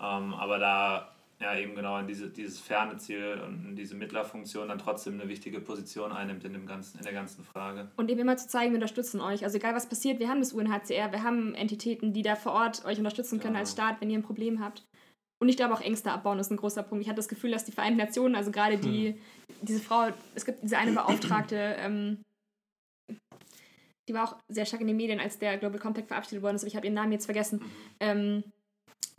Ähm, 0.00 0.32
aber 0.32 0.58
da 0.58 1.14
ja 1.40 1.56
eben 1.56 1.74
genau 1.74 1.98
in 1.98 2.06
diese, 2.06 2.28
dieses 2.30 2.58
ferne 2.58 2.96
Ziel 2.96 3.40
und 3.46 3.64
in 3.64 3.76
diese 3.76 3.94
Mittlerfunktion 3.94 4.68
dann 4.68 4.78
trotzdem 4.78 5.14
eine 5.14 5.28
wichtige 5.28 5.60
Position 5.60 6.12
einnimmt 6.12 6.44
in, 6.44 6.52
dem 6.52 6.66
ganzen, 6.66 6.98
in 6.98 7.04
der 7.04 7.12
ganzen 7.12 7.44
Frage. 7.44 7.90
Und 7.96 8.10
eben 8.10 8.20
immer 8.20 8.36
zu 8.36 8.48
zeigen, 8.48 8.72
wir 8.72 8.76
unterstützen 8.76 9.20
euch. 9.20 9.44
Also 9.44 9.58
egal 9.58 9.74
was 9.74 9.88
passiert, 9.88 10.18
wir 10.18 10.28
haben 10.28 10.40
das 10.40 10.52
UNHCR, 10.52 11.12
wir 11.12 11.22
haben 11.22 11.54
Entitäten, 11.54 12.12
die 12.12 12.22
da 12.22 12.34
vor 12.34 12.52
Ort 12.52 12.84
euch 12.84 12.98
unterstützen 12.98 13.40
können 13.40 13.54
ja. 13.54 13.60
als 13.60 13.72
Staat, 13.72 14.00
wenn 14.00 14.10
ihr 14.10 14.18
ein 14.18 14.24
Problem 14.24 14.60
habt. 14.60 14.84
Und 15.40 15.48
ich 15.48 15.56
glaube 15.56 15.74
auch 15.74 15.80
Ängste 15.80 16.10
abbauen 16.10 16.40
ist 16.40 16.50
ein 16.50 16.56
großer 16.56 16.82
Punkt. 16.82 17.02
Ich 17.02 17.08
hatte 17.08 17.18
das 17.18 17.28
Gefühl, 17.28 17.52
dass 17.52 17.64
die 17.64 17.72
Vereinten 17.72 17.98
Nationen, 17.98 18.34
also 18.34 18.50
gerade 18.50 18.76
die, 18.76 19.10
hm. 19.10 19.18
diese 19.62 19.80
Frau, 19.80 20.08
es 20.34 20.44
gibt 20.44 20.62
diese 20.64 20.78
eine 20.78 20.92
Beauftragte, 20.92 21.76
ähm, 21.78 22.22
die 24.08 24.14
war 24.14 24.24
auch 24.24 24.36
sehr 24.48 24.66
stark 24.66 24.80
in 24.80 24.88
den 24.88 24.96
Medien, 24.96 25.20
als 25.20 25.38
der 25.38 25.58
Global 25.58 25.78
Compact 25.78 26.08
verabschiedet 26.08 26.42
worden 26.42 26.56
ist. 26.56 26.64
Ich 26.64 26.74
habe 26.74 26.86
ihren 26.86 26.94
Namen 26.94 27.12
jetzt 27.12 27.26
vergessen. 27.26 27.60
Mhm. 27.60 27.72
Ähm, 28.00 28.44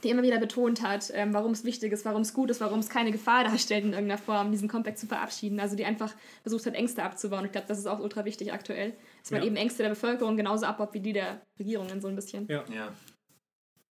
die 0.04 0.10
immer 0.10 0.24
wieder 0.24 0.40
betont 0.40 0.82
hat, 0.82 1.12
ähm, 1.14 1.34
warum 1.34 1.52
es 1.52 1.64
wichtig 1.64 1.92
ist, 1.92 2.06
warum 2.06 2.22
es 2.22 2.34
gut 2.34 2.50
ist, 2.50 2.62
warum 2.62 2.80
es 2.80 2.90
keine 2.90 3.12
Gefahr 3.12 3.44
darstellt, 3.44 3.84
in 3.84 3.94
irgendeiner 3.94 4.18
Form 4.18 4.52
diesen 4.52 4.70
Compact 4.70 4.98
zu 4.98 5.08
verabschieden. 5.08 5.60
Also 5.60 5.76
die 5.76 5.86
einfach 5.86 6.14
versucht 6.42 6.66
hat, 6.66 6.76
Ängste 6.76 7.04
abzubauen. 7.04 7.46
Ich 7.46 7.52
glaube, 7.52 7.68
das 7.68 7.80
ist 7.80 7.88
auch 7.88 8.00
ultra 8.00 8.26
wichtig 8.26 8.54
aktuell, 8.54 8.94
dass 9.22 9.32
man 9.32 9.42
ja. 9.42 9.48
eben 9.48 9.56
Ängste 9.56 9.84
der 9.84 9.90
Bevölkerung 9.90 10.38
genauso 10.38 10.66
abbaut 10.66 10.94
wie 10.94 11.02
die 11.02 11.14
der 11.14 11.42
Regierungen 11.58 12.00
so 12.02 12.08
ein 12.08 12.16
bisschen. 12.16 12.48
Ja. 12.48 12.64
ja. 12.74 12.94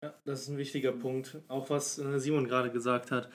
ja 0.03 0.15
das 0.25 0.43
ist 0.43 0.49
ein 0.49 0.59
wichtiger 0.59 0.93
Punkt. 0.93 1.39
Auch 1.49 1.69
was 1.71 1.99
äh, 1.99 2.19
Simon 2.19 2.47
gerade 2.47 2.71
gesagt 2.71 3.11
hat, 3.11 3.31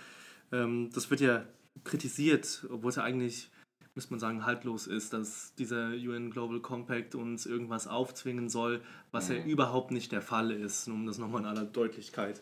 ähm, 0.51 0.89
das 0.93 1.09
wird 1.09 1.21
ja 1.21 1.45
kritisiert, 1.83 2.65
obwohl 2.71 2.89
es 2.89 2.95
ja 2.95 3.03
eigentlich 3.03 3.51
muss 3.95 4.09
man 4.09 4.19
sagen, 4.19 4.45
haltlos 4.45 4.87
ist, 4.87 5.13
dass 5.13 5.55
dieser 5.55 5.91
UN 5.91 6.29
Global 6.29 6.59
Compact 6.59 7.15
uns 7.15 7.45
irgendwas 7.45 7.87
aufzwingen 7.87 8.49
soll, 8.49 8.81
was 9.11 9.29
ja 9.29 9.35
mhm. 9.35 9.45
überhaupt 9.45 9.91
nicht 9.91 10.11
der 10.11 10.21
Fall 10.21 10.51
ist, 10.51 10.87
um 10.87 11.05
das 11.05 11.17
nochmal 11.17 11.41
in 11.41 11.47
aller 11.47 11.63
Deutlichkeit 11.63 12.41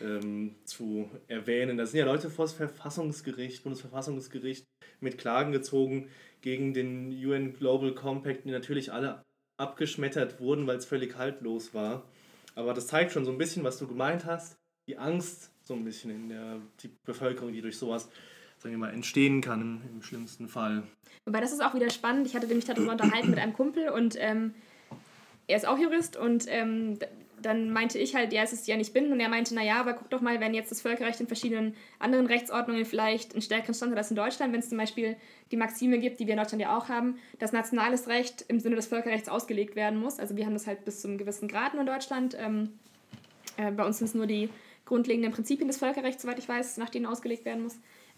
ähm, 0.00 0.54
zu 0.64 1.10
erwähnen. 1.28 1.76
Da 1.76 1.86
sind 1.86 1.98
ja 1.98 2.06
Leute 2.06 2.30
vor 2.30 2.46
das 2.46 2.54
Verfassungsgericht, 2.54 3.62
Bundesverfassungsgericht 3.62 4.64
mit 5.00 5.18
Klagen 5.18 5.52
gezogen 5.52 6.08
gegen 6.40 6.72
den 6.72 7.08
UN 7.08 7.52
Global 7.52 7.94
Compact, 7.94 8.44
die 8.44 8.50
natürlich 8.50 8.92
alle 8.92 9.22
abgeschmettert 9.58 10.40
wurden, 10.40 10.66
weil 10.66 10.78
es 10.78 10.86
völlig 10.86 11.16
haltlos 11.16 11.74
war. 11.74 12.04
Aber 12.54 12.72
das 12.72 12.86
zeigt 12.86 13.12
schon 13.12 13.24
so 13.24 13.32
ein 13.32 13.38
bisschen, 13.38 13.64
was 13.64 13.78
du 13.78 13.86
gemeint 13.86 14.24
hast, 14.24 14.56
die 14.88 14.96
Angst 14.96 15.50
so 15.62 15.74
ein 15.74 15.84
bisschen 15.84 16.10
in 16.10 16.28
der 16.28 16.60
die 16.80 16.90
Bevölkerung, 17.04 17.52
die 17.52 17.60
durch 17.60 17.76
sowas 17.76 18.08
sagen 18.66 18.80
wir 18.80 18.86
mal, 18.86 18.92
entstehen 18.92 19.40
kann 19.40 19.60
im, 19.60 19.80
im 19.94 20.02
schlimmsten 20.02 20.48
Fall. 20.48 20.82
Wobei 21.24 21.40
das 21.40 21.52
ist 21.52 21.62
auch 21.62 21.74
wieder 21.74 21.90
spannend. 21.90 22.26
Ich 22.26 22.34
hatte 22.34 22.52
mich 22.52 22.64
darüber 22.64 22.92
unterhalten 22.92 23.30
mit 23.30 23.38
einem 23.38 23.52
Kumpel 23.52 23.88
und 23.88 24.16
ähm, 24.18 24.54
er 25.46 25.56
ist 25.56 25.66
auch 25.66 25.78
Jurist 25.78 26.16
und 26.16 26.46
ähm, 26.48 26.98
dann 27.40 27.70
meinte 27.70 27.98
ich 27.98 28.16
halt, 28.16 28.32
ja, 28.32 28.42
es 28.42 28.52
ist 28.52 28.66
ja 28.66 28.76
nicht 28.76 28.92
bindend 28.92 29.14
und 29.14 29.20
er 29.20 29.28
meinte, 29.28 29.54
naja, 29.54 29.78
aber 29.78 29.92
guck 29.92 30.10
doch 30.10 30.20
mal, 30.20 30.40
wenn 30.40 30.52
jetzt 30.52 30.72
das 30.72 30.80
Völkerrecht 30.80 31.20
in 31.20 31.28
verschiedenen 31.28 31.76
anderen 32.00 32.26
Rechtsordnungen 32.26 32.84
vielleicht 32.84 33.32
einen 33.32 33.42
stärkeren 33.42 33.74
Stand 33.74 33.92
hat 33.92 33.98
als 33.98 34.10
in 34.10 34.16
Deutschland, 34.16 34.52
wenn 34.52 34.60
es 34.60 34.68
zum 34.68 34.78
Beispiel 34.78 35.16
die 35.52 35.56
Maxime 35.56 35.98
gibt, 35.98 36.18
die 36.18 36.26
wir 36.26 36.34
in 36.34 36.40
Deutschland 36.40 36.60
ja 36.60 36.76
auch 36.76 36.88
haben, 36.88 37.18
dass 37.38 37.52
nationales 37.52 38.08
Recht 38.08 38.44
im 38.48 38.58
Sinne 38.58 38.74
des 38.74 38.86
Völkerrechts 38.86 39.28
ausgelegt 39.28 39.76
werden 39.76 40.00
muss. 40.00 40.18
Also 40.18 40.36
wir 40.36 40.44
haben 40.44 40.54
das 40.54 40.66
halt 40.66 40.84
bis 40.84 41.02
zu 41.02 41.08
einem 41.08 41.18
gewissen 41.18 41.46
Grad 41.46 41.74
in 41.74 41.86
Deutschland. 41.86 42.36
Ähm, 42.40 42.70
äh, 43.58 43.70
bei 43.70 43.86
uns 43.86 43.98
sind 43.98 44.08
es 44.08 44.14
nur 44.14 44.26
die 44.26 44.48
grundlegenden 44.84 45.32
Prinzipien 45.32 45.68
des 45.68 45.76
Völkerrechts, 45.76 46.22
soweit 46.22 46.38
ich 46.38 46.48
weiß, 46.48 46.78
nach 46.78 46.90
denen 46.90 47.06
ausgelegt 47.06 47.44
werden 47.44 47.62
muss 47.62 47.76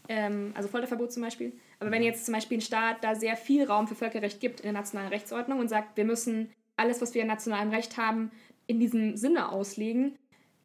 ähm, 0.09 0.53
also 0.55 0.69
Folterverbot 0.69 1.13
zum 1.13 1.23
Beispiel. 1.23 1.53
Aber 1.79 1.91
wenn 1.91 2.03
jetzt 2.03 2.25
zum 2.25 2.35
Beispiel 2.35 2.59
ein 2.59 2.63
Staat 2.63 3.05
da 3.05 3.15
sehr 3.15 3.37
viel 3.37 3.65
Raum 3.65 3.87
für 3.87 3.95
Völkerrecht 3.95 4.41
gibt 4.41 4.61
in 4.61 4.65
der 4.65 4.73
nationalen 4.73 5.11
Rechtsordnung 5.11 5.61
und 5.61 5.69
sagt, 5.69 5.97
wir 5.97 6.05
müssen 6.05 6.51
alles, 6.77 7.01
was 7.01 7.15
wir 7.15 7.23
in 7.23 7.29
nationalem 7.29 7.71
Recht 7.71 7.97
haben, 7.97 8.31
in 8.67 8.81
diesem 8.81 9.17
Sinne 9.17 9.51
auslegen, 9.51 10.17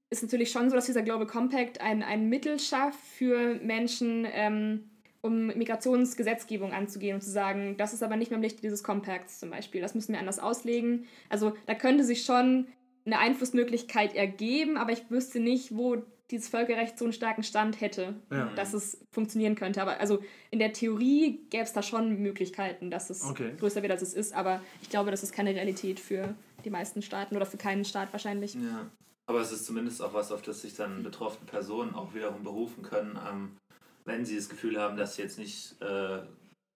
ist 0.10 0.22
natürlich 0.22 0.52
schon 0.52 0.70
so, 0.70 0.76
dass 0.76 0.86
dieser 0.86 1.02
Global 1.02 1.28
Compact 1.28 1.82
ein, 1.82 2.04
ein 2.04 2.30
Mittel 2.30 2.60
schafft 2.60 3.00
für 3.00 3.56
Menschen, 3.56 4.28
ähm, 4.32 4.90
um 5.22 5.48
Migrationsgesetzgebung 5.48 6.74
anzugehen 6.74 7.16
und 7.16 7.22
zu 7.22 7.32
sagen, 7.32 7.78
das 7.78 7.94
ist 7.94 8.04
aber 8.04 8.18
nicht 8.18 8.30
mehr 8.30 8.38
im 8.38 8.44
Licht 8.44 8.62
dieses 8.62 8.84
Compacts 8.84 9.40
zum 9.40 9.50
Beispiel, 9.50 9.82
das 9.82 9.96
müssen 9.96 10.14
wir 10.14 10.20
anders 10.20 10.40
auslegen. 10.40 11.06
Also 11.30 11.54
da 11.66 11.74
könnte 11.74 12.04
sich 12.04 12.26
schon 12.26 12.68
eine 13.06 13.20
Einflussmöglichkeit 13.20 14.16
ergeben, 14.16 14.78
aber 14.78 14.92
ich 14.92 15.10
wüsste 15.10 15.40
nicht, 15.40 15.76
wo 15.76 16.04
dieses 16.32 16.48
Völkerrecht 16.48 16.98
so 16.98 17.06
einen 17.06 17.14
starken 17.14 17.44
Stand 17.44 17.82
hätte, 17.82 18.16
ja. 18.32 18.52
dass 18.56 18.74
es 18.74 19.06
funktionieren 19.12 19.56
könnte. 19.56 19.82
Aber 19.82 20.00
also 20.00 20.24
in 20.52 20.60
der 20.60 20.74
Theorie 20.74 21.46
gäbe 21.50 21.64
es 21.64 21.74
da 21.74 21.84
schon 21.84 22.20
Möglichkeiten, 22.22 22.90
dass 22.90 23.10
es 23.10 23.24
okay. 23.24 23.54
größer 23.60 23.82
wird, 23.82 23.92
als 23.92 24.02
es 24.02 24.14
ist. 24.14 24.34
Aber 24.34 24.62
ich 24.82 24.90
glaube, 24.90 25.12
das 25.12 25.24
ist 25.24 25.34
keine 25.34 25.54
Realität 25.54 26.00
für 26.00 26.34
die 26.64 26.70
meisten 26.70 27.02
Staaten 27.02 27.36
oder 27.36 27.46
für 27.46 27.58
keinen 27.58 27.86
Staat 27.86 28.12
wahrscheinlich. 28.14 28.56
Ja. 28.56 28.90
Aber 29.26 29.42
es 29.42 29.52
ist 29.52 29.66
zumindest 29.66 30.02
auch 30.02 30.14
was, 30.14 30.32
auf 30.32 30.42
das 30.42 30.62
sich 30.62 30.76
dann 30.76 31.04
betroffene 31.04 31.46
Personen 31.46 31.96
auch 31.96 32.14
wiederum 32.14 32.44
berufen 32.44 32.84
können, 32.84 33.18
ähm, 33.30 33.58
wenn 34.06 34.26
sie 34.26 34.36
das 34.36 34.50
Gefühl 34.50 34.80
haben, 34.80 34.98
dass 34.98 35.16
sie 35.16 35.22
jetzt 35.22 35.40
nicht 35.40 35.82
äh, 35.82 36.20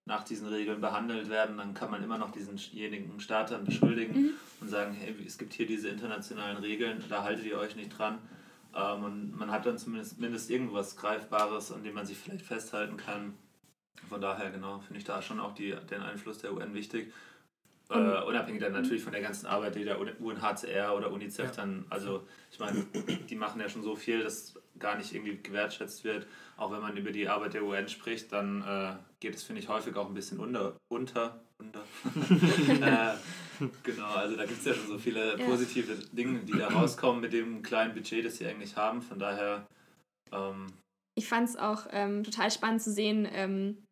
nach 0.05 0.23
diesen 0.23 0.47
Regeln 0.47 0.79
behandelt 0.79 1.29
werden, 1.29 1.57
dann 1.57 1.73
kann 1.73 1.91
man 1.91 2.01
immer 2.01 2.17
noch 2.17 2.31
diesenjenigen 2.31 3.19
Staat 3.19 3.51
dann 3.51 3.65
beschuldigen 3.65 4.21
mhm. 4.21 4.29
und 4.61 4.69
sagen, 4.69 4.93
hey, 4.93 5.13
es 5.25 5.37
gibt 5.37 5.53
hier 5.53 5.67
diese 5.67 5.89
internationalen 5.89 6.57
Regeln, 6.57 7.03
da 7.09 7.23
haltet 7.23 7.45
ihr 7.45 7.57
euch 7.57 7.75
nicht 7.75 7.89
dran. 7.89 8.19
Ähm, 8.77 9.03
und 9.03 9.37
man 9.37 9.51
hat 9.51 9.65
dann 9.65 9.77
zumindest 9.77 10.19
mindest 10.19 10.51
irgendwas 10.51 10.95
Greifbares, 10.95 11.71
an 11.71 11.83
dem 11.83 11.95
man 11.95 12.05
sich 12.05 12.17
vielleicht 12.17 12.45
festhalten 12.45 12.97
kann. 12.97 13.33
Von 14.07 14.21
daher, 14.21 14.51
genau, 14.51 14.79
finde 14.79 14.99
ich 14.99 15.05
da 15.05 15.21
schon 15.21 15.39
auch 15.39 15.53
die, 15.53 15.75
den 15.89 16.01
Einfluss 16.01 16.37
der 16.37 16.53
UN 16.53 16.73
wichtig. 16.75 17.11
Äh, 17.89 18.21
unabhängig 18.23 18.61
dann 18.61 18.73
natürlich 18.73 19.01
von 19.01 19.13
der 19.13 19.21
ganzen 19.21 19.47
Arbeit, 19.47 19.75
die 19.75 19.85
der 19.85 19.97
UNHCR 19.99 20.93
oder 20.95 21.09
UNICEF 21.11 21.45
ja. 21.45 21.51
dann, 21.55 21.85
also 21.89 22.27
ich 22.51 22.59
meine, 22.59 22.85
die 23.29 23.35
machen 23.35 23.61
ja 23.61 23.69
schon 23.69 23.81
so 23.81 23.95
viel, 23.95 24.23
dass 24.23 24.59
gar 24.79 24.97
nicht 24.97 25.13
irgendwie 25.13 25.37
gewertschätzt 25.41 26.03
wird. 26.03 26.27
Auch 26.57 26.71
wenn 26.71 26.81
man 26.81 26.97
über 26.97 27.11
die 27.11 27.27
Arbeit 27.27 27.53
der 27.53 27.63
UN 27.63 27.87
spricht, 27.87 28.31
dann 28.31 28.61
äh, 28.61 28.95
geht 29.19 29.35
es, 29.35 29.43
finde 29.43 29.61
ich, 29.61 29.69
häufig 29.69 29.95
auch 29.95 30.07
ein 30.07 30.13
bisschen 30.13 30.39
unter. 30.39 30.75
unter, 30.89 31.39
unter. 31.59 31.83
äh, 33.13 33.15
genau, 33.83 34.07
also 34.07 34.35
da 34.35 34.45
gibt 34.45 34.59
es 34.59 34.65
ja 34.65 34.73
schon 34.73 34.87
so 34.87 34.97
viele 34.97 35.37
positive 35.37 35.93
ja. 35.93 35.99
Dinge, 36.11 36.39
die 36.39 36.57
da 36.57 36.67
rauskommen 36.73 37.21
mit 37.21 37.33
dem 37.33 37.61
kleinen 37.61 37.93
Budget, 37.93 38.25
das 38.25 38.37
sie 38.37 38.47
eigentlich 38.47 38.75
haben. 38.75 39.01
Von 39.01 39.19
daher. 39.19 39.67
Ähm, 40.31 40.67
ich 41.15 41.27
fand 41.27 41.49
es 41.49 41.55
auch 41.55 41.87
ähm, 41.91 42.23
total 42.23 42.51
spannend 42.51 42.81
zu 42.81 42.91
sehen, 42.91 43.27
ähm, 43.31 43.83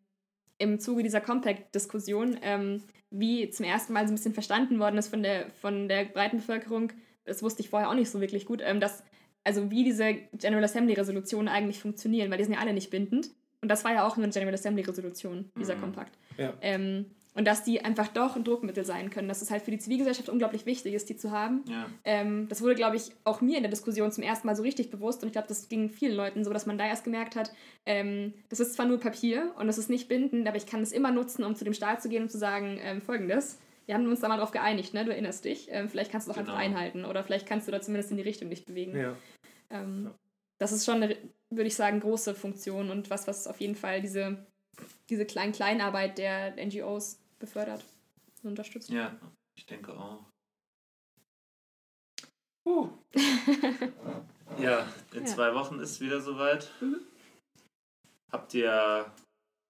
im 0.58 0.80
Zuge 0.80 1.04
dieser 1.04 1.22
Compact-Diskussion, 1.22 2.38
ähm, 2.42 2.84
wie 3.10 3.50
zum 3.50 3.66
ersten 3.66 3.94
Mal 3.94 4.08
so 4.08 4.14
ein 4.14 4.16
bisschen 4.16 4.34
verstanden 4.34 4.80
worden 4.80 4.98
ist 4.98 5.10
von 5.10 5.24
der, 5.24 5.50
von 5.62 5.88
der 5.88 6.06
breiten 6.06 6.38
Bevölkerung, 6.38 6.92
das 7.26 7.42
wusste 7.44 7.62
ich 7.62 7.70
vorher 7.70 7.90
auch 7.90 7.96
nicht 7.96 8.10
so 8.10 8.22
wirklich 8.22 8.46
gut, 8.46 8.62
ähm, 8.64 8.80
dass, 8.80 9.04
also 9.46 9.72
wie 9.72 9.84
diese 9.84 10.16
General 10.34 10.64
Assembly-Resolutionen 10.64 11.48
eigentlich 11.48 11.80
funktionieren, 11.80 12.30
weil 12.30 12.40
die 12.40 12.44
sind 12.44 12.54
ja 12.54 12.60
alle 12.60 12.74
nicht 12.74 12.90
bindend. 12.90 13.30
Und 13.62 13.70
das 13.70 13.86
war 13.86 13.94
ja 13.94 14.06
auch 14.06 14.18
eine 14.18 14.30
General 14.30 14.54
Assembly-Resolution, 14.54 15.50
dieser 15.58 15.76
mhm. 15.76 15.82
Kompakt. 15.82 16.18
Ja. 16.38 16.54
Ähm, 16.62 17.06
und 17.36 17.46
dass 17.46 17.64
die 17.64 17.84
einfach 17.84 18.08
doch 18.08 18.38
ein 18.38 18.46
Druckmittel 18.46 18.86
sein 18.86 19.10
können, 19.10 19.28
dass 19.28 19.42
es 19.42 19.52
halt 19.52 19.62
für 19.62 19.72
die 19.72 19.78
Zivilgesellschaft 19.78 20.30
unglaublich 20.30 20.66
wichtig 20.66 20.94
ist, 20.94 21.10
die 21.10 21.18
zu 21.18 21.32
haben. 21.32 21.64
Ja. 21.70 21.86
Ähm, 22.06 22.48
das 22.48 22.62
wurde, 22.62 22.76
glaube 22.76 22.96
ich, 22.96 23.12
auch 23.26 23.42
mir 23.42 23.58
in 23.58 23.64
der 23.64 23.70
Diskussion 23.70 24.12
zum 24.12 24.24
ersten 24.24 24.48
Mal 24.48 24.56
so 24.56 24.64
richtig 24.64 24.90
bewusst 24.90 25.22
und 25.22 25.28
ich 25.28 25.34
glaube, 25.34 25.50
das 25.50 25.68
ging 25.68 25.90
vielen 25.90 26.16
Leuten 26.16 26.46
so, 26.46 26.54
dass 26.54 26.66
man 26.66 26.78
da 26.78 26.88
erst 26.88 27.04
gemerkt 27.04 27.36
hat, 27.36 27.52
ähm, 27.86 28.34
das 28.50 28.62
ist 28.62 28.74
zwar 28.74 28.86
nur 28.86 29.00
Papier 29.00 29.52
und 29.60 29.68
das 29.68 29.78
ist 29.78 29.90
nicht 29.90 30.08
bindend, 30.08 30.48
aber 30.48 30.58
ich 30.58 30.66
kann 30.66 30.82
es 30.82 30.94
immer 30.94 31.12
nutzen, 31.12 31.44
um 31.44 31.56
zu 31.56 31.66
dem 31.66 31.74
Staat 31.74 32.02
zu 32.02 32.08
gehen 32.08 32.24
und 32.24 32.32
zu 32.32 32.38
sagen, 32.38 32.80
ähm, 32.82 33.02
folgendes, 33.02 33.60
wir 33.86 33.96
haben 33.96 34.08
uns 34.08 34.20
da 34.20 34.28
mal 34.28 34.38
drauf 34.38 34.52
geeinigt, 34.52 34.94
ne? 34.94 35.06
du 35.06 35.12
erinnerst 35.12 35.46
dich, 35.46 35.68
ähm, 35.70 35.90
vielleicht 35.90 36.12
kannst 36.12 36.28
du 36.28 36.32
doch 36.32 36.38
genau. 36.38 36.52
einfach 36.54 36.62
einhalten 36.62 37.06
oder 37.06 37.24
vielleicht 37.24 37.48
kannst 37.48 37.68
du 37.68 37.72
da 37.72 37.82
zumindest 37.82 38.12
in 38.12 38.18
die 38.18 38.24
Richtung 38.24 38.50
dich 38.50 38.66
bewegen. 38.66 38.98
Ja. 38.98 39.16
Ähm, 39.70 40.12
das 40.58 40.72
ist 40.72 40.86
schon 40.86 41.04
eine, 41.04 41.18
würde 41.50 41.68
ich 41.68 41.76
sagen, 41.76 42.00
große 42.00 42.34
Funktion 42.34 42.90
und 42.90 43.10
was, 43.10 43.28
was 43.28 43.48
auf 43.48 43.60
jeden 43.60 43.76
Fall 43.76 44.02
diese, 44.02 44.46
diese 45.10 45.26
Klein-Kleinarbeit 45.26 46.18
der 46.18 46.56
NGOs 46.66 47.20
befördert 47.40 47.84
und 48.44 48.50
unterstützt. 48.50 48.90
Ja, 48.90 49.16
ich 49.58 49.66
denke 49.66 49.94
auch. 49.94 50.26
Uh. 52.66 52.90
ja, 54.60 54.88
in 55.14 55.20
ja. 55.20 55.26
zwei 55.26 55.54
Wochen 55.54 55.80
ist 55.80 55.92
es 55.92 56.02
wieder 56.02 56.20
soweit. 56.22 56.72
Mhm. 56.82 57.00
Habt 58.32 58.54
ihr, 58.56 59.06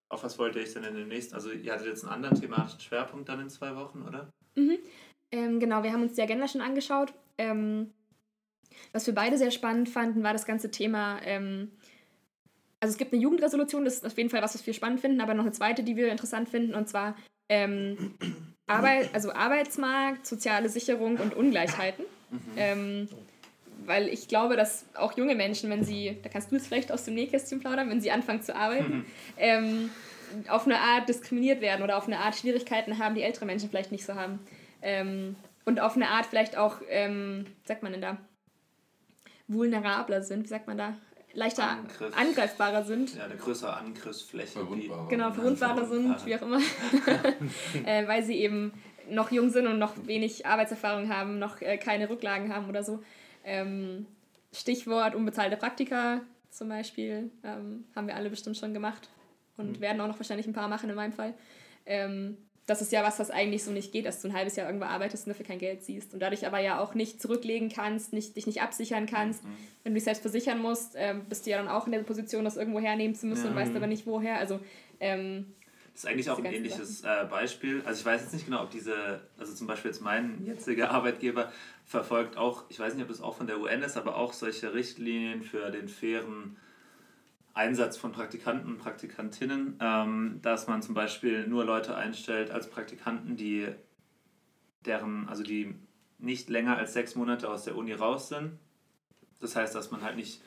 auf 0.09 0.23
was 0.23 0.37
wollt 0.39 0.55
ihr 0.55 0.61
euch 0.61 0.73
denn 0.73 0.83
in 0.83 0.95
dem 0.95 1.07
nächsten, 1.07 1.35
also 1.35 1.51
ihr 1.51 1.73
hattet 1.73 1.87
jetzt 1.87 2.03
einen 2.03 2.13
anderen 2.13 2.39
thematischen 2.39 2.79
Schwerpunkt 2.79 3.27
dann 3.29 3.39
in 3.39 3.49
zwei 3.49 3.75
Wochen, 3.75 4.03
oder? 4.03 4.29
Mhm. 4.55 4.77
Ähm, 5.31 5.59
genau, 5.59 5.83
wir 5.83 5.91
haben 5.91 6.03
uns 6.03 6.13
die 6.13 6.21
Agenda 6.21 6.47
schon 6.47 6.61
angeschaut. 6.61 7.13
Ähm, 7.37 7.91
was 8.91 9.07
wir 9.07 9.15
beide 9.15 9.37
sehr 9.37 9.51
spannend 9.51 9.89
fanden, 9.89 10.23
war 10.23 10.33
das 10.33 10.45
ganze 10.45 10.71
Thema 10.71 11.19
ähm, 11.23 11.71
also 12.85 12.93
es 12.93 12.97
gibt 12.97 13.13
eine 13.13 13.21
Jugendresolution, 13.21 13.83
das 13.83 13.95
ist 13.95 14.05
auf 14.05 14.17
jeden 14.17 14.29
Fall 14.29 14.41
was, 14.41 14.53
was 14.53 14.65
wir 14.65 14.73
spannend 14.73 14.99
finden, 14.99 15.19
aber 15.19 15.33
noch 15.33 15.43
eine 15.43 15.51
zweite, 15.51 15.83
die 15.83 15.95
wir 15.95 16.11
interessant 16.11 16.49
finden, 16.49 16.75
und 16.75 16.87
zwar 16.87 17.15
ähm, 17.49 18.13
Arbeit, 18.67 19.09
also 19.13 19.31
Arbeitsmarkt, 19.31 20.27
soziale 20.27 20.69
Sicherung 20.69 21.17
und 21.17 21.35
Ungleichheiten. 21.35 22.05
Mhm. 22.29 23.09
Weil 23.85 24.07
ich 24.09 24.27
glaube, 24.27 24.55
dass 24.55 24.85
auch 24.95 25.17
junge 25.17 25.35
Menschen, 25.35 25.69
wenn 25.69 25.83
sie, 25.83 26.17
da 26.23 26.29
kannst 26.29 26.51
du 26.51 26.55
es 26.55 26.67
vielleicht 26.67 26.91
aus 26.91 27.05
dem 27.05 27.15
Nähkästchen 27.15 27.59
plaudern, 27.59 27.89
wenn 27.89 28.01
sie 28.01 28.11
anfangen 28.11 28.41
zu 28.41 28.55
arbeiten, 28.55 28.97
mhm. 28.97 29.05
ähm, 29.37 29.89
auf 30.47 30.65
eine 30.65 30.79
Art 30.79 31.07
diskriminiert 31.07 31.61
werden 31.61 31.83
oder 31.83 31.97
auf 31.97 32.07
eine 32.07 32.19
Art 32.19 32.35
Schwierigkeiten 32.35 32.99
haben, 32.99 33.15
die 33.15 33.21
ältere 33.21 33.45
Menschen 33.45 33.69
vielleicht 33.69 33.91
nicht 33.91 34.05
so 34.05 34.15
haben. 34.15 34.39
Ähm, 34.81 35.35
und 35.65 35.79
auf 35.79 35.95
eine 35.95 36.09
Art 36.09 36.25
vielleicht 36.25 36.57
auch, 36.57 36.81
ähm, 36.89 37.45
sagt 37.63 37.83
man 37.83 37.91
denn 37.91 38.01
da, 38.01 38.17
vulnerabler 39.47 40.21
sind, 40.21 40.43
wie 40.43 40.47
sagt 40.47 40.67
man 40.67 40.77
da? 40.77 40.95
leichter 41.35 41.69
Angriff. 41.69 42.17
angreifbarer 42.17 42.83
sind. 42.83 43.15
Ja, 43.15 43.25
eine 43.25 43.35
größere 43.35 43.75
Angriffsfläche. 43.75 44.59
Verwundbarer. 44.59 45.07
Genau, 45.09 45.31
verwundbarer 45.31 45.85
sind, 45.85 46.25
wie 46.25 46.35
auch 46.35 46.41
immer. 46.41 46.59
äh, 47.85 48.07
weil 48.07 48.23
sie 48.23 48.35
eben 48.35 48.73
noch 49.09 49.31
jung 49.31 49.49
sind 49.49 49.67
und 49.67 49.77
noch 49.77 49.93
wenig 50.07 50.45
Arbeitserfahrung 50.45 51.09
haben, 51.09 51.37
noch 51.37 51.61
äh, 51.61 51.77
keine 51.77 52.09
Rücklagen 52.09 52.53
haben 52.53 52.69
oder 52.69 52.83
so. 52.83 53.03
Ähm, 53.45 54.05
Stichwort 54.51 55.15
unbezahlte 55.15 55.55
Praktika 55.57 56.21
zum 56.49 56.69
Beispiel 56.69 57.29
ähm, 57.43 57.83
haben 57.95 58.07
wir 58.07 58.15
alle 58.15 58.29
bestimmt 58.29 58.57
schon 58.57 58.73
gemacht 58.73 59.09
und 59.57 59.77
Mhm. 59.77 59.81
werden 59.81 60.01
auch 60.01 60.07
noch 60.07 60.19
wahrscheinlich 60.19 60.47
ein 60.47 60.53
paar 60.53 60.67
machen 60.67 60.89
in 60.89 60.95
meinem 60.95 61.13
Fall. 61.13 61.33
Ähm, 61.85 62.37
das 62.65 62.81
ist 62.81 62.91
ja 62.91 63.03
was, 63.03 63.19
was 63.19 63.29
eigentlich 63.29 63.63
so 63.63 63.69
nicht 63.71 63.91
geht, 63.91 64.07
dass 64.07 64.21
du 64.23 64.27
ein 64.29 64.33
halbes 64.33 64.55
Jahr 64.55 64.65
irgendwo 64.67 64.87
arbeitest 64.87 65.27
und 65.27 65.33
dafür 65.33 65.45
kein 65.45 65.59
Geld 65.59 65.83
siehst 65.83 66.13
und 66.15 66.19
dadurch 66.21 66.47
aber 66.47 66.57
ja 66.59 66.79
auch 66.79 66.95
nicht 66.95 67.21
zurücklegen 67.21 67.69
kannst, 67.69 68.11
nicht, 68.11 68.35
dich 68.37 68.47
nicht 68.47 68.61
absichern 68.63 69.05
kannst. 69.05 69.43
Mhm. 69.43 69.49
Wenn 69.83 69.91
du 69.93 69.95
dich 69.97 70.03
selbst 70.05 70.21
versichern 70.21 70.57
musst, 70.57 70.93
ähm, 70.95 71.25
bist 71.29 71.45
du 71.45 71.51
ja 71.51 71.57
dann 71.57 71.67
auch 71.67 71.85
in 71.85 71.91
der 71.91 71.99
Position, 71.99 72.43
das 72.43 72.57
irgendwo 72.57 72.79
hernehmen 72.79 73.13
zu 73.15 73.27
müssen 73.27 73.43
Ja. 73.45 73.49
und 73.51 73.55
weißt 73.57 73.75
aber 73.75 73.85
nicht 73.87 74.07
woher. 74.07 74.39
Also 74.39 74.59
ähm, 74.99 75.53
Das 75.93 76.05
ist 76.05 76.09
eigentlich 76.09 76.29
auch 76.31 76.39
ein 76.39 76.45
ähnliches 76.45 77.03
äh, 77.03 77.25
Beispiel. 77.29 77.83
Also 77.85 77.99
ich 77.99 78.05
weiß 78.05 78.21
jetzt 78.23 78.33
nicht 78.33 78.45
genau, 78.45 78.63
ob 78.63 78.71
diese, 78.71 79.21
also 79.37 79.53
zum 79.53 79.67
Beispiel 79.67 79.91
jetzt 79.91 80.01
mein 80.01 80.43
jetziger 80.45 80.89
Arbeitgeber 80.89 81.51
verfolgt 81.85 82.35
auch, 82.35 82.63
ich 82.69 82.79
weiß 82.79 82.95
nicht, 82.95 83.03
ob 83.03 83.09
das 83.09 83.21
auch 83.21 83.35
von 83.35 83.47
der 83.47 83.59
UN 83.59 83.83
ist, 83.83 83.95
aber 83.95 84.17
auch 84.17 84.33
solche 84.33 84.73
Richtlinien 84.73 85.43
für 85.43 85.69
den 85.69 85.87
fairen 85.87 86.57
Einsatz 87.53 87.95
von 87.95 88.11
Praktikanten 88.11 88.69
und 88.69 88.77
Praktikantinnen, 88.79 89.77
ähm, 89.79 90.39
dass 90.41 90.67
man 90.67 90.81
zum 90.81 90.93
Beispiel 90.95 91.47
nur 91.47 91.63
Leute 91.63 91.95
einstellt 91.95 92.51
als 92.51 92.69
Praktikanten, 92.69 93.37
die 93.37 93.67
deren, 94.85 95.29
also 95.29 95.43
die 95.43 95.73
nicht 96.17 96.49
länger 96.49 96.77
als 96.77 96.93
sechs 96.93 97.15
Monate 97.15 97.49
aus 97.49 97.63
der 97.63 97.77
Uni 97.77 97.93
raus 97.93 98.29
sind. 98.29 98.57
Das 99.39 99.55
heißt, 99.55 99.75
dass 99.75 99.91
man 99.91 100.01
halt 100.01 100.15
nicht 100.15 100.41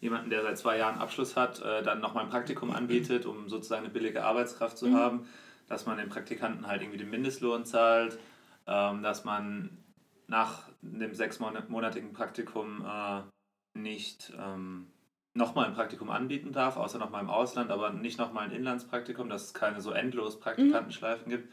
jemanden, 0.00 0.30
der 0.30 0.42
seit 0.42 0.58
zwei 0.58 0.78
Jahren 0.78 0.98
Abschluss 0.98 1.36
hat, 1.36 1.60
äh, 1.62 1.82
dann 1.82 2.00
nochmal 2.00 2.24
ein 2.24 2.30
Praktikum 2.30 2.70
anbietet, 2.70 3.24
um 3.24 3.48
sozusagen 3.48 3.84
eine 3.84 3.92
billige 3.92 4.24
Arbeitskraft 4.24 4.76
zu 4.76 4.88
Mhm. 4.88 4.96
haben, 4.96 5.28
dass 5.68 5.86
man 5.86 5.96
den 5.96 6.08
Praktikanten 6.08 6.66
halt 6.66 6.82
irgendwie 6.82 6.98
den 6.98 7.10
Mindestlohn 7.10 7.64
zahlt, 7.64 8.18
ähm, 8.66 9.02
dass 9.02 9.24
man 9.24 9.70
nach 10.32 10.70
dem 10.80 11.14
sechsmonatigen 11.14 12.14
Praktikum 12.14 12.84
äh, 12.86 13.20
nicht 13.78 14.32
ähm, 14.38 14.86
nochmal 15.34 15.66
ein 15.66 15.74
Praktikum 15.74 16.08
anbieten 16.08 16.52
darf, 16.52 16.78
außer 16.78 16.98
nochmal 16.98 17.22
im 17.22 17.28
Ausland, 17.28 17.70
aber 17.70 17.90
nicht 17.90 18.18
nochmal 18.18 18.46
ein 18.46 18.52
Inlandspraktikum, 18.52 19.28
dass 19.28 19.44
es 19.44 19.54
keine 19.54 19.82
so 19.82 19.92
endlos 19.92 20.40
Praktikantenschleifen 20.40 21.30
gibt. 21.30 21.52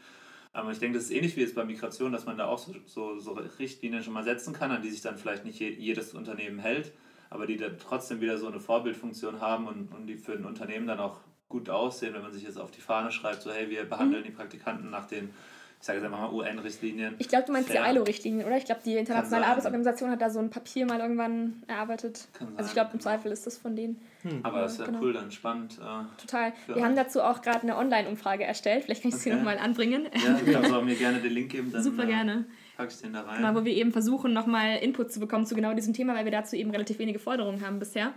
Aber 0.54 0.72
ich 0.72 0.78
denke, 0.78 0.96
das 0.96 1.04
ist 1.04 1.10
ähnlich 1.10 1.36
wie 1.36 1.42
jetzt 1.42 1.54
bei 1.54 1.64
Migration, 1.64 2.10
dass 2.10 2.24
man 2.24 2.38
da 2.38 2.46
auch 2.46 2.58
so, 2.58 2.74
so, 2.86 3.18
so 3.18 3.32
Richtlinien 3.58 4.02
schon 4.02 4.14
mal 4.14 4.24
setzen 4.24 4.54
kann, 4.54 4.70
an 4.70 4.82
die 4.82 4.90
sich 4.90 5.02
dann 5.02 5.18
vielleicht 5.18 5.44
nicht 5.44 5.60
je, 5.60 5.68
jedes 5.68 6.14
Unternehmen 6.14 6.58
hält, 6.58 6.92
aber 7.28 7.46
die 7.46 7.58
dann 7.58 7.78
trotzdem 7.78 8.22
wieder 8.22 8.38
so 8.38 8.48
eine 8.48 8.60
Vorbildfunktion 8.60 9.42
haben 9.42 9.68
und, 9.68 9.94
und 9.94 10.06
die 10.06 10.16
für 10.16 10.32
ein 10.32 10.46
Unternehmen 10.46 10.86
dann 10.86 11.00
auch 11.00 11.20
gut 11.50 11.68
aussehen, 11.68 12.14
wenn 12.14 12.22
man 12.22 12.32
sich 12.32 12.44
jetzt 12.44 12.58
auf 12.58 12.70
die 12.70 12.80
Fahne 12.80 13.12
schreibt, 13.12 13.42
so 13.42 13.52
hey, 13.52 13.68
wir 13.68 13.84
behandeln 13.84 14.24
die 14.24 14.30
Praktikanten 14.30 14.88
nach 14.88 15.06
den, 15.06 15.34
ich 15.80 15.86
sage 15.86 15.98
jetzt 15.98 16.04
einfach 16.06 16.20
mal 16.20 16.32
UN-Richtlinien. 16.32 17.14
ich 17.18 17.28
glaube, 17.28 17.46
du 17.46 17.52
meinst 17.52 17.70
Fair. 17.70 17.82
die 17.84 17.90
ILO-Richtlinien, 17.90 18.46
oder? 18.46 18.56
Ich 18.58 18.66
glaube, 18.66 18.82
die 18.84 18.96
internationale. 18.96 19.46
Arbeitsorganisation 19.46 20.10
hat 20.10 20.20
da 20.20 20.28
so 20.28 20.38
ein 20.38 20.50
Papier 20.50 20.84
mal 20.84 21.00
irgendwann 21.00 21.62
erarbeitet. 21.68 22.28
Kann 22.34 22.48
Also 22.56 22.68
ich 22.68 22.74
glaube, 22.74 22.88
im 22.92 22.98
genau. 22.98 23.02
Zweifel 23.04 23.32
ist 23.32 23.46
das 23.46 23.56
von 23.56 23.74
denen. 23.74 23.98
Aber 24.42 24.60
das 24.60 24.72
ist 24.74 24.80
ja 24.80 24.86
Genau. 24.86 25.00
cool, 25.00 25.14
dann 25.14 25.30
spannend. 25.30 25.78
Äh, 25.80 26.20
Total. 26.20 26.52
Wir 26.66 26.84
haben 26.84 26.90
euch. 26.92 26.98
dazu 26.98 27.22
auch 27.22 27.40
gerade 27.40 27.62
eine 27.62 27.78
Online-Umfrage 27.78 28.44
erstellt. 28.44 28.84
Vielleicht 28.84 29.02
kann 29.02 29.08
ich 29.10 29.16
sie 29.16 29.30
Okay. 29.30 29.38
nochmal 29.38 29.56
anbringen. 29.58 30.06
ja, 30.12 30.34
du 30.34 30.52
kannst 30.52 30.70
auch 30.72 30.82
mir 30.82 30.96
gerne 30.96 31.18
den 31.20 31.32
Link 31.32 31.50
geben, 31.50 31.72
dann 31.72 31.82
Super 31.82 32.04
äh, 32.04 32.08
gerne. 32.08 32.44
pack 32.76 32.90
ich 32.90 33.00
den 33.00 33.14
da 33.14 33.22
rein. 33.22 33.38
Genau, 33.38 33.54
wo 33.58 33.64
wir 33.64 33.72
eben 33.74 33.90
versuchen, 33.92 34.34
nochmal 34.34 34.76
Input 34.82 35.10
zu 35.12 35.18
bekommen 35.20 35.46
zu 35.46 35.54
genau 35.54 35.72
diesem 35.72 35.94
Thema, 35.94 36.14
weil 36.14 36.26
wir 36.26 36.32
dazu 36.32 36.56
eben 36.56 36.70
relativ 36.70 36.98
wenige 36.98 37.18
Forderungen 37.18 37.64
haben 37.64 37.78
bisher. 37.78 38.12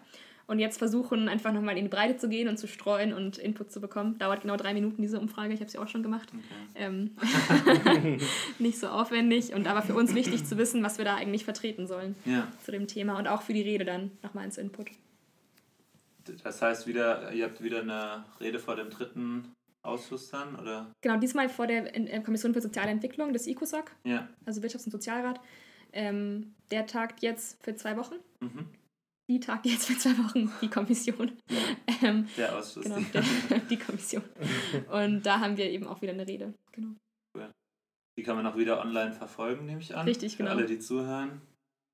Und 0.45 0.59
jetzt 0.59 0.77
versuchen, 0.77 1.29
einfach 1.29 1.53
nochmal 1.53 1.77
in 1.77 1.85
die 1.85 1.89
Breite 1.89 2.17
zu 2.17 2.27
gehen 2.27 2.49
und 2.49 2.57
zu 2.57 2.67
streuen 2.67 3.13
und 3.13 3.37
Input 3.37 3.71
zu 3.71 3.79
bekommen. 3.79 4.17
Dauert 4.19 4.41
genau 4.41 4.57
drei 4.57 4.73
Minuten, 4.73 5.01
diese 5.01 5.17
Umfrage. 5.19 5.53
Ich 5.53 5.61
habe 5.61 5.71
sie 5.71 5.77
auch 5.77 5.87
schon 5.87 6.03
gemacht. 6.03 6.29
Okay. 6.33 6.43
Ähm, 6.75 7.11
nicht 8.59 8.77
so 8.77 8.87
aufwendig 8.87 9.53
und 9.53 9.67
aber 9.67 9.81
für 9.81 9.95
uns 9.95 10.13
wichtig 10.15 10.45
zu 10.45 10.57
wissen, 10.57 10.83
was 10.83 10.97
wir 10.97 11.05
da 11.05 11.15
eigentlich 11.15 11.45
vertreten 11.45 11.87
sollen 11.87 12.15
Ja, 12.25 12.47
zu 12.63 12.71
dem 12.71 12.87
Thema 12.87 13.17
und 13.17 13.27
auch 13.27 13.41
für 13.41 13.53
die 13.53 13.61
Rede 13.61 13.85
dann 13.85 14.11
nochmal 14.21 14.45
ins 14.45 14.57
Input. 14.57 14.87
das 16.43 16.61
heißt 16.61 16.87
wieder, 16.87 17.31
ihr 17.33 17.45
habt 17.45 17.63
wieder 17.63 17.81
eine 17.81 18.25
Rede 18.39 18.59
vor 18.59 18.75
dem 18.75 18.89
dritten 18.89 19.51
Ausschuss 19.81 20.29
dann, 20.29 20.55
oder? 20.55 20.87
Genau, 21.01 21.17
diesmal 21.17 21.49
vor 21.49 21.67
der 21.67 21.95
äh, 21.95 22.21
Kommission 22.21 22.53
für 22.53 22.61
soziale 22.61 22.91
Entwicklung 22.91 23.33
des 23.33 23.47
ICOSOC, 23.47 23.91
Ja. 24.03 24.27
also 24.45 24.61
Wirtschafts- 24.61 24.85
und 24.85 24.91
Sozialrat. 24.91 25.39
Ähm, 25.93 26.53
der 26.71 26.85
tagt 26.87 27.21
jetzt 27.21 27.63
für 27.63 27.75
zwei 27.75 27.95
Wochen. 27.97 28.15
Mhm. 28.39 28.65
Die 29.33 29.39
tagt 29.39 29.65
jetzt 29.65 29.87
für 29.87 29.97
zwei 29.97 30.15
Wochen, 30.23 30.51
die 30.61 30.67
Kommission. 30.69 31.31
Ähm, 32.03 32.27
Der 32.37 32.55
Ausschuss. 32.55 32.83
genau, 32.83 32.99
der, 33.11 33.23
die 33.69 33.77
Kommission. 33.77 34.21
Und 34.91 35.23
da 35.25 35.39
haben 35.39 35.57
wir 35.57 35.71
eben 35.71 35.87
auch 35.87 36.03
wieder 36.03 36.13
eine 36.13 36.27
Rede. 36.27 36.53
Genau. 36.71 36.91
Die 38.15 38.21
kann 38.21 38.35
man 38.35 38.45
auch 38.45 38.55
wieder 38.55 38.79
online 38.79 39.11
verfolgen, 39.11 39.65
nehme 39.65 39.81
ich 39.81 39.95
an. 39.95 40.05
Richtig, 40.07 40.37
genau. 40.37 40.51
Für 40.51 40.57
alle, 40.57 40.65
die 40.67 40.77
zuhören. 40.77 41.41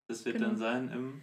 Das 0.09 0.25
wird 0.25 0.35
Genau. 0.35 0.49
dann 0.49 0.57
sein 0.57 0.89
im. 0.91 1.21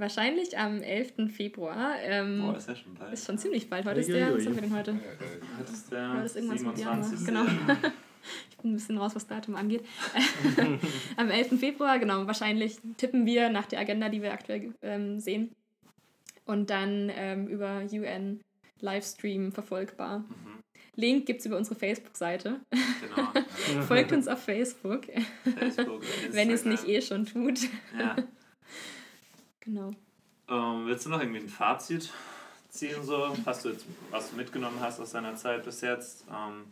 Wahrscheinlich 0.00 0.56
am 0.56 0.80
11. 0.80 1.30
Februar. 1.30 1.96
Ähm, 2.00 2.40
Boah, 2.40 2.56
ist 2.56 2.66
ja 2.66 2.74
schon 2.74 2.94
bald. 2.94 3.12
ist 3.12 3.26
schon 3.26 3.36
ziemlich 3.36 3.68
bald. 3.68 3.84
Heute 3.84 4.00
ist 4.00 4.08
der, 4.08 4.34
was 4.34 4.46
haben 4.46 4.54
wir 4.54 4.62
denn 4.62 4.74
heute? 4.74 4.98
Das 5.58 5.70
ist 5.70 5.92
der 5.92 6.14
Heute 6.14 6.24
ist 6.24 6.36
irgendwas 6.36 6.62
mit 6.62 6.78
Januar. 6.78 7.04
27. 7.04 7.26
Genau. 7.26 7.44
Ein 8.64 8.74
bisschen 8.74 8.98
raus, 8.98 9.14
was 9.14 9.26
Datum 9.26 9.56
angeht. 9.56 9.84
Am 11.16 11.30
11. 11.30 11.58
Februar, 11.58 11.98
genau, 11.98 12.26
wahrscheinlich 12.26 12.78
tippen 12.96 13.26
wir 13.26 13.48
nach 13.48 13.66
der 13.66 13.80
Agenda, 13.80 14.08
die 14.08 14.22
wir 14.22 14.32
aktuell 14.32 14.74
ähm, 14.82 15.18
sehen. 15.20 15.54
Und 16.44 16.70
dann 16.70 17.10
ähm, 17.14 17.46
über 17.48 17.82
UN 17.92 18.40
Livestream 18.80 19.52
verfolgbar. 19.52 20.20
Mhm, 20.20 20.62
Link 20.96 21.26
gibt 21.26 21.40
es 21.40 21.46
über 21.46 21.56
unsere 21.56 21.76
Facebook-Seite. 21.76 22.60
genau. 22.70 23.82
Folgt 23.86 24.12
uns 24.12 24.28
auf 24.28 24.42
Facebook, 24.42 25.06
Facebook, 25.56 26.02
wenn 26.30 26.48
ihr 26.48 26.54
es 26.54 26.64
nicht 26.64 26.86
eh 26.86 27.00
schon 27.00 27.24
tut. 27.24 27.60
Ja. 27.98 28.16
Genau. 29.60 29.92
Ähm, 30.48 30.86
willst 30.86 31.06
du 31.06 31.10
noch 31.10 31.20
irgendwie 31.20 31.40
ein 31.40 31.48
Fazit 31.48 32.12
ziehen, 32.68 33.02
so, 33.04 33.36
was 33.44 33.62
du, 33.62 33.70
jetzt, 33.70 33.86
was 34.10 34.30
du 34.30 34.36
mitgenommen 34.36 34.78
hast 34.80 35.00
aus 35.00 35.12
deiner 35.12 35.36
Zeit 35.36 35.64
bis 35.64 35.80
jetzt? 35.80 36.24
Ähm, 36.28 36.64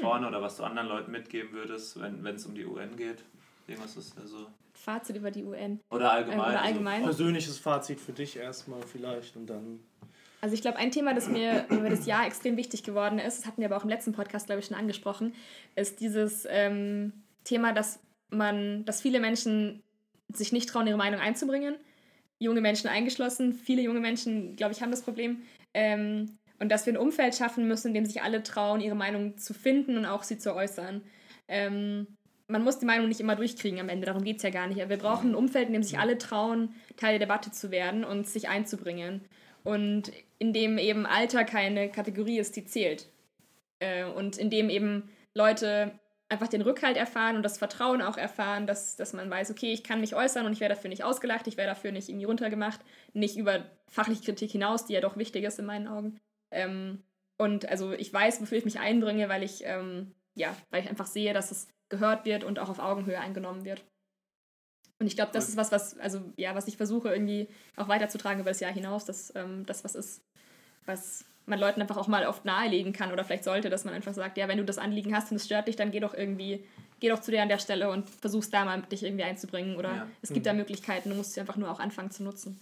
vorne 0.00 0.28
oder 0.28 0.42
was 0.42 0.56
du 0.56 0.64
anderen 0.64 0.88
Leuten 0.88 1.10
mitgeben 1.10 1.52
würdest, 1.52 2.00
wenn 2.00 2.26
es 2.26 2.46
um 2.46 2.54
die 2.54 2.64
UN 2.64 2.96
geht? 2.96 3.24
Irgendwas 3.66 3.96
ist 3.96 4.16
ja 4.16 4.26
so. 4.26 4.46
Fazit 4.72 5.16
über 5.16 5.30
die 5.30 5.44
UN. 5.44 5.80
Oder 5.90 6.12
allgemein. 6.12 6.38
Äh, 6.38 6.42
oder 6.42 6.48
also- 6.50 6.64
allgemein. 6.64 7.02
Persönliches 7.02 7.58
Fazit 7.58 8.00
für 8.00 8.12
dich 8.12 8.36
erstmal 8.36 8.82
vielleicht 8.82 9.36
und 9.36 9.46
dann. 9.46 9.80
Also 10.40 10.54
ich 10.54 10.60
glaube, 10.60 10.76
ein 10.76 10.90
Thema, 10.90 11.14
das 11.14 11.28
mir 11.28 11.66
über 11.70 11.88
das 11.88 12.06
Jahr 12.06 12.26
extrem 12.26 12.56
wichtig 12.56 12.82
geworden 12.82 13.18
ist, 13.18 13.38
das 13.38 13.46
hatten 13.46 13.60
wir 13.60 13.66
aber 13.66 13.76
auch 13.76 13.84
im 13.84 13.90
letzten 13.90 14.12
Podcast, 14.12 14.46
glaube 14.46 14.60
ich, 14.60 14.66
schon 14.66 14.76
angesprochen, 14.76 15.34
ist 15.74 16.00
dieses 16.00 16.46
ähm, 16.48 17.12
Thema, 17.44 17.72
dass 17.72 18.00
man, 18.30 18.84
dass 18.84 19.00
viele 19.00 19.18
Menschen 19.18 19.82
sich 20.32 20.52
nicht 20.52 20.68
trauen, 20.68 20.86
ihre 20.86 20.96
Meinung 20.96 21.20
einzubringen. 21.20 21.76
Junge 22.38 22.60
Menschen 22.60 22.88
eingeschlossen. 22.88 23.54
Viele 23.54 23.82
junge 23.82 24.00
Menschen, 24.00 24.56
glaube 24.56 24.72
ich, 24.72 24.82
haben 24.82 24.90
das 24.90 25.02
Problem. 25.02 25.42
Ähm, 25.72 26.38
und 26.58 26.70
dass 26.70 26.86
wir 26.86 26.92
ein 26.92 26.98
Umfeld 26.98 27.34
schaffen 27.34 27.68
müssen, 27.68 27.88
in 27.88 27.94
dem 27.94 28.06
sich 28.06 28.22
alle 28.22 28.42
trauen, 28.42 28.80
ihre 28.80 28.94
Meinung 28.94 29.36
zu 29.38 29.54
finden 29.54 29.96
und 29.96 30.06
auch 30.06 30.22
sie 30.22 30.38
zu 30.38 30.54
äußern. 30.54 31.02
Ähm, 31.48 32.06
man 32.48 32.62
muss 32.62 32.78
die 32.78 32.86
Meinung 32.86 33.08
nicht 33.08 33.20
immer 33.20 33.36
durchkriegen 33.36 33.80
am 33.80 33.88
Ende, 33.88 34.06
darum 34.06 34.24
geht 34.24 34.36
es 34.36 34.42
ja 34.42 34.50
gar 34.50 34.66
nicht. 34.66 34.80
Aber 34.80 34.90
wir 34.90 34.98
brauchen 34.98 35.30
ein 35.30 35.34
Umfeld, 35.34 35.66
in 35.66 35.72
dem 35.72 35.82
sich 35.82 35.98
alle 35.98 36.18
trauen, 36.18 36.74
Teil 36.96 37.18
der 37.18 37.26
Debatte 37.26 37.50
zu 37.50 37.70
werden 37.70 38.04
und 38.04 38.26
sich 38.26 38.48
einzubringen. 38.48 39.22
Und 39.64 40.12
in 40.38 40.52
dem 40.52 40.78
eben 40.78 41.06
Alter 41.06 41.44
keine 41.44 41.90
Kategorie 41.90 42.38
ist, 42.38 42.54
die 42.54 42.64
zählt. 42.64 43.08
Äh, 43.80 44.04
und 44.04 44.38
in 44.38 44.48
dem 44.48 44.70
eben 44.70 45.10
Leute 45.34 45.98
einfach 46.28 46.48
den 46.48 46.62
Rückhalt 46.62 46.96
erfahren 46.96 47.36
und 47.36 47.42
das 47.42 47.58
Vertrauen 47.58 48.02
auch 48.02 48.16
erfahren, 48.16 48.66
dass, 48.66 48.96
dass 48.96 49.12
man 49.12 49.30
weiß, 49.30 49.50
okay, 49.50 49.72
ich 49.72 49.84
kann 49.84 50.00
mich 50.00 50.14
äußern 50.14 50.46
und 50.46 50.52
ich 50.52 50.60
werde 50.60 50.74
dafür 50.74 50.88
nicht 50.88 51.04
ausgelacht, 51.04 51.46
ich 51.46 51.56
werde 51.56 51.70
dafür 51.70 51.92
nicht 51.92 52.08
irgendwie 52.08 52.26
runtergemacht, 52.26 52.80
nicht 53.12 53.36
über 53.36 53.64
fachliche 53.88 54.24
Kritik 54.24 54.50
hinaus, 54.50 54.86
die 54.86 54.94
ja 54.94 55.00
doch 55.00 55.16
wichtig 55.16 55.44
ist 55.44 55.58
in 55.58 55.66
meinen 55.66 55.86
Augen. 55.86 56.18
Ähm, 56.50 57.02
und 57.38 57.68
also 57.68 57.92
ich 57.92 58.12
weiß, 58.12 58.40
wofür 58.40 58.58
ich 58.58 58.64
mich 58.64 58.78
einbringe, 58.78 59.28
weil 59.28 59.42
ich, 59.42 59.62
ähm, 59.64 60.14
ja, 60.34 60.56
weil 60.70 60.82
ich 60.82 60.88
einfach 60.88 61.06
sehe, 61.06 61.34
dass 61.34 61.50
es 61.50 61.68
gehört 61.88 62.24
wird 62.24 62.44
und 62.44 62.58
auch 62.58 62.68
auf 62.68 62.78
Augenhöhe 62.78 63.18
eingenommen 63.18 63.64
wird. 63.64 63.84
Und 64.98 65.06
ich 65.06 65.16
glaube, 65.16 65.32
das 65.32 65.48
ist 65.48 65.56
was, 65.56 65.72
was, 65.72 65.98
also 65.98 66.20
ja, 66.36 66.54
was 66.54 66.68
ich 66.68 66.76
versuche 66.78 67.10
irgendwie 67.10 67.48
auch 67.76 67.88
weiterzutragen 67.88 68.40
über 68.40 68.50
das 68.50 68.60
Jahr 68.60 68.72
hinaus, 68.72 69.04
dass 69.04 69.34
ähm, 69.36 69.66
das 69.66 69.84
was 69.84 69.94
ist, 69.94 70.22
was 70.86 71.24
man 71.44 71.58
Leuten 71.58 71.80
einfach 71.80 71.96
auch 71.96 72.08
mal 72.08 72.26
oft 72.26 72.44
nahelegen 72.44 72.92
kann 72.92 73.12
oder 73.12 73.24
vielleicht 73.24 73.44
sollte, 73.44 73.70
dass 73.70 73.84
man 73.84 73.94
einfach 73.94 74.14
sagt, 74.14 74.36
ja, 74.36 74.48
wenn 74.48 74.58
du 74.58 74.64
das 74.64 74.78
Anliegen 74.78 75.14
hast 75.14 75.30
und 75.30 75.36
es 75.36 75.44
stört 75.44 75.68
dich, 75.68 75.76
dann 75.76 75.90
geh 75.90 76.00
doch 76.00 76.14
irgendwie, 76.14 76.64
geh 76.98 77.08
doch 77.08 77.20
zu 77.20 77.30
dir 77.30 77.42
an 77.42 77.48
der 77.48 77.58
Stelle 77.58 77.90
und 77.90 78.08
versuchst 78.08 78.52
da 78.52 78.64
mal 78.64 78.82
dich 78.82 79.04
irgendwie 79.04 79.24
einzubringen 79.24 79.76
oder 79.76 79.94
Ja. 79.94 80.06
es 80.22 80.32
gibt 80.32 80.46
da 80.46 80.52
Möglichkeiten, 80.54 81.10
du 81.10 81.14
musst 81.14 81.34
sie 81.34 81.40
einfach 81.40 81.56
nur 81.56 81.70
auch 81.70 81.78
anfangen 81.78 82.10
zu 82.10 82.24
nutzen. 82.24 82.60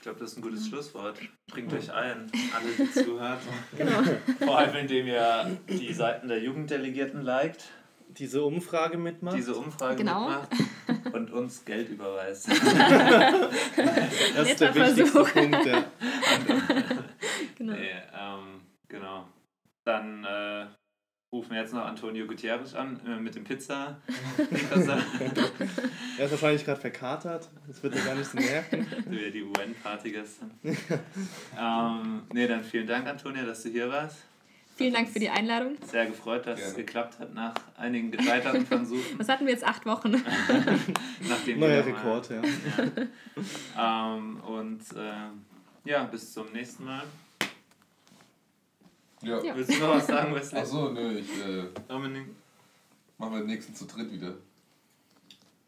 Ich 0.00 0.04
glaube, 0.04 0.18
das 0.18 0.30
ist 0.32 0.38
ein 0.38 0.40
gutes 0.40 0.66
Schlusswort. 0.66 1.18
Bringt 1.48 1.70
euch 1.74 1.92
ein, 1.92 2.32
alle, 2.56 2.70
die 2.78 2.90
zuhört. 2.90 3.38
Genau. 3.76 4.02
Vor 4.38 4.56
allem, 4.56 4.74
indem 4.76 5.06
ihr 5.08 5.58
die 5.68 5.92
Seiten 5.92 6.28
der 6.28 6.42
Jugenddelegierten 6.42 7.20
liked, 7.20 7.66
Diese 8.08 8.42
Umfrage 8.42 8.96
mitmacht. 8.96 9.36
diese 9.36 9.54
Umfrage 9.54 9.96
Genau. 9.96 10.30
mitmacht 10.30 10.48
und 11.12 11.30
uns 11.34 11.66
Geld 11.66 11.90
überweist. 11.90 12.48
das 14.34 14.48
ist 14.48 14.60
der 14.62 14.74
wichtigste 14.74 15.04
Versuch. 15.06 15.34
Punkt. 15.34 15.66
Ja. 15.66 15.84
genau. 17.58 17.72
Nee, 17.74 17.90
ähm, 18.18 18.62
genau. 18.88 19.28
Dann 19.84 20.24
äh, 20.24 20.64
rufen 21.32 21.54
jetzt 21.54 21.72
noch 21.72 21.84
Antonio 21.84 22.26
Gutierrez 22.26 22.74
an 22.74 23.00
äh, 23.06 23.20
mit 23.20 23.34
dem 23.34 23.44
Pizza. 23.44 24.00
er 26.18 26.24
ist 26.24 26.30
wahrscheinlich 26.30 26.64
gerade 26.64 26.80
verkatert. 26.80 27.48
Das 27.68 27.82
wird 27.82 27.94
er 27.94 28.02
gar 28.02 28.14
nicht 28.16 28.30
so 28.30 28.38
merken. 28.38 28.86
Wie 29.06 29.30
die 29.30 29.42
UN-Party 29.44 30.10
gestern. 30.10 30.50
ähm, 31.58 32.22
nee, 32.32 32.48
dann 32.48 32.64
vielen 32.64 32.86
Dank, 32.86 33.06
Antonia, 33.06 33.44
dass 33.44 33.62
du 33.62 33.68
hier 33.68 33.88
warst. 33.88 34.24
Vielen 34.76 34.94
Dank 34.94 35.10
für 35.10 35.18
die 35.18 35.28
Einladung. 35.28 35.76
Sehr 35.84 36.06
gefreut, 36.06 36.46
dass 36.46 36.56
Gerne. 36.58 36.70
es 36.70 36.74
geklappt 36.74 37.18
hat 37.18 37.34
nach 37.34 37.52
einigen 37.76 38.10
gescheiterten 38.10 38.64
Versuchen. 38.64 39.18
Was 39.18 39.28
hatten 39.28 39.44
wir 39.44 39.52
jetzt? 39.52 39.64
Acht 39.64 39.84
Wochen. 39.84 40.12
Nachdem 41.28 41.60
Neuer 41.60 41.84
Rekord, 41.84 42.30
ja. 42.30 42.40
ja. 43.76 44.16
Ähm, 44.16 44.40
und 44.40 44.80
äh, 44.96 45.88
ja, 45.88 46.04
bis 46.04 46.32
zum 46.32 46.50
nächsten 46.52 46.86
Mal. 46.86 47.02
Ja. 49.22 49.42
ja. 49.42 49.56
Willst 49.56 49.74
du 49.74 49.78
noch 49.78 49.96
was 49.96 50.06
sagen, 50.06 50.34
Wesley? 50.34 50.60
Achso, 50.60 50.90
nö, 50.90 51.18
ich. 51.18 51.28
Äh, 51.28 51.64
Dominik. 51.88 52.28
Machen 53.18 53.32
wir 53.32 53.40
den 53.40 53.48
nächsten 53.48 53.74
zu 53.74 53.84
dritt 53.86 54.10
wieder. 54.10 54.34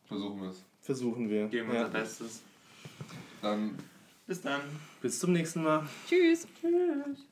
Versuchen 0.06 0.40
wir 0.40 0.50
es. 0.50 0.62
Versuchen 0.80 1.28
wir. 1.28 1.48
Geben 1.48 1.68
wir 1.68 1.74
ja. 1.74 1.86
unser 1.86 1.98
Bestes. 1.98 2.42
Dann. 3.42 3.78
Bis 4.26 4.40
dann. 4.40 4.60
Bis 5.00 5.18
zum 5.18 5.32
nächsten 5.32 5.62
Mal. 5.62 5.86
Tschüss. 6.08 6.46
Tschüss. 6.60 7.26